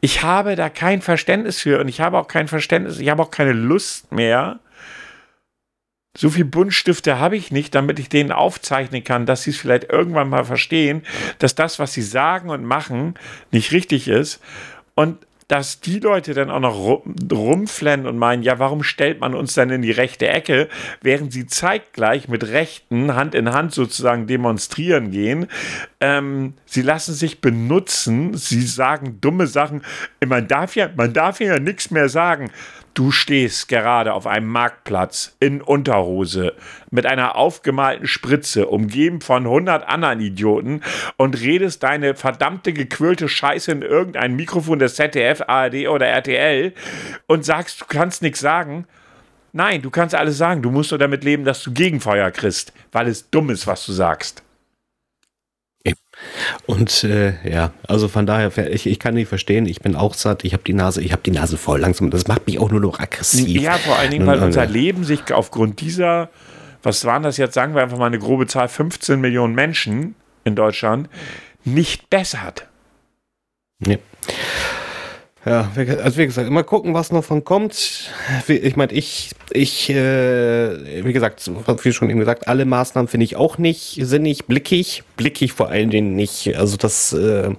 Ich 0.00 0.22
habe 0.22 0.56
da 0.56 0.68
kein 0.68 1.00
Verständnis 1.00 1.60
für 1.60 1.80
und 1.80 1.88
ich 1.88 2.00
habe 2.00 2.18
auch 2.18 2.28
kein 2.28 2.48
Verständnis, 2.48 2.98
ich 2.98 3.08
habe 3.08 3.22
auch 3.22 3.30
keine 3.30 3.52
Lust 3.52 4.12
mehr, 4.12 4.60
so 6.16 6.30
viel 6.30 6.44
Buntstifte 6.44 7.18
habe 7.18 7.36
ich 7.36 7.50
nicht, 7.50 7.74
damit 7.74 7.98
ich 7.98 8.08
denen 8.08 8.32
aufzeichnen 8.32 9.04
kann, 9.04 9.26
dass 9.26 9.42
sie 9.42 9.50
es 9.50 9.58
vielleicht 9.58 9.90
irgendwann 9.90 10.28
mal 10.28 10.44
verstehen, 10.44 11.02
dass 11.38 11.54
das, 11.54 11.78
was 11.78 11.92
sie 11.92 12.02
sagen 12.02 12.50
und 12.50 12.64
machen, 12.64 13.14
nicht 13.50 13.72
richtig 13.72 14.08
ist. 14.08 14.40
Und 14.94 15.18
dass 15.48 15.80
die 15.80 16.00
Leute 16.00 16.34
dann 16.34 16.50
auch 16.50 16.60
noch 16.60 16.76
rum, 16.76 17.14
rumflennen 17.30 18.06
und 18.06 18.18
meinen, 18.18 18.42
ja, 18.42 18.58
warum 18.58 18.82
stellt 18.82 19.20
man 19.20 19.34
uns 19.34 19.54
dann 19.54 19.70
in 19.70 19.82
die 19.82 19.92
rechte 19.92 20.26
Ecke, 20.26 20.68
während 21.02 21.32
sie 21.32 21.46
zeitgleich 21.46 22.28
mit 22.28 22.48
Rechten 22.48 23.14
Hand 23.14 23.34
in 23.34 23.52
Hand 23.52 23.72
sozusagen 23.72 24.26
demonstrieren 24.26 25.12
gehen. 25.12 25.46
Ähm, 26.00 26.54
sie 26.64 26.82
lassen 26.82 27.14
sich 27.14 27.40
benutzen, 27.40 28.34
sie 28.34 28.62
sagen 28.62 29.20
dumme 29.20 29.46
Sachen. 29.46 29.82
Man 30.24 30.48
darf 30.48 30.74
ja, 30.74 30.90
man 30.96 31.12
darf 31.12 31.38
ja 31.38 31.60
nichts 31.60 31.92
mehr 31.92 32.08
sagen. 32.08 32.50
Du 32.96 33.10
stehst 33.10 33.68
gerade 33.68 34.14
auf 34.14 34.26
einem 34.26 34.46
Marktplatz 34.46 35.36
in 35.38 35.60
Unterhose 35.60 36.54
mit 36.90 37.04
einer 37.04 37.36
aufgemalten 37.36 38.06
Spritze, 38.06 38.68
umgeben 38.68 39.20
von 39.20 39.44
100 39.44 39.86
anderen 39.86 40.20
Idioten 40.20 40.80
und 41.18 41.38
redest 41.38 41.82
deine 41.82 42.14
verdammte 42.14 42.72
gequirlte 42.72 43.28
Scheiße 43.28 43.70
in 43.70 43.82
irgendein 43.82 44.34
Mikrofon 44.34 44.78
des 44.78 44.94
ZDF, 44.94 45.42
ARD 45.46 45.88
oder 45.88 46.06
RTL 46.06 46.72
und 47.26 47.44
sagst, 47.44 47.82
du 47.82 47.84
kannst 47.84 48.22
nichts 48.22 48.40
sagen. 48.40 48.86
Nein, 49.52 49.82
du 49.82 49.90
kannst 49.90 50.14
alles 50.14 50.38
sagen. 50.38 50.62
Du 50.62 50.70
musst 50.70 50.90
nur 50.90 50.98
damit 50.98 51.22
leben, 51.22 51.44
dass 51.44 51.62
du 51.62 51.74
Gegenfeuer 51.74 52.30
kriegst, 52.30 52.72
weil 52.92 53.08
es 53.08 53.28
dumm 53.28 53.50
ist, 53.50 53.66
was 53.66 53.84
du 53.84 53.92
sagst. 53.92 54.42
Und 56.66 57.04
äh, 57.04 57.34
ja, 57.48 57.72
also 57.86 58.08
von 58.08 58.26
daher, 58.26 58.56
ich, 58.72 58.86
ich 58.86 58.98
kann 58.98 59.14
nicht 59.14 59.28
verstehen, 59.28 59.66
ich 59.66 59.80
bin 59.80 59.96
auch 59.96 60.14
satt, 60.14 60.44
ich 60.44 60.52
habe 60.52 60.62
die 60.62 60.72
Nase, 60.72 61.02
ich 61.02 61.12
habe 61.12 61.22
die 61.22 61.30
Nase 61.30 61.56
voll 61.56 61.80
langsam. 61.80 62.10
Das 62.10 62.26
macht 62.26 62.46
mich 62.46 62.58
auch 62.58 62.70
nur 62.70 62.80
noch 62.80 62.98
aggressiv. 62.98 63.60
Ja, 63.60 63.72
vor 63.74 63.96
allen 63.96 64.10
Dingen, 64.10 64.26
weil 64.26 64.42
unser 64.42 64.66
Leben 64.66 65.04
sich 65.04 65.32
aufgrund 65.32 65.80
dieser, 65.80 66.30
was 66.82 67.04
waren 67.04 67.22
das 67.22 67.36
jetzt, 67.36 67.54
sagen 67.54 67.74
wir 67.74 67.82
einfach 67.82 67.98
mal 67.98 68.06
eine 68.06 68.18
grobe 68.18 68.46
Zahl, 68.46 68.68
15 68.68 69.20
Millionen 69.20 69.54
Menschen 69.54 70.14
in 70.44 70.56
Deutschland, 70.56 71.08
nicht 71.64 72.10
bessert. 72.10 72.68
Nee. 73.78 73.98
Ja, 75.46 75.70
also 76.02 76.18
wie 76.18 76.26
gesagt, 76.26 76.48
immer 76.48 76.64
gucken, 76.64 76.92
was 76.92 77.12
noch 77.12 77.22
von 77.22 77.44
kommt. 77.44 78.10
Ich 78.48 78.74
meine, 78.74 78.92
ich, 78.92 79.30
ich, 79.52 79.88
äh, 79.90 81.04
wie 81.04 81.12
gesagt, 81.12 81.48
wie 81.84 81.92
schon 81.92 82.10
eben 82.10 82.18
gesagt, 82.18 82.48
alle 82.48 82.64
Maßnahmen 82.64 83.06
finde 83.06 83.22
ich 83.22 83.36
auch 83.36 83.56
nicht 83.56 83.96
sinnig, 84.02 84.46
blickig, 84.46 85.04
blickig 85.16 85.52
vor 85.52 85.68
allen 85.68 85.90
Dingen 85.90 86.16
nicht. 86.16 86.56
Also 86.56 86.76
das, 86.76 87.12
äh, 87.12 87.50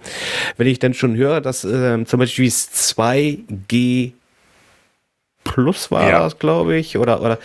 wenn 0.58 0.68
ich 0.68 0.80
dann 0.80 0.96
schon 0.96 1.16
höre, 1.16 1.40
dass 1.40 1.64
äh, 1.64 2.04
zum 2.04 2.20
Beispiel 2.20 2.50
2G 2.50 4.12
Plus 5.48 5.92
war 5.92 6.10
ja. 6.10 6.20
das, 6.20 6.40
glaube 6.40 6.76
ich. 6.76 6.98
Oder, 6.98 7.22
oder 7.22 7.40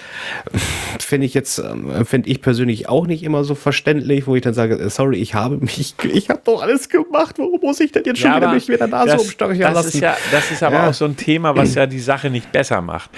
finde 0.99 1.27
ich 1.27 1.35
jetzt, 1.35 1.59
ähm, 1.59 2.05
finde 2.05 2.29
ich 2.29 2.43
persönlich 2.43 2.89
auch 2.89 3.07
nicht 3.07 3.23
immer 3.23 3.45
so 3.45 3.55
verständlich, 3.55 4.27
wo 4.27 4.35
ich 4.35 4.43
dann 4.43 4.55
sage, 4.55 4.91
sorry, 4.91 5.19
ich 5.19 5.35
habe 5.35 5.59
mich, 5.59 5.95
ich 6.13 6.29
habe 6.29 6.41
doch 6.45 6.63
alles 6.63 6.89
gemacht, 6.89 7.39
warum 7.39 7.61
muss 7.61 7.81
ich 7.81 7.93
denn 7.93 8.03
jetzt 8.05 8.21
schon 8.21 8.31
ja, 8.31 8.37
wieder 8.37 8.53
mich 8.53 8.69
wieder 8.69 8.89
da 8.89 9.07
so 9.07 9.23
umstochen 9.23 9.59
lassen? 9.59 9.89
Ist 9.89 10.01
ja, 10.01 10.17
das 10.31 10.51
ist 10.51 10.63
aber 10.63 10.77
ja. 10.77 10.89
auch 10.89 10.95
so 10.95 11.05
ein 11.05 11.17
Thema, 11.17 11.57
was 11.57 11.75
ja 11.77 11.87
die 11.87 12.01
Sache 12.01 12.31
nicht 12.31 12.53
besser 12.53 12.81
macht. 12.81 13.11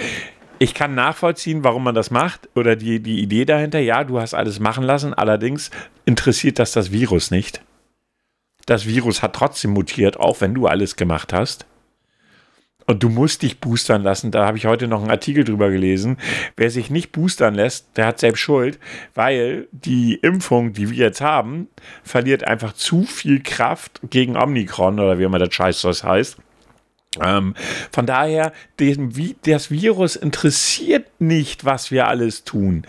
Ich 0.57 0.73
kann 0.73 0.95
nachvollziehen, 0.95 1.63
warum 1.63 1.83
man 1.83 1.95
das 1.95 2.11
macht 2.11 2.47
oder 2.55 2.75
die, 2.75 3.01
die 3.01 3.19
Idee 3.19 3.45
dahinter. 3.45 3.79
Ja, 3.79 4.03
du 4.03 4.19
hast 4.19 4.33
alles 4.33 4.59
machen 4.59 4.83
lassen, 4.83 5.13
allerdings 5.13 5.69
interessiert 6.05 6.59
das 6.59 6.71
das 6.71 6.91
Virus 6.91 7.31
nicht. 7.31 7.61
Das 8.65 8.85
Virus 8.85 9.21
hat 9.21 9.33
trotzdem 9.33 9.71
mutiert, 9.71 10.17
auch 10.17 10.41
wenn 10.41 10.53
du 10.53 10.67
alles 10.67 10.95
gemacht 10.95 11.33
hast. 11.33 11.65
Und 12.87 13.01
du 13.01 13.09
musst 13.09 13.41
dich 13.41 13.59
boostern 13.59 14.03
lassen. 14.03 14.31
Da 14.31 14.45
habe 14.45 14.57
ich 14.57 14.67
heute 14.67 14.87
noch 14.87 15.01
einen 15.01 15.09
Artikel 15.09 15.43
drüber 15.43 15.71
gelesen. 15.71 16.17
Wer 16.55 16.69
sich 16.69 16.89
nicht 16.91 17.11
boostern 17.11 17.55
lässt, 17.55 17.97
der 17.97 18.05
hat 18.05 18.19
selbst 18.19 18.39
Schuld, 18.39 18.79
weil 19.15 19.67
die 19.71 20.15
Impfung, 20.15 20.73
die 20.73 20.91
wir 20.91 20.97
jetzt 20.97 21.21
haben, 21.21 21.67
verliert 22.03 22.43
einfach 22.43 22.73
zu 22.73 23.03
viel 23.03 23.41
Kraft 23.41 24.01
gegen 24.09 24.37
Omikron 24.37 24.99
oder 24.99 25.17
wie 25.17 25.23
immer 25.23 25.39
das 25.39 25.53
Scheiß 25.53 25.81
das 25.81 26.03
heißt. 26.03 26.37
Ähm, 27.21 27.55
von 27.91 28.05
daher, 28.05 28.53
dem, 28.79 29.11
das 29.45 29.71
Virus 29.71 30.15
interessiert 30.15 31.05
nicht, 31.19 31.65
was 31.65 31.91
wir 31.91 32.07
alles 32.07 32.43
tun. 32.43 32.85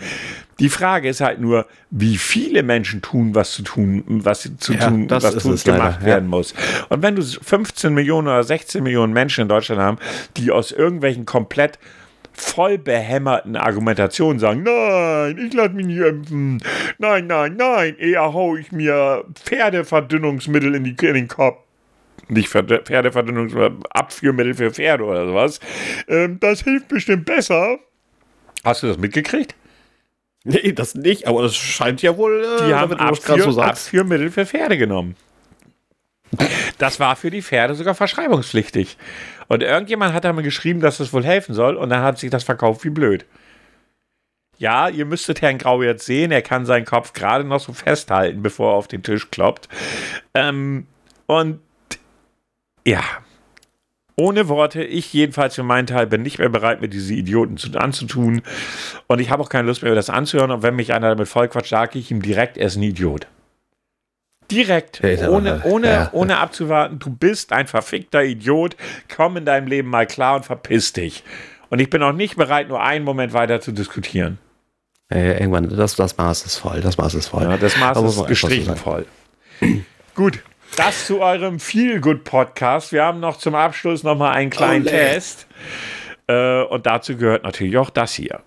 Die 0.59 0.69
Frage 0.69 1.07
ist 1.07 1.21
halt 1.21 1.39
nur, 1.39 1.67
wie 1.91 2.17
viele 2.17 2.63
Menschen 2.63 3.01
tun, 3.01 3.35
was 3.35 3.51
zu 3.51 3.61
tun, 3.61 4.03
was 4.07 4.49
zu 4.57 4.73
ja, 4.73 4.89
tun, 4.89 5.09
was 5.09 5.37
tun, 5.37 5.55
gemacht 5.55 5.99
leider, 5.99 6.01
werden 6.05 6.25
ja. 6.25 6.29
muss. 6.29 6.53
Und 6.89 7.03
wenn 7.03 7.15
du 7.15 7.21
15 7.21 7.93
Millionen 7.93 8.27
oder 8.27 8.43
16 8.43 8.83
Millionen 8.83 9.13
Menschen 9.13 9.43
in 9.43 9.49
Deutschland 9.49 9.81
haben, 9.81 9.97
die 10.35 10.51
aus 10.51 10.71
irgendwelchen 10.71 11.25
komplett 11.25 11.77
voll 12.33 12.77
behämmerten 12.77 13.55
Argumentationen 13.55 14.39
sagen, 14.39 14.63
nein, 14.63 15.37
ich 15.37 15.53
lasse 15.53 15.71
mich 15.71 15.87
nicht 15.87 15.99
impfen, 15.99 16.61
nein, 16.99 17.27
nein, 17.27 17.55
nein, 17.57 17.95
eher 17.97 18.33
hau 18.33 18.55
ich 18.55 18.71
mir 18.71 19.25
Pferdeverdünnungsmittel 19.33 20.75
in, 20.75 20.83
die, 20.83 20.95
in 21.05 21.13
den 21.13 21.27
Kopf 21.27 21.66
nicht 22.29 22.49
Pferdeverdünnungsmittel, 22.49 23.79
Abführmittel 23.89 24.53
für 24.53 24.71
Pferde 24.71 25.03
oder 25.03 25.27
sowas. 25.27 25.59
Ähm, 26.07 26.39
das 26.39 26.63
hilft 26.63 26.87
bestimmt 26.87 27.25
besser. 27.25 27.79
Hast 28.63 28.83
du 28.83 28.87
das 28.87 28.97
mitgekriegt? 28.97 29.55
Nee, 30.43 30.71
das 30.71 30.95
nicht, 30.95 31.27
aber 31.27 31.41
das 31.41 31.55
scheint 31.55 32.01
ja 32.01 32.17
wohl. 32.17 32.43
Äh, 32.43 32.67
die 32.67 32.73
haben 32.73 32.93
Abführ, 32.93 33.51
so 33.51 33.61
Abführmittel 33.61 34.31
für 34.31 34.45
Pferde 34.45 34.77
genommen. 34.77 35.15
Das 36.77 36.99
war 36.99 37.15
für 37.15 37.31
die 37.31 37.41
Pferde 37.41 37.75
sogar 37.75 37.95
verschreibungspflichtig. 37.95 38.97
Und 39.47 39.63
irgendjemand 39.63 40.13
hat 40.13 40.25
da 40.25 40.33
mal 40.33 40.43
geschrieben, 40.43 40.79
dass 40.81 40.97
das 40.97 41.13
wohl 41.13 41.23
helfen 41.23 41.53
soll, 41.53 41.75
und 41.75 41.89
dann 41.89 42.01
hat 42.01 42.19
sich 42.19 42.29
das 42.29 42.43
verkauft 42.43 42.83
wie 42.83 42.89
blöd. 42.89 43.25
Ja, 44.57 44.89
ihr 44.89 45.05
müsstet 45.05 45.41
Herrn 45.41 45.57
Grau 45.57 45.83
jetzt 45.83 46.05
sehen, 46.05 46.31
er 46.31 46.41
kann 46.41 46.65
seinen 46.65 46.85
Kopf 46.85 47.13
gerade 47.13 47.43
noch 47.43 47.59
so 47.59 47.73
festhalten, 47.73 48.41
bevor 48.41 48.73
er 48.73 48.75
auf 48.75 48.87
den 48.87 49.03
Tisch 49.03 49.29
kloppt. 49.29 49.69
Ähm, 50.33 50.87
und 51.27 51.59
ja, 52.87 53.03
ohne 54.15 54.47
Worte, 54.47 54.81
ich 54.81 55.13
jedenfalls 55.13 55.55
für 55.55 55.63
meinen 55.63 55.87
Teil 55.87 56.07
bin 56.07 56.23
nicht 56.23 56.39
mehr 56.39 56.49
bereit, 56.49 56.79
mir 56.79 56.87
diese 56.87 57.13
Idioten 57.13 57.57
zu, 57.57 57.69
anzutun. 57.77 58.41
Und 59.05 59.19
ich 59.19 59.29
habe 59.29 59.43
auch 59.43 59.49
keine 59.49 59.67
Lust 59.67 59.83
mehr, 59.83 59.93
das 59.93 60.09
anzuhören. 60.09 60.51
Und 60.51 60.63
wenn 60.63 60.75
mich 60.75 60.93
einer 60.93 61.09
damit 61.09 61.27
vollquatscht, 61.27 61.69
sage 61.69 61.99
ich 61.99 62.09
ihm 62.09 62.21
direkt, 62.21 62.57
er 62.57 62.67
ist 62.67 62.77
ein 62.77 62.83
Idiot. 62.83 63.27
Direkt, 64.49 65.03
ohne, 65.03 65.61
ohne, 65.65 65.87
ja. 65.87 66.09
ohne 66.13 66.37
abzuwarten, 66.37 66.99
du 66.99 67.09
bist 67.09 67.51
ein 67.51 67.67
verfickter 67.67 68.23
Idiot, 68.23 68.77
komm 69.13 69.35
in 69.35 69.45
deinem 69.45 69.67
Leben 69.67 69.89
mal 69.89 70.07
klar 70.07 70.37
und 70.37 70.45
verpiss 70.45 70.93
dich. 70.93 71.23
Und 71.69 71.79
ich 71.79 71.89
bin 71.89 72.01
auch 72.01 72.13
nicht 72.13 72.37
bereit, 72.37 72.69
nur 72.69 72.81
einen 72.81 73.03
Moment 73.03 73.33
weiter 73.33 73.59
zu 73.59 73.73
diskutieren. 73.73 74.37
Äh, 75.09 75.39
irgendwann, 75.39 75.67
das, 75.69 75.95
das 75.95 76.17
Maß 76.17 76.45
ist 76.45 76.57
voll, 76.57 76.79
das 76.79 76.97
Maß 76.97 77.13
ist 77.15 77.27
voll. 77.27 77.43
Ja, 77.43 77.57
das 77.57 77.77
Maß 77.77 78.01
ist 78.01 78.25
gestrichen 78.25 78.77
voll. 78.77 79.05
Gut, 80.15 80.39
das 80.77 81.07
zu 81.07 81.21
eurem 81.21 81.59
Feel 81.59 81.99
Good 81.99 82.23
Podcast. 82.23 82.91
Wir 82.91 83.03
haben 83.03 83.19
noch 83.19 83.37
zum 83.37 83.55
Abschluss 83.55 84.03
noch 84.03 84.15
mal 84.15 84.31
einen 84.31 84.51
kleinen 84.51 84.85
oh, 84.85 84.89
Test. 84.89 85.47
Äh, 86.27 86.61
und 86.61 86.85
dazu 86.85 87.17
gehört 87.17 87.43
natürlich 87.43 87.77
auch 87.77 87.89
das 87.89 88.13
hier. 88.13 88.41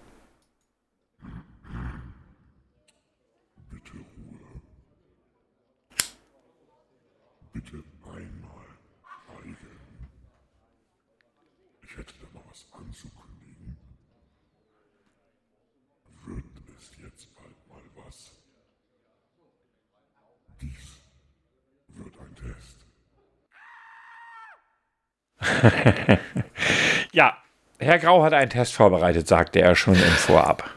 ja, 27.13 27.37
Herr 27.79 27.99
Grau 27.99 28.23
hat 28.23 28.33
einen 28.33 28.51
Test 28.51 28.75
vorbereitet, 28.75 29.27
sagte 29.27 29.61
er 29.61 29.75
schon 29.75 29.95
im 29.95 30.01
Vorab. 30.01 30.71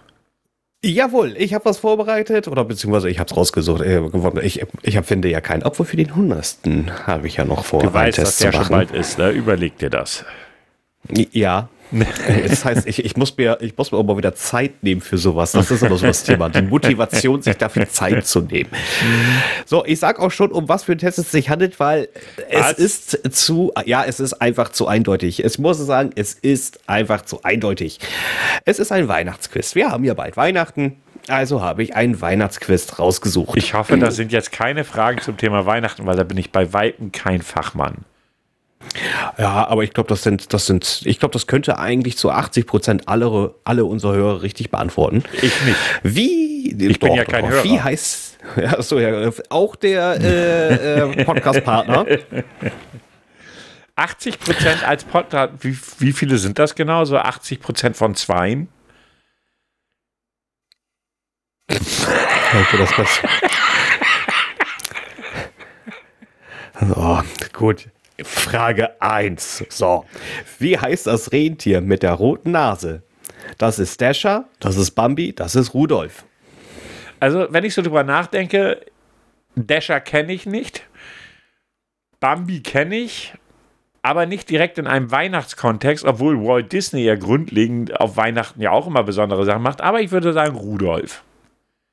Jawohl, 0.85 1.35
ich 1.37 1.53
habe 1.53 1.63
was 1.65 1.77
vorbereitet 1.77 2.49
oder 2.49 2.65
beziehungsweise 2.65 3.09
ich 3.09 3.19
habe 3.19 3.29
es 3.29 3.37
rausgesucht. 3.37 3.81
Äh, 3.81 4.01
ich, 4.41 4.65
ich 4.81 4.99
finde 4.99 5.29
ja 5.29 5.39
keinen 5.39 5.63
Opfer 5.63 5.85
für 5.85 5.95
den 5.95 6.13
Hundertsten, 6.13 7.07
habe 7.07 7.27
ich 7.27 7.37
ja 7.37 7.45
noch 7.45 7.63
vor. 7.63 7.81
Du 7.81 7.93
weißt, 7.93 8.17
dass 8.17 8.37
der 8.39 8.51
schon 8.51 8.67
bald 8.67 8.91
ist, 8.91 9.17
ne? 9.17 9.29
Überleg 9.31 9.77
dir 9.77 9.89
das. 9.89 10.25
Ja, 11.09 11.69
das 12.49 12.65
heißt, 12.65 12.87
ich, 12.87 13.03
ich, 13.03 13.17
muss 13.17 13.37
mir, 13.37 13.57
ich 13.61 13.77
muss 13.77 13.91
mir 13.91 13.97
auch 13.97 14.03
mal 14.03 14.17
wieder 14.17 14.35
Zeit 14.35 14.83
nehmen 14.83 15.01
für 15.01 15.17
sowas. 15.17 15.51
Das 15.51 15.71
ist 15.71 15.83
aber 15.83 15.97
so 15.97 16.05
das 16.05 16.23
Thema. 16.23 16.49
Die 16.49 16.61
Motivation, 16.61 17.41
sich 17.41 17.57
dafür 17.57 17.89
Zeit 17.89 18.25
zu 18.25 18.41
nehmen. 18.41 18.69
So, 19.65 19.85
ich 19.85 19.99
sag 19.99 20.19
auch 20.19 20.31
schon, 20.31 20.51
um 20.51 20.69
was 20.69 20.83
für 20.83 20.93
einen 20.93 20.99
Test 20.99 21.19
es 21.19 21.31
sich 21.31 21.49
handelt, 21.49 21.79
weil 21.79 22.09
es 22.49 22.59
was? 22.59 22.73
ist 22.73 23.35
zu, 23.35 23.71
ja, 23.85 24.03
es 24.03 24.19
ist 24.19 24.33
einfach 24.41 24.69
zu 24.69 24.87
eindeutig. 24.87 25.43
Ich 25.43 25.59
muss 25.59 25.77
sagen, 25.77 26.11
es 26.15 26.33
ist 26.33 26.79
einfach 26.87 27.23
zu 27.23 27.43
eindeutig. 27.43 27.99
Es 28.65 28.79
ist 28.79 28.91
ein 28.91 29.07
Weihnachtsquiz. 29.07 29.75
Wir 29.75 29.91
haben 29.91 30.03
ja 30.03 30.13
bald 30.13 30.37
Weihnachten. 30.37 30.97
Also 31.27 31.61
habe 31.61 31.83
ich 31.83 31.95
einen 31.95 32.19
Weihnachtsquiz 32.19 32.99
rausgesucht. 32.99 33.55
Ich 33.57 33.73
hoffe, 33.73 33.97
das 33.97 34.15
sind 34.15 34.31
jetzt 34.31 34.51
keine 34.51 34.83
Fragen 34.83 35.21
zum 35.21 35.37
Thema 35.37 35.65
Weihnachten, 35.65 36.05
weil 36.05 36.17
da 36.17 36.23
bin 36.23 36.37
ich 36.37 36.51
bei 36.51 36.73
Weitem 36.73 37.11
kein 37.11 37.41
Fachmann. 37.41 38.03
Ja, 39.37 39.67
aber 39.67 39.83
ich 39.83 39.93
glaube, 39.93 40.09
das 40.09 40.23
sind, 40.23 40.53
das 40.53 40.65
sind, 40.65 41.01
ich 41.05 41.19
glaube, 41.19 41.33
das 41.33 41.47
könnte 41.47 41.79
eigentlich 41.79 42.17
zu 42.17 42.29
80 42.29 42.67
Prozent 42.67 43.07
alle, 43.07 43.55
alle 43.63 43.85
unsere 43.85 44.15
Hörer 44.15 44.41
richtig 44.41 44.69
beantworten. 44.69 45.23
Ich 45.41 45.61
nicht. 45.63 45.77
Wie? 46.03 46.71
Ich 46.71 46.99
doch, 46.99 47.07
bin 47.07 47.17
ja 47.17 47.25
kein 47.25 47.43
doch, 47.43 47.51
Hörer. 47.51 47.63
Wie 47.63 47.81
heißt? 47.81 48.37
Ja, 48.57 48.81
so 48.81 48.99
ja, 48.99 49.31
auch 49.49 49.75
der 49.75 50.19
äh, 50.21 50.99
äh, 50.99 51.23
Podcast-Partner. 51.23 52.05
80 53.95 54.39
Prozent 54.39 54.83
als 54.83 55.03
Podcast. 55.03 55.53
Wie, 55.61 55.77
wie 55.99 56.13
viele 56.13 56.37
sind 56.37 56.57
das 56.59 56.75
genau? 56.75 57.05
So 57.05 57.17
80 57.17 57.59
Prozent 57.59 57.95
von 57.95 58.15
zweien? 58.15 58.67
Okay, 61.69 62.77
das 62.77 62.91
passt. 62.91 63.21
So, 66.79 67.23
gut. 67.53 67.89
Frage 68.21 69.01
1. 69.01 69.65
So. 69.69 70.05
Wie 70.59 70.77
heißt 70.77 71.07
das 71.07 71.31
Rentier 71.31 71.81
mit 71.81 72.03
der 72.03 72.13
roten 72.13 72.51
Nase? 72.51 73.03
Das 73.57 73.79
ist 73.79 73.99
Dasher, 74.01 74.45
das 74.59 74.77
ist 74.77 74.91
Bambi, 74.91 75.33
das 75.33 75.55
ist 75.55 75.73
Rudolf. 75.73 76.25
Also, 77.19 77.47
wenn 77.49 77.63
ich 77.63 77.73
so 77.73 77.81
drüber 77.81 78.03
nachdenke, 78.03 78.81
Dasher 79.55 79.99
kenne 79.99 80.33
ich 80.33 80.45
nicht. 80.45 80.87
Bambi 82.19 82.61
kenne 82.61 82.95
ich, 82.95 83.33
aber 84.01 84.25
nicht 84.25 84.49
direkt 84.49 84.77
in 84.77 84.87
einem 84.87 85.11
Weihnachtskontext, 85.11 86.05
obwohl 86.05 86.43
Walt 86.45 86.71
Disney 86.71 87.03
ja 87.03 87.15
grundlegend 87.15 87.99
auf 87.99 88.17
Weihnachten 88.17 88.61
ja 88.61 88.71
auch 88.71 88.87
immer 88.87 89.03
besondere 89.03 89.45
Sachen 89.45 89.61
macht. 89.61 89.81
Aber 89.81 90.01
ich 90.01 90.11
würde 90.11 90.33
sagen 90.33 90.55
Rudolf. 90.55 91.23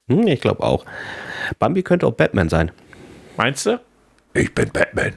Hm, 0.08 0.26
ich 0.26 0.40
glaube 0.40 0.62
auch. 0.62 0.84
Bambi 1.58 1.82
könnte 1.82 2.06
auch 2.06 2.12
Batman 2.12 2.48
sein. 2.48 2.72
Meinst 3.36 3.66
du? 3.66 3.80
Ich 4.34 4.54
bin 4.54 4.70
Batman. 4.70 5.16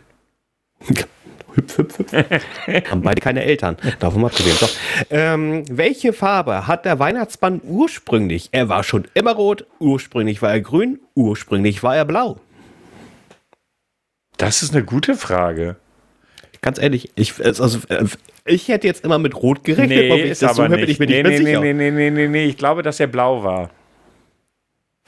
hüpf, 1.55 1.77
hüpf, 1.77 1.99
hüpf. 1.99 2.11
Haben 2.91 3.01
beide 3.01 3.21
keine 3.21 3.43
Eltern. 3.43 3.77
Davon 3.99 4.21
mal 4.21 4.29
probieren. 4.29 4.57
So. 4.57 4.67
Ähm, 5.09 5.63
welche 5.69 6.13
Farbe 6.13 6.67
hat 6.67 6.85
der 6.85 6.99
Weihnachtsmann 6.99 7.61
ursprünglich? 7.63 8.49
Er 8.51 8.69
war 8.69 8.83
schon 8.83 9.07
immer 9.13 9.33
rot, 9.33 9.65
ursprünglich 9.79 10.41
war 10.41 10.51
er 10.51 10.61
grün, 10.61 10.99
ursprünglich 11.15 11.83
war 11.83 11.95
er 11.95 12.05
blau. 12.05 12.39
Das 14.37 14.63
ist 14.63 14.73
eine 14.75 14.83
gute 14.83 15.15
Frage. 15.15 15.77
Ganz 16.61 16.79
ehrlich, 16.79 17.11
ich, 17.15 17.33
also, 17.43 17.79
ich 18.45 18.67
hätte 18.69 18.87
jetzt 18.87 19.03
immer 19.03 19.19
mit 19.19 19.35
Rot 19.35 19.63
gerechnet, 19.63 19.89
Nee, 19.99 20.11
aber 20.11 20.19
ich 20.19 20.31
ist 20.31 20.41
das 20.41 20.55
so 20.55 20.63
höre, 20.63 20.69
bin 20.69 20.79
nicht. 20.81 20.89
ich 20.91 20.99
mir 20.99 21.07
nee, 21.07 21.21
nicht 21.21 21.23
mehr 21.23 21.39
nee, 21.39 21.45
sicher. 21.45 21.59
nee, 21.59 21.73
nee, 21.73 21.91
nee, 21.91 22.09
nee, 22.09 22.27
nee. 22.27 22.45
Ich 22.45 22.57
glaube, 22.57 22.83
dass 22.83 22.99
er 22.99 23.07
blau 23.07 23.43
war. 23.43 23.69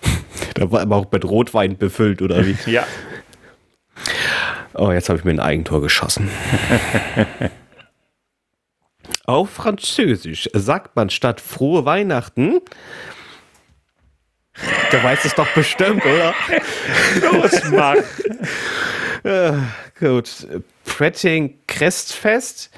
Da 0.53 0.71
war 0.71 0.82
aber 0.82 0.95
auch 0.95 1.11
mit 1.11 1.26
Rotwein 1.26 1.78
befüllt, 1.78 2.21
oder 2.21 2.45
wie? 2.45 2.55
Ja. 2.71 2.86
Oh, 4.78 4.91
jetzt 4.91 5.07
habe 5.09 5.17
ich 5.17 5.26
mir 5.26 5.32
ein 5.32 5.39
Eigentor 5.39 5.82
geschossen. 5.82 6.30
Auf 9.26 9.49
Französisch 9.51 10.49
sagt 10.53 10.95
man 10.95 11.09
statt 11.09 11.39
frohe 11.39 11.86
Weihnachten. 11.86 12.59
Du 14.91 15.03
weißt 15.03 15.26
es 15.26 15.34
doch 15.34 15.47
bestimmt, 15.53 16.03
oder? 16.05 16.34
Los, 17.41 17.63
mach. 17.71 17.95
Gut. 19.99 20.47
Pretting 20.84 21.57
Crestfest. 21.67 22.69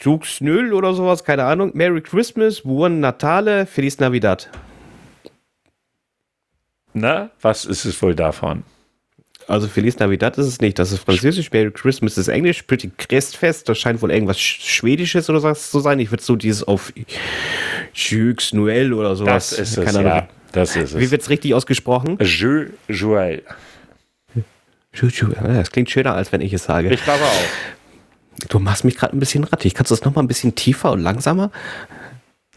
Jux 0.00 0.40
Null 0.40 0.72
oder 0.72 0.94
sowas, 0.94 1.24
keine 1.24 1.44
Ahnung. 1.44 1.70
Merry 1.74 2.00
Christmas, 2.00 2.62
Buon 2.62 3.00
Natale, 3.00 3.66
Feliz 3.66 3.98
Navidad. 3.98 4.50
Na, 6.92 7.30
was 7.40 7.64
ist 7.64 7.84
es 7.84 8.00
wohl 8.02 8.14
davon? 8.14 8.64
Also 9.46 9.68
Feliz 9.68 9.98
Navidad 9.98 10.38
ist 10.38 10.46
es 10.46 10.60
nicht. 10.60 10.78
Das 10.78 10.90
ist 10.92 11.04
Französisch, 11.04 11.50
Merry 11.52 11.70
Christmas 11.70 12.16
ist 12.16 12.28
Englisch, 12.28 12.62
Pretty 12.62 12.90
Crestfest, 12.96 13.68
das 13.68 13.78
scheint 13.78 14.00
wohl 14.00 14.10
irgendwas 14.10 14.38
Sch- 14.38 14.60
Schwedisches 14.66 15.28
oder 15.28 15.42
was 15.42 15.70
zu 15.70 15.80
sein. 15.80 15.98
Ich 16.00 16.10
würde 16.10 16.22
so 16.22 16.34
dieses 16.36 16.62
auf 16.64 16.92
Jux 17.94 18.52
Noël 18.52 18.92
oder 18.94 19.16
sowas. 19.16 19.50
Das 19.50 19.58
ist 19.58 19.76
es, 19.78 19.94
ja. 19.94 20.28
Das 20.52 20.76
ist 20.76 20.98
Wie 20.98 21.04
es. 21.04 21.10
wird 21.10 21.22
es 21.22 21.30
richtig 21.30 21.52
ausgesprochen? 21.54 22.16
Jeu 22.22 22.66
Joël. 22.88 23.42
Ju- 24.94 25.34
Das 25.42 25.70
klingt 25.72 25.90
schöner, 25.90 26.14
als 26.14 26.30
wenn 26.32 26.40
ich 26.40 26.52
es 26.52 26.64
sage. 26.64 26.92
Ich 26.92 27.02
glaube 27.04 27.24
auch. 27.24 28.48
Du 28.48 28.58
machst 28.60 28.84
mich 28.84 28.96
gerade 28.96 29.16
ein 29.16 29.20
bisschen 29.20 29.44
rattig. 29.44 29.74
Kannst 29.74 29.90
du 29.90 29.94
das 29.96 30.04
nochmal 30.04 30.24
ein 30.24 30.28
bisschen 30.28 30.54
tiefer 30.54 30.92
und 30.92 31.00
langsamer? 31.00 31.50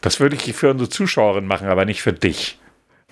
Das 0.01 0.19
würde 0.19 0.35
ich 0.35 0.53
für 0.53 0.69
unsere 0.71 0.89
Zuschauerin 0.89 1.45
machen, 1.47 1.67
aber 1.67 1.85
nicht 1.85 2.01
für 2.01 2.13
dich. 2.13 2.59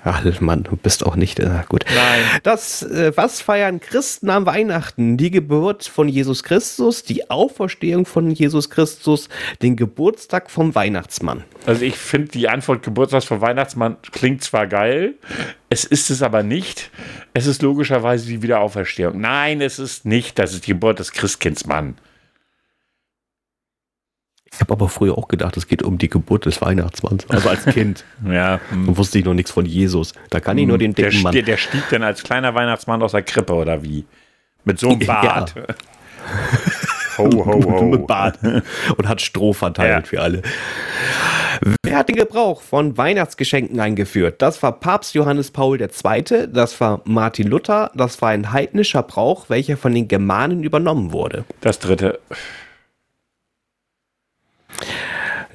Ach 0.07 0.23
Mann, 0.39 0.61
du 0.61 0.75
bist 0.75 1.03
auch 1.03 1.15
nicht 1.15 1.39
äh, 1.39 1.63
gut. 1.67 1.83
Nein. 1.87 2.21
Das, 2.43 2.83
äh, 2.83 3.11
was 3.15 3.41
feiern 3.41 3.79
Christen 3.79 4.29
am 4.29 4.45
Weihnachten? 4.45 5.17
Die 5.17 5.31
Geburt 5.31 5.83
von 5.83 6.07
Jesus 6.07 6.43
Christus, 6.43 7.01
die 7.01 7.31
Auferstehung 7.31 8.05
von 8.05 8.29
Jesus 8.29 8.69
Christus, 8.69 9.29
den 9.63 9.75
Geburtstag 9.75 10.51
vom 10.51 10.75
Weihnachtsmann. 10.75 11.43
Also 11.65 11.83
ich 11.83 11.97
finde 11.97 12.27
die 12.27 12.47
Antwort 12.47 12.83
Geburtstags 12.83 13.25
vom 13.25 13.41
Weihnachtsmann 13.41 13.97
klingt 14.11 14.43
zwar 14.43 14.67
geil, 14.67 15.15
es 15.69 15.83
ist 15.83 16.11
es 16.11 16.21
aber 16.21 16.43
nicht. 16.43 16.91
Es 17.33 17.47
ist 17.47 17.63
logischerweise 17.63 18.27
die 18.27 18.43
Wiederauferstehung. 18.43 19.19
Nein, 19.19 19.59
es 19.59 19.79
ist 19.79 20.05
nicht. 20.05 20.37
Das 20.37 20.53
ist 20.53 20.67
die 20.67 20.71
Geburt 20.71 20.99
des 20.99 21.11
Christkindsmann. 21.11 21.95
Ich 24.55 24.61
habe 24.61 24.71
aber 24.73 24.89
früher 24.89 25.17
auch 25.17 25.27
gedacht, 25.27 25.55
es 25.57 25.67
geht 25.67 25.83
um 25.83 25.97
die 25.97 26.09
Geburt 26.09 26.45
des 26.45 26.61
Weihnachtsmanns. 26.61 27.29
Also 27.29 27.49
als 27.49 27.65
Kind. 27.65 28.03
Ja. 28.25 28.59
hm. 28.69 28.87
Da 28.87 28.97
wusste 28.97 29.19
ich 29.19 29.25
noch 29.25 29.33
nichts 29.33 29.51
von 29.51 29.65
Jesus. 29.65 30.13
Da 30.29 30.39
kann 30.39 30.57
ich 30.57 30.65
nur 30.65 30.77
den 30.77 30.93
Der, 30.95 31.09
dicken 31.09 31.23
Mann. 31.23 31.33
der, 31.33 31.43
der 31.43 31.57
stieg 31.57 31.83
dann 31.91 32.03
als 32.03 32.23
kleiner 32.23 32.55
Weihnachtsmann 32.55 33.01
aus 33.03 33.11
der 33.11 33.21
Krippe 33.23 33.53
oder 33.53 33.83
wie? 33.83 34.05
Mit 34.63 34.79
so 34.79 34.89
einem 34.89 35.01
Ja. 35.01 35.21
Bart. 35.21 35.55
Ho, 37.17 37.25
ho, 37.45 37.63
ho. 37.63 37.81
mit 37.83 38.07
Bart 38.07 38.39
und 38.97 39.07
hat 39.07 39.21
Stroh 39.21 39.53
verteilt 39.53 40.05
Ja. 40.05 40.09
für 40.09 40.21
alle. 40.21 40.41
Wer 41.83 41.97
hat 41.97 42.09
den 42.09 42.15
Gebrauch 42.17 42.61
von 42.61 42.97
Weihnachtsgeschenken 42.97 43.79
eingeführt? 43.79 44.41
Das 44.41 44.61
war 44.61 44.73
Papst 44.73 45.13
Johannes 45.15 45.51
Paul 45.51 45.79
II., 45.79 46.47
das 46.51 46.79
war 46.81 47.01
Martin 47.05 47.47
Luther, 47.47 47.91
das 47.95 48.21
war 48.21 48.29
ein 48.29 48.51
heidnischer 48.51 49.03
Brauch, 49.03 49.49
welcher 49.49 49.77
von 49.77 49.93
den 49.93 50.07
Germanen 50.09 50.63
übernommen 50.63 51.13
wurde. 51.13 51.45
Das 51.61 51.79
dritte. 51.79 52.19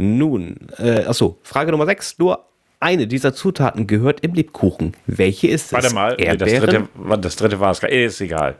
Nun, 0.00 0.56
äh, 0.78 1.04
achso, 1.04 1.38
Frage 1.42 1.70
Nummer 1.70 1.86
6. 1.86 2.18
Nur 2.18 2.44
eine 2.80 3.06
dieser 3.06 3.34
Zutaten 3.34 3.86
gehört 3.86 4.20
im 4.20 4.34
Lebkuchen. 4.34 4.96
Welche 5.06 5.48
ist 5.48 5.66
es? 5.66 5.72
Warte 5.72 5.94
mal. 5.94 6.16
Das, 6.16 6.48
dritte, 6.54 6.88
das 7.20 7.36
dritte 7.36 7.60
war 7.60 7.70
es. 7.72 7.82
Ist 7.82 8.20
egal. 8.20 8.56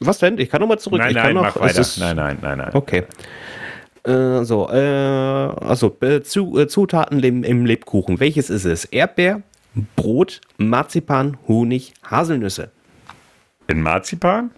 Was 0.00 0.18
denn? 0.18 0.38
Ich 0.38 0.48
kann 0.50 0.60
nochmal 0.60 0.78
zurück. 0.78 0.98
Nein, 0.98 1.10
ich 1.10 1.14
nein, 1.16 1.24
kann 1.26 1.34
noch, 1.34 1.42
mach 1.42 1.60
weiter. 1.60 1.80
ist- 1.80 1.98
Nein, 1.98 2.16
nein, 2.16 2.38
nein, 2.40 2.58
nein. 2.58 2.70
Okay. 2.72 3.04
Äh, 4.04 4.44
so, 4.44 4.68
äh, 4.70 4.76
also 4.76 5.96
äh, 6.02 6.22
zu, 6.22 6.58
äh, 6.58 6.66
Zutaten 6.68 7.22
im, 7.22 7.42
im 7.44 7.64
Lebkuchen. 7.64 8.20
Welches 8.20 8.50
ist 8.50 8.64
es? 8.64 8.84
Erdbeer, 8.86 9.42
Brot, 9.96 10.40
Marzipan, 10.58 11.36
Honig, 11.48 11.94
Haselnüsse. 12.02 12.70
In 13.66 13.80
Marzipan? 13.80 14.50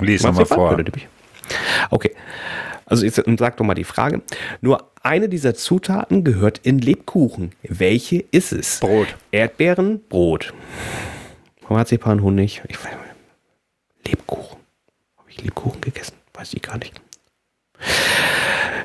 Lies 0.00 0.22
nochmal 0.22 0.46
vor. 0.46 0.78
Okay. 1.90 2.12
Also 2.86 3.04
jetzt 3.04 3.20
sag 3.38 3.56
doch 3.56 3.64
mal 3.64 3.74
die 3.74 3.84
Frage. 3.84 4.22
Nur 4.60 4.92
eine 5.02 5.28
dieser 5.28 5.54
Zutaten 5.54 6.22
gehört 6.24 6.58
in 6.58 6.78
Lebkuchen. 6.78 7.52
Welche 7.62 8.24
ist 8.30 8.52
es? 8.52 8.80
Brot. 8.80 9.08
Erdbeeren, 9.32 10.00
Brot. 10.08 10.54
Marzipan, 11.68 12.22
Honig. 12.22 12.62
Ich. 12.68 12.78
Lebkuchen. 14.06 14.58
Habe 15.18 15.30
ich 15.30 15.42
Lebkuchen 15.42 15.80
gegessen? 15.80 16.14
Weiß 16.32 16.54
ich 16.54 16.62
gar 16.62 16.78
nicht. 16.78 17.00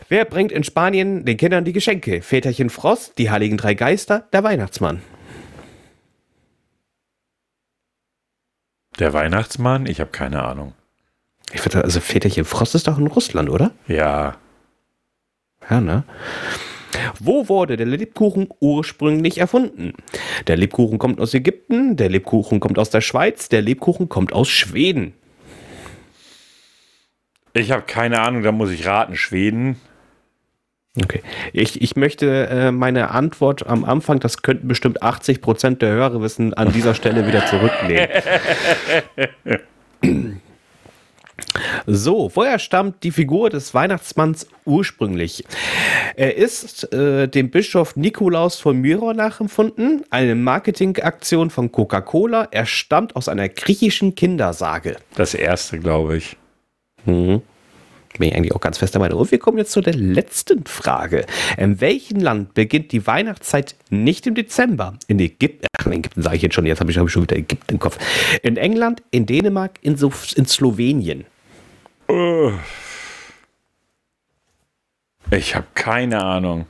Wer 0.10 0.26
bringt 0.26 0.52
in 0.52 0.64
Spanien 0.64 1.24
den 1.24 1.38
Kindern 1.38 1.64
die 1.64 1.74
Geschenke? 1.74 2.22
Väterchen 2.22 2.70
Frost, 2.70 3.18
die 3.18 3.30
Heiligen 3.30 3.58
Drei 3.58 3.76
Geister, 3.76 4.28
der 4.34 4.43
Weihnachtsmann. 4.43 5.02
Der 8.99 9.14
Weihnachtsmann? 9.14 9.86
Ich 9.86 10.02
habe 10.02 10.12
keine 10.12 10.43
Ahnung. 10.43 10.74
Ich 11.54 11.66
würde 11.66 11.84
also 11.84 11.99
Väterchen 11.99 12.45
Frost 12.45 12.76
ist 12.76 12.88
doch 12.88 12.97
in 12.97 13.08
Russland, 13.08 13.49
oder? 13.49 13.72
Ja. 13.88 14.38
Ja, 15.70 15.82
ne? 15.82 16.04
Wo 17.20 17.47
wurde 17.49 17.78
der 17.78 17.86
Lebkuchen 17.86 18.49
ursprünglich 18.60 19.38
erfunden? 19.38 19.93
Der 20.47 20.58
Lebkuchen 20.58 20.97
kommt 20.97 21.20
aus 21.20 21.34
Ägypten, 21.34 21.95
der 21.95 22.10
Lebkuchen 22.10 22.60
kommt 22.60 22.78
aus 22.78 22.89
der 22.89 23.02
Schweiz, 23.02 23.49
der 23.49 23.62
Lebkuchen 23.62 24.10
kommt 24.10 24.34
aus 24.34 24.49
Schweden. 24.49 25.14
Ich 27.54 27.72
habe 27.72 27.84
keine 27.84 28.22
Ahnung, 28.22 28.43
da 28.43 28.52
muss 28.52 28.72
ich 28.72 28.86
raten. 28.86 29.16
Schweden? 29.16 29.76
Okay. 31.02 31.22
Ich, 31.54 31.82
ich 31.82 31.95
möchte 31.95 32.47
äh, 32.47 32.72
meine 32.72 33.12
Antwort 33.12 33.66
am 33.68 33.86
Anfang, 33.86 34.20
das 34.20 34.41
könnten 34.41 34.68
bestimmt 34.68 35.02
80 35.04 35.41
Prozent 35.41 35.82
der 35.82 35.91
Hörer 35.91 36.22
wissen, 36.22 36.54
an 36.54 36.74
dieser 36.74 36.95
Stelle 36.95 37.28
wieder 37.28 37.45
zurücknehmen. 37.45 38.10
So, 41.86 42.32
woher 42.34 42.59
stammt 42.59 43.03
die 43.03 43.12
Figur 43.12 43.49
des 43.49 43.74
Weihnachtsmanns 43.74 44.47
ursprünglich? 44.66 45.43
Er 46.16 46.36
ist 46.36 46.91
äh, 46.93 47.28
dem 47.28 47.49
Bischof 47.49 47.95
Nikolaus 47.95 48.59
von 48.59 48.78
Myra 48.78 49.14
nachempfunden, 49.14 50.03
eine 50.09 50.36
Marketingaktion 50.36 51.49
von 51.49 51.72
Coca-Cola. 51.72 52.47
Er 52.51 52.66
stammt 52.66 53.16
aus 53.16 53.28
einer 53.28 53.49
griechischen 53.49 54.16
Kindersage. 54.16 54.97
Das 55.16 55.34
erste, 55.34 55.80
glaube 55.80 56.18
ich. 56.18 56.38
Mhm. 57.05 57.41
Bin 58.18 58.30
ich 58.30 58.36
eigentlich 58.36 58.53
auch 58.53 58.62
ganz 58.62 58.78
fest 58.78 58.93
dabei. 58.93 59.12
Und 59.14 59.32
wir 59.32 59.39
kommen 59.39 59.57
jetzt 59.57 59.72
zu 59.72 59.82
der 59.82 59.93
letzten 59.93 60.66
Frage. 60.66 61.26
In 61.57 61.80
welchem 61.80 62.20
Land 62.20 62.53
beginnt 62.53 62.91
die 62.91 63.07
Weihnachtszeit 63.07 63.76
nicht 63.89 64.28
im 64.28 64.36
Dezember? 64.36 64.97
In 65.07 65.20
Ägypten, 65.20 65.66
ach, 65.80 65.86
in 65.86 65.93
Ägypten 65.93 66.22
sage 66.22 66.36
ich 66.36 66.41
jetzt 66.41 66.55
schon, 66.55 66.66
jetzt 66.66 66.82
habe 66.82 66.91
ich, 66.91 66.97
hab 66.97 67.07
ich 67.07 67.14
schon 67.14 67.24
wieder 67.24 67.38
Ägypten 67.38 67.74
im 67.74 67.80
Kopf. 67.80 67.97
In 68.43 68.57
England, 68.57 69.01
in 69.12 69.26
Dänemark, 69.26 69.80
in, 69.82 69.95
so 69.95 70.12
in 70.36 70.45
Slowenien. 70.45 71.26
Ich 75.32 75.55
habe 75.55 75.68
keine 75.74 76.24
Ahnung. 76.24 76.66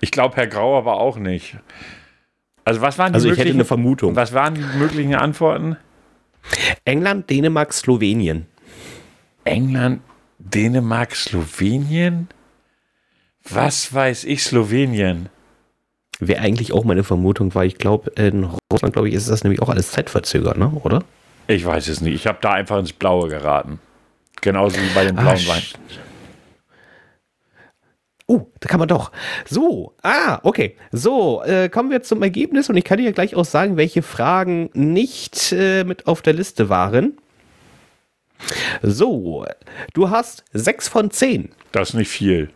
Ich 0.00 0.10
glaube, 0.10 0.36
Herr 0.36 0.46
Grau 0.46 0.76
aber 0.76 1.00
auch 1.00 1.16
nicht. 1.16 1.56
Also 2.64 2.80
was 2.80 2.98
waren 2.98 3.12
die 3.12 3.14
Also 3.14 3.30
ich 3.30 3.38
hätte 3.38 3.50
eine 3.50 3.64
Vermutung. 3.64 4.16
was 4.16 4.32
waren 4.32 4.54
die 4.54 4.78
möglichen 4.78 5.14
Antworten? 5.14 5.76
England, 6.84 7.30
Dänemark, 7.30 7.72
Slowenien. 7.72 8.46
England, 9.44 10.00
Dänemark, 10.38 11.14
Slowenien? 11.14 12.28
Was 13.48 13.94
weiß 13.94 14.24
ich, 14.24 14.42
Slowenien? 14.42 15.28
Wäre 16.18 16.40
eigentlich 16.40 16.72
auch 16.72 16.84
meine 16.84 17.04
Vermutung, 17.04 17.54
weil 17.54 17.68
ich 17.68 17.78
glaube, 17.78 18.10
in 18.16 18.48
Russland, 18.72 18.94
glaube 18.94 19.08
ich, 19.08 19.14
ist 19.14 19.28
das 19.28 19.44
nämlich 19.44 19.62
auch 19.62 19.68
alles 19.68 19.92
zeitverzögert, 19.92 20.56
ne? 20.56 20.68
oder? 20.82 21.04
Ich 21.46 21.64
weiß 21.64 21.88
es 21.88 22.00
nicht. 22.00 22.14
Ich 22.14 22.26
habe 22.26 22.38
da 22.40 22.52
einfach 22.52 22.78
ins 22.78 22.92
Blaue 22.92 23.28
geraten. 23.28 23.78
Genauso 24.40 24.76
wie 24.76 24.88
bei 24.94 25.04
dem 25.04 25.16
blauen 25.16 25.28
Ah, 25.28 25.48
Wein. 25.48 25.60
sch- 25.62 25.74
Uh, 28.28 28.44
da 28.58 28.68
kann 28.68 28.80
man 28.80 28.88
doch. 28.88 29.12
So, 29.48 29.94
ah, 30.02 30.40
okay. 30.42 30.76
So, 30.90 31.44
äh, 31.44 31.68
kommen 31.68 31.90
wir 31.92 32.02
zum 32.02 32.22
Ergebnis 32.24 32.68
und 32.68 32.76
ich 32.76 32.82
kann 32.82 32.98
dir 32.98 33.12
gleich 33.12 33.36
auch 33.36 33.44
sagen, 33.44 33.76
welche 33.76 34.02
Fragen 34.02 34.68
nicht 34.74 35.52
äh, 35.52 35.84
mit 35.84 36.08
auf 36.08 36.22
der 36.22 36.32
Liste 36.32 36.68
waren. 36.68 37.16
So, 38.82 39.46
du 39.94 40.10
hast 40.10 40.44
sechs 40.52 40.88
von 40.88 41.12
zehn. 41.12 41.50
Das 41.70 41.90
ist 41.90 41.94
nicht 41.94 42.08
viel. 42.10 42.50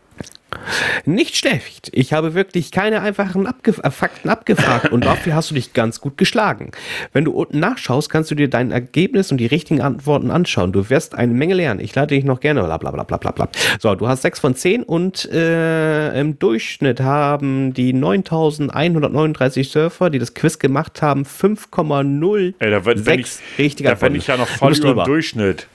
Nicht 1.04 1.36
schlecht. 1.36 1.90
Ich 1.92 2.12
habe 2.12 2.34
wirklich 2.34 2.70
keine 2.70 3.00
einfachen 3.02 3.46
Abge 3.46 3.74
äh, 3.82 3.90
Fakten 3.90 4.28
abgefragt 4.28 4.92
und 4.92 5.04
dafür 5.04 5.34
hast 5.34 5.50
du 5.50 5.54
dich 5.54 5.72
ganz 5.72 6.00
gut 6.00 6.16
geschlagen. 6.16 6.72
Wenn 7.12 7.24
du 7.24 7.32
unten 7.32 7.58
nachschaust, 7.58 8.10
kannst 8.10 8.30
du 8.30 8.34
dir 8.34 8.48
dein 8.48 8.70
Ergebnis 8.70 9.30
und 9.30 9.38
die 9.38 9.46
richtigen 9.46 9.80
Antworten 9.80 10.30
anschauen. 10.30 10.72
Du 10.72 10.90
wirst 10.90 11.14
eine 11.14 11.32
Menge 11.32 11.54
lernen. 11.54 11.80
Ich 11.80 11.94
lade 11.94 12.14
dich 12.14 12.24
noch 12.24 12.40
gerne. 12.40 12.62
Bla 12.62 12.76
bla 12.76 12.90
bla 12.90 13.04
bla 13.04 13.30
bla. 13.30 13.48
So, 13.78 13.94
du 13.94 14.08
hast 14.08 14.22
6 14.22 14.40
von 14.40 14.54
10 14.54 14.82
und 14.82 15.30
äh, 15.30 16.18
im 16.20 16.38
Durchschnitt 16.38 17.00
haben 17.00 17.72
die 17.74 17.92
9139 17.92 19.70
Surfer, 19.70 20.10
die 20.10 20.18
das 20.18 20.34
Quiz 20.34 20.58
gemacht 20.58 21.02
haben, 21.02 21.24
5,06 21.24 22.54
Ey, 22.58 22.70
da 22.70 22.78
bin, 22.80 23.04
bin 23.04 23.20
ich, 23.20 23.38
richtiger 23.58 23.90
da 23.90 24.06
bin 24.06 24.14
ich 24.14 24.26
ja 24.26 24.36
noch 24.36 24.48
voll 24.48 24.76
über. 24.76 25.04
Durchschnitt. 25.04 25.66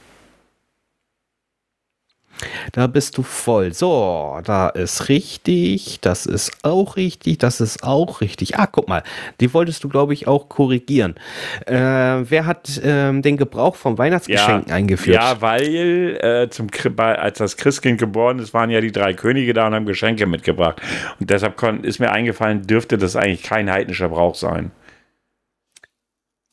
Da 2.72 2.88
bist 2.88 3.18
du 3.18 3.24
voll. 3.24 3.74
So, 3.74 4.40
da 4.44 4.70
ist 4.70 5.10
richtig, 5.10 6.00
das 6.02 6.26
ist 6.26 6.52
auch 6.64 6.98
richtig, 6.98 7.38
das 7.40 7.62
ist 7.62 7.84
auch 7.84 8.22
richtig. 8.22 8.58
Ah, 8.58 8.68
guck 8.68 8.88
mal, 8.88 9.04
die 9.40 9.54
wolltest 9.54 9.84
du, 9.84 9.90
glaube 9.90 10.14
ich, 10.14 10.28
auch 10.28 10.50
korrigieren. 10.50 11.16
Äh, 11.66 11.74
wer 11.76 12.46
hat 12.46 12.82
ähm, 12.84 13.22
den 13.22 13.38
Gebrauch 13.38 13.76
von 13.76 13.98
Weihnachtsgeschenken 13.98 14.72
eingeführt? 14.72 15.16
Ja, 15.16 15.42
weil 15.42 16.18
äh, 16.22 16.50
zum, 16.50 16.68
als 16.98 17.38
das 17.38 17.58
Christkind 17.58 18.00
geboren 18.00 18.40
ist, 18.40 18.54
waren 18.54 18.70
ja 18.70 18.82
die 18.82 18.92
drei 18.92 19.14
Könige 19.14 19.54
da 19.54 19.68
und 19.68 19.74
haben 19.74 19.86
Geschenke 19.86 20.26
mitgebracht. 20.26 20.82
Und 21.20 21.30
deshalb 21.30 21.62
ist 21.84 22.00
mir 22.00 22.12
eingefallen, 22.12 22.64
dürfte 22.64 22.98
das 22.98 23.16
eigentlich 23.16 23.44
kein 23.44 23.72
heidnischer 23.72 24.10
Brauch 24.10 24.36
sein. 24.36 24.72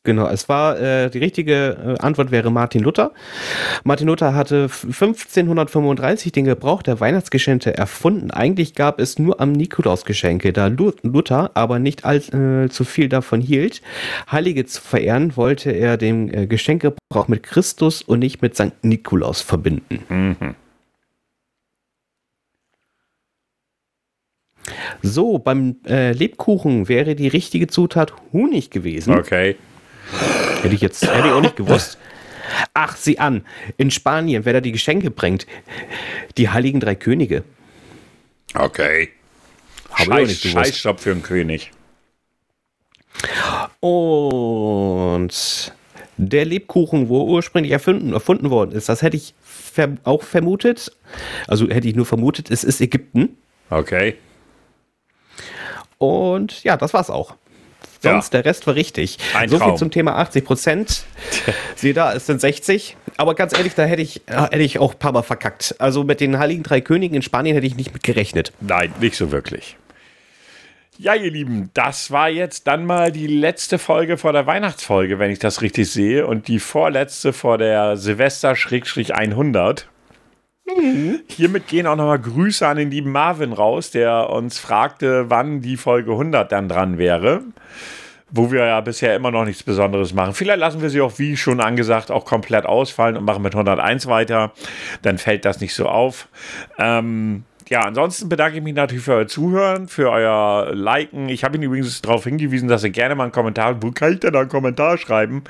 Genau, 0.05 0.26
es 0.26 0.48
war, 0.48 0.80
äh, 0.80 1.11
die 1.11 1.18
richtige 1.18 1.96
äh, 1.96 2.03
Antwort 2.03 2.32
wäre 2.32 2.50
Martin 2.50 2.82
Luther. 2.82 3.12
Martin 3.84 4.09
Luther 4.09 4.34
hatte 4.34 4.64
f- 4.64 4.82
1535 4.84 6.32
den 6.32 6.44
Gebrauch 6.44 6.82
der 6.82 6.98
Weihnachtsgeschenke 6.98 7.76
erfunden. 7.76 8.32
Eigentlich 8.32 8.74
gab 8.74 8.98
es 9.00 9.20
nur 9.20 9.40
am 9.40 9.53
Nikolaus 9.53 10.05
Geschenke, 10.05 10.53
da 10.53 10.66
Lu- 10.66 10.90
Luther 11.05 11.53
aber 11.55 11.78
nicht 11.78 12.05
all, 12.05 12.16
äh, 12.16 12.68
zu 12.68 12.82
viel 12.84 13.09
davon 13.09 13.40
hielt, 13.40 13.80
Heilige 14.30 14.66
zu 14.66 14.80
verehren, 14.82 15.36
wollte 15.36 15.70
er 15.70 15.96
den 15.96 16.34
äh, 16.34 16.46
Geschenkegebrauch 16.48 17.28
mit 17.28 17.44
Christus 17.44 18.03
und 18.03 18.18
nicht 18.18 18.42
mit 18.42 18.57
St. 18.57 18.72
Nikolaus 18.82 19.40
verbinden. 19.40 20.00
Mhm. 20.09 20.55
So, 25.03 25.38
beim 25.38 25.76
äh, 25.86 26.11
Lebkuchen 26.12 26.88
wäre 26.88 27.14
die 27.14 27.28
richtige 27.28 27.68
Zutat 27.68 28.12
Honig 28.32 28.70
gewesen. 28.70 29.14
Okay. 29.16 29.55
Hätte 30.63 30.75
ich 30.75 30.81
jetzt 30.81 31.07
hätte 31.07 31.29
ich 31.29 31.33
auch 31.33 31.41
nicht 31.41 31.57
gewusst. 31.57 31.99
Ach, 32.75 32.97
sieh 32.97 33.19
an. 33.19 33.45
In 33.77 33.91
Spanien, 33.91 34.45
wer 34.45 34.53
da 34.53 34.61
die 34.61 34.73
Geschenke 34.73 35.11
bringt. 35.11 35.47
Die 36.37 36.49
heiligen 36.49 36.81
drei 36.81 36.95
Könige. 36.95 37.45
Okay. 38.55 39.11
Hab 39.91 40.01
ich 40.01 40.11
auch 40.11 40.17
Scheiß. 40.19 40.51
Scheißjob 40.51 41.01
für 41.01 41.13
einen 41.13 41.23
König. 41.23 41.71
Und 43.81 45.33
der 46.17 46.45
Lebkuchen, 46.45 47.09
wo 47.09 47.25
ursprünglich 47.25 47.73
erfunden, 47.73 48.13
erfunden 48.13 48.51
worden 48.51 48.73
ist, 48.73 48.89
das 48.89 49.03
hätte 49.03 49.17
ich 49.17 49.35
ver 49.43 49.97
auch 50.05 50.23
vermutet. 50.23 50.97
Also 51.47 51.69
hätte 51.69 51.89
ich 51.89 51.95
nur 51.95 52.07
vermutet, 52.07 52.51
es 52.51 52.65
ist 52.65 52.81
Ägypten. 52.81 53.37
Okay. 53.71 54.17
Und 55.99 56.65
ja, 56.65 56.77
das 56.77 56.95
war's 56.95 57.11
auch. 57.11 57.37
Sonst 58.03 58.34
der 58.34 58.44
Rest 58.44 58.66
war 58.66 58.74
richtig. 58.74 59.18
Ein 59.34 59.48
so 59.48 59.57
viel 59.59 59.66
Traum. 59.66 59.76
zum 59.76 59.90
Thema 59.90 60.16
80 60.16 60.44
Prozent. 60.44 61.05
Sieh 61.76 61.92
da, 61.92 62.12
es 62.12 62.26
sind 62.26 62.40
60. 62.40 62.96
Aber 63.16 63.34
ganz 63.34 63.57
ehrlich, 63.57 63.74
da 63.74 63.84
hätte 63.84 64.03
ich, 64.03 64.22
äh, 64.26 64.42
hätte 64.42 64.59
ich 64.59 64.78
auch 64.78 64.94
ein 64.94 64.98
paar 64.98 65.12
Mal 65.12 65.22
verkackt. 65.22 65.76
Also 65.78 66.05
mit 66.05 66.20
den 66.20 66.38
Heiligen 66.38 66.62
Drei 66.62 66.80
Königen 66.80 67.14
in 67.14 67.22
Spanien 67.22 67.55
hätte 67.55 67.66
ich 67.66 67.76
nicht 67.76 67.92
mit 67.92 68.03
gerechnet. 68.03 68.53
Nein, 68.61 68.92
nicht 69.00 69.16
so 69.16 69.30
wirklich. 69.30 69.76
Ja, 70.98 71.14
ihr 71.14 71.30
Lieben, 71.30 71.70
das 71.74 72.11
war 72.11 72.28
jetzt 72.28 72.66
dann 72.66 72.84
mal 72.84 73.11
die 73.11 73.26
letzte 73.26 73.78
Folge 73.78 74.18
vor 74.18 74.32
der 74.32 74.46
Weihnachtsfolge, 74.46 75.18
wenn 75.18 75.30
ich 75.30 75.38
das 75.38 75.62
richtig 75.62 75.90
sehe, 75.90 76.26
und 76.26 76.48
die 76.48 76.59
vorletzte 76.59 77.32
vor 77.32 77.57
der 77.57 77.96
Silvester-100. 77.96 79.84
Hiermit 81.29 81.67
gehen 81.67 81.87
auch 81.87 81.97
nochmal 81.97 82.19
Grüße 82.19 82.67
an 82.67 82.77
den 82.77 82.91
lieben 82.91 83.13
Marvin 83.13 83.53
raus, 83.53 83.91
der 83.91 84.31
uns 84.31 84.59
fragte, 84.59 85.29
wann 85.29 85.61
die 85.61 85.77
Folge 85.77 86.13
100 86.13 86.51
dann 86.51 86.69
dran 86.69 86.99
wäre. 86.99 87.43
Wo 88.31 88.51
wir 88.51 88.65
ja 88.65 88.81
bisher 88.81 89.15
immer 89.15 89.31
noch 89.31 89.45
nichts 89.45 89.63
Besonderes 89.63 90.15
machen. 90.15 90.33
Vielleicht 90.33 90.59
lassen 90.59 90.81
wir 90.81 90.89
sie 90.89 91.03
auch, 91.03 91.19
wie 91.19 91.37
schon 91.37 91.61
angesagt, 91.61 92.11
auch 92.11 92.25
komplett 92.25 92.65
ausfallen 92.65 93.19
und 93.19 93.25
machen 93.25 93.43
mit 93.43 93.55
101 93.55 94.07
weiter. 94.07 94.53
Dann 95.03 95.19
fällt 95.19 95.45
das 95.45 95.61
nicht 95.61 95.75
so 95.75 95.87
auf. 95.87 96.29
Ähm, 96.79 97.45
ja, 97.69 97.83
ansonsten 97.83 98.31
bedanke 98.31 98.59
ich 98.59 98.65
mich 98.65 98.75
natürlich 98.75 99.05
für 99.05 99.15
euer 99.15 99.27
Zuhören, 99.27 99.89
für 99.89 100.11
euer 100.11 100.73
Liken. 100.75 101.29
Ich 101.29 101.45
habe 101.45 101.57
Ihnen 101.57 101.65
übrigens 101.65 102.01
darauf 102.01 102.25
hingewiesen, 102.25 102.69
dass 102.69 102.85
ihr 102.85 102.91
gerne 102.91 103.15
mal 103.15 103.25
einen 103.25 103.33
Kommentar, 103.33 103.83
wo 103.83 103.91
kann 103.91 104.15
ich 104.15 104.21
denn 104.21 104.33
da 104.33 104.41
einen 104.41 104.49
Kommentar 104.49 104.97
schreiben? 104.97 105.45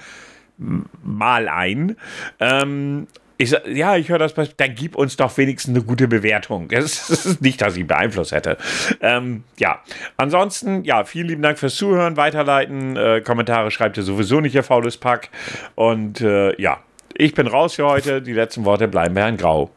Mal 0.59 1.49
ein. 1.49 1.97
Ähm, 2.41 3.07
ich, 3.43 3.51
sa- 3.51 3.67
ja, 3.67 3.97
ich 3.97 4.09
höre 4.09 4.19
das, 4.19 4.35
dann 4.35 4.75
gib 4.75 4.97
uns 4.97 5.17
doch 5.17 5.37
wenigstens 5.37 5.75
eine 5.77 5.85
gute 5.85 6.09
Bewertung. 6.09 6.69
Es 6.73 7.11
ist 7.11 7.43
nicht, 7.43 7.61
dass 7.61 7.77
ich 7.77 7.87
beeinflusst 7.87 8.33
hätte. 8.33 8.57
Ähm, 9.01 9.45
ja, 9.59 9.81
ansonsten, 10.17 10.85
ja, 10.85 11.05
vielen 11.05 11.29
lieben 11.29 11.43
Dank 11.43 11.59
fürs 11.59 11.75
Zuhören, 11.77 12.17
weiterleiten, 12.17 12.97
äh, 12.97 13.21
Kommentare 13.21 13.71
schreibt 13.71 13.97
ihr 13.97 14.03
sowieso 14.03 14.41
nicht, 14.41 14.55
ihr 14.55 14.63
faules 14.63 14.97
Pack. 14.97 15.29
Und 15.75 16.21
äh, 16.21 16.61
ja, 16.61 16.79
ich 17.15 17.35
bin 17.35 17.47
raus 17.47 17.75
für 17.75 17.87
heute. 17.87 18.23
Die 18.23 18.33
letzten 18.33 18.65
Worte 18.65 18.89
bleiben 18.89 19.15
bei 19.15 19.21
Herrn 19.23 19.37
Grau. 19.37 19.71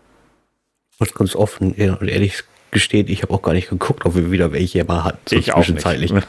Ich 0.94 1.00
muss 1.00 1.14
ganz 1.14 1.36
offen 1.36 1.74
und 1.74 2.08
ehrlich 2.08 2.44
gestehen, 2.72 3.08
ich 3.10 3.22
habe 3.22 3.34
auch 3.34 3.42
gar 3.42 3.54
nicht 3.54 3.70
geguckt, 3.70 4.06
ob 4.06 4.16
wir 4.16 4.32
wieder 4.32 4.52
welche 4.52 4.84
mal 4.84 5.04
hatten. 5.04 5.20
So 5.28 5.36
Ich 5.36 5.52
auch 5.54 5.58
nicht. 5.68 5.82
zwischenzeitlich. 5.82 6.12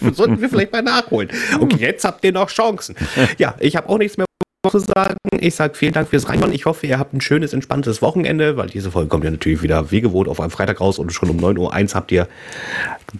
Sollten 0.14 0.40
wir 0.40 0.48
vielleicht 0.48 0.72
mal 0.72 0.82
nachholen. 0.82 1.28
Okay, 1.60 1.76
jetzt 1.78 2.04
habt 2.04 2.24
ihr 2.24 2.32
noch 2.32 2.48
Chancen. 2.50 2.94
Ja, 3.38 3.54
ich 3.60 3.76
habe 3.76 3.88
auch 3.88 3.98
nichts 3.98 4.16
mehr 4.16 4.26
zu 4.68 4.78
sagen. 4.78 5.16
Ich 5.40 5.54
sage 5.54 5.74
vielen 5.74 5.92
Dank 5.92 6.08
fürs 6.08 6.28
Reinhören. 6.28 6.52
Ich 6.52 6.66
hoffe, 6.66 6.86
ihr 6.86 6.98
habt 6.98 7.14
ein 7.14 7.20
schönes, 7.22 7.54
entspanntes 7.54 8.02
Wochenende, 8.02 8.56
weil 8.58 8.68
diese 8.68 8.90
Folge 8.90 9.08
kommt 9.08 9.24
ja 9.24 9.30
natürlich 9.30 9.62
wieder 9.62 9.90
wie 9.90 10.02
gewohnt 10.02 10.28
auf 10.28 10.40
einem 10.40 10.50
Freitag 10.50 10.80
raus 10.80 10.98
und 10.98 11.12
schon 11.12 11.30
um 11.30 11.38
9.01 11.38 11.58
Uhr 11.58 11.94
habt 11.94 12.12
ihr 12.12 12.28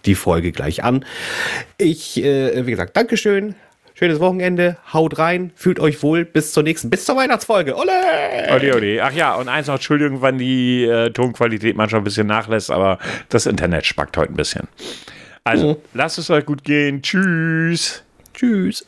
die 0.04 0.14
Folge 0.14 0.52
gleich 0.52 0.84
an. 0.84 1.04
Ich, 1.78 2.22
äh, 2.22 2.66
wie 2.66 2.70
gesagt, 2.70 2.96
Dankeschön. 2.96 3.54
Schönes 3.94 4.20
Wochenende. 4.20 4.76
Haut 4.92 5.18
rein. 5.18 5.50
Fühlt 5.54 5.80
euch 5.80 6.02
wohl. 6.02 6.24
Bis 6.24 6.52
zur 6.52 6.62
nächsten, 6.62 6.90
bis 6.90 7.04
zur 7.04 7.16
Weihnachtsfolge. 7.16 7.74
Ole! 7.74 8.54
Odi, 8.54 8.72
odi. 8.72 9.00
Ach 9.00 9.12
ja, 9.12 9.34
und 9.34 9.48
eins 9.48 9.66
noch, 9.66 9.74
Entschuldigung, 9.74 10.22
wenn 10.22 10.38
die 10.38 10.84
äh, 10.84 11.10
Tonqualität 11.10 11.76
manchmal 11.76 12.02
ein 12.02 12.04
bisschen 12.04 12.26
nachlässt, 12.26 12.70
aber 12.70 12.98
das 13.28 13.46
Internet 13.46 13.86
spackt 13.86 14.16
heute 14.16 14.32
ein 14.32 14.36
bisschen. 14.36 14.68
Also, 15.44 15.82
lasst 15.94 16.18
es 16.18 16.30
euch 16.30 16.44
gut 16.44 16.64
gehen. 16.64 17.02
Tschüss. 17.02 18.02
Tschüss. 18.34 18.86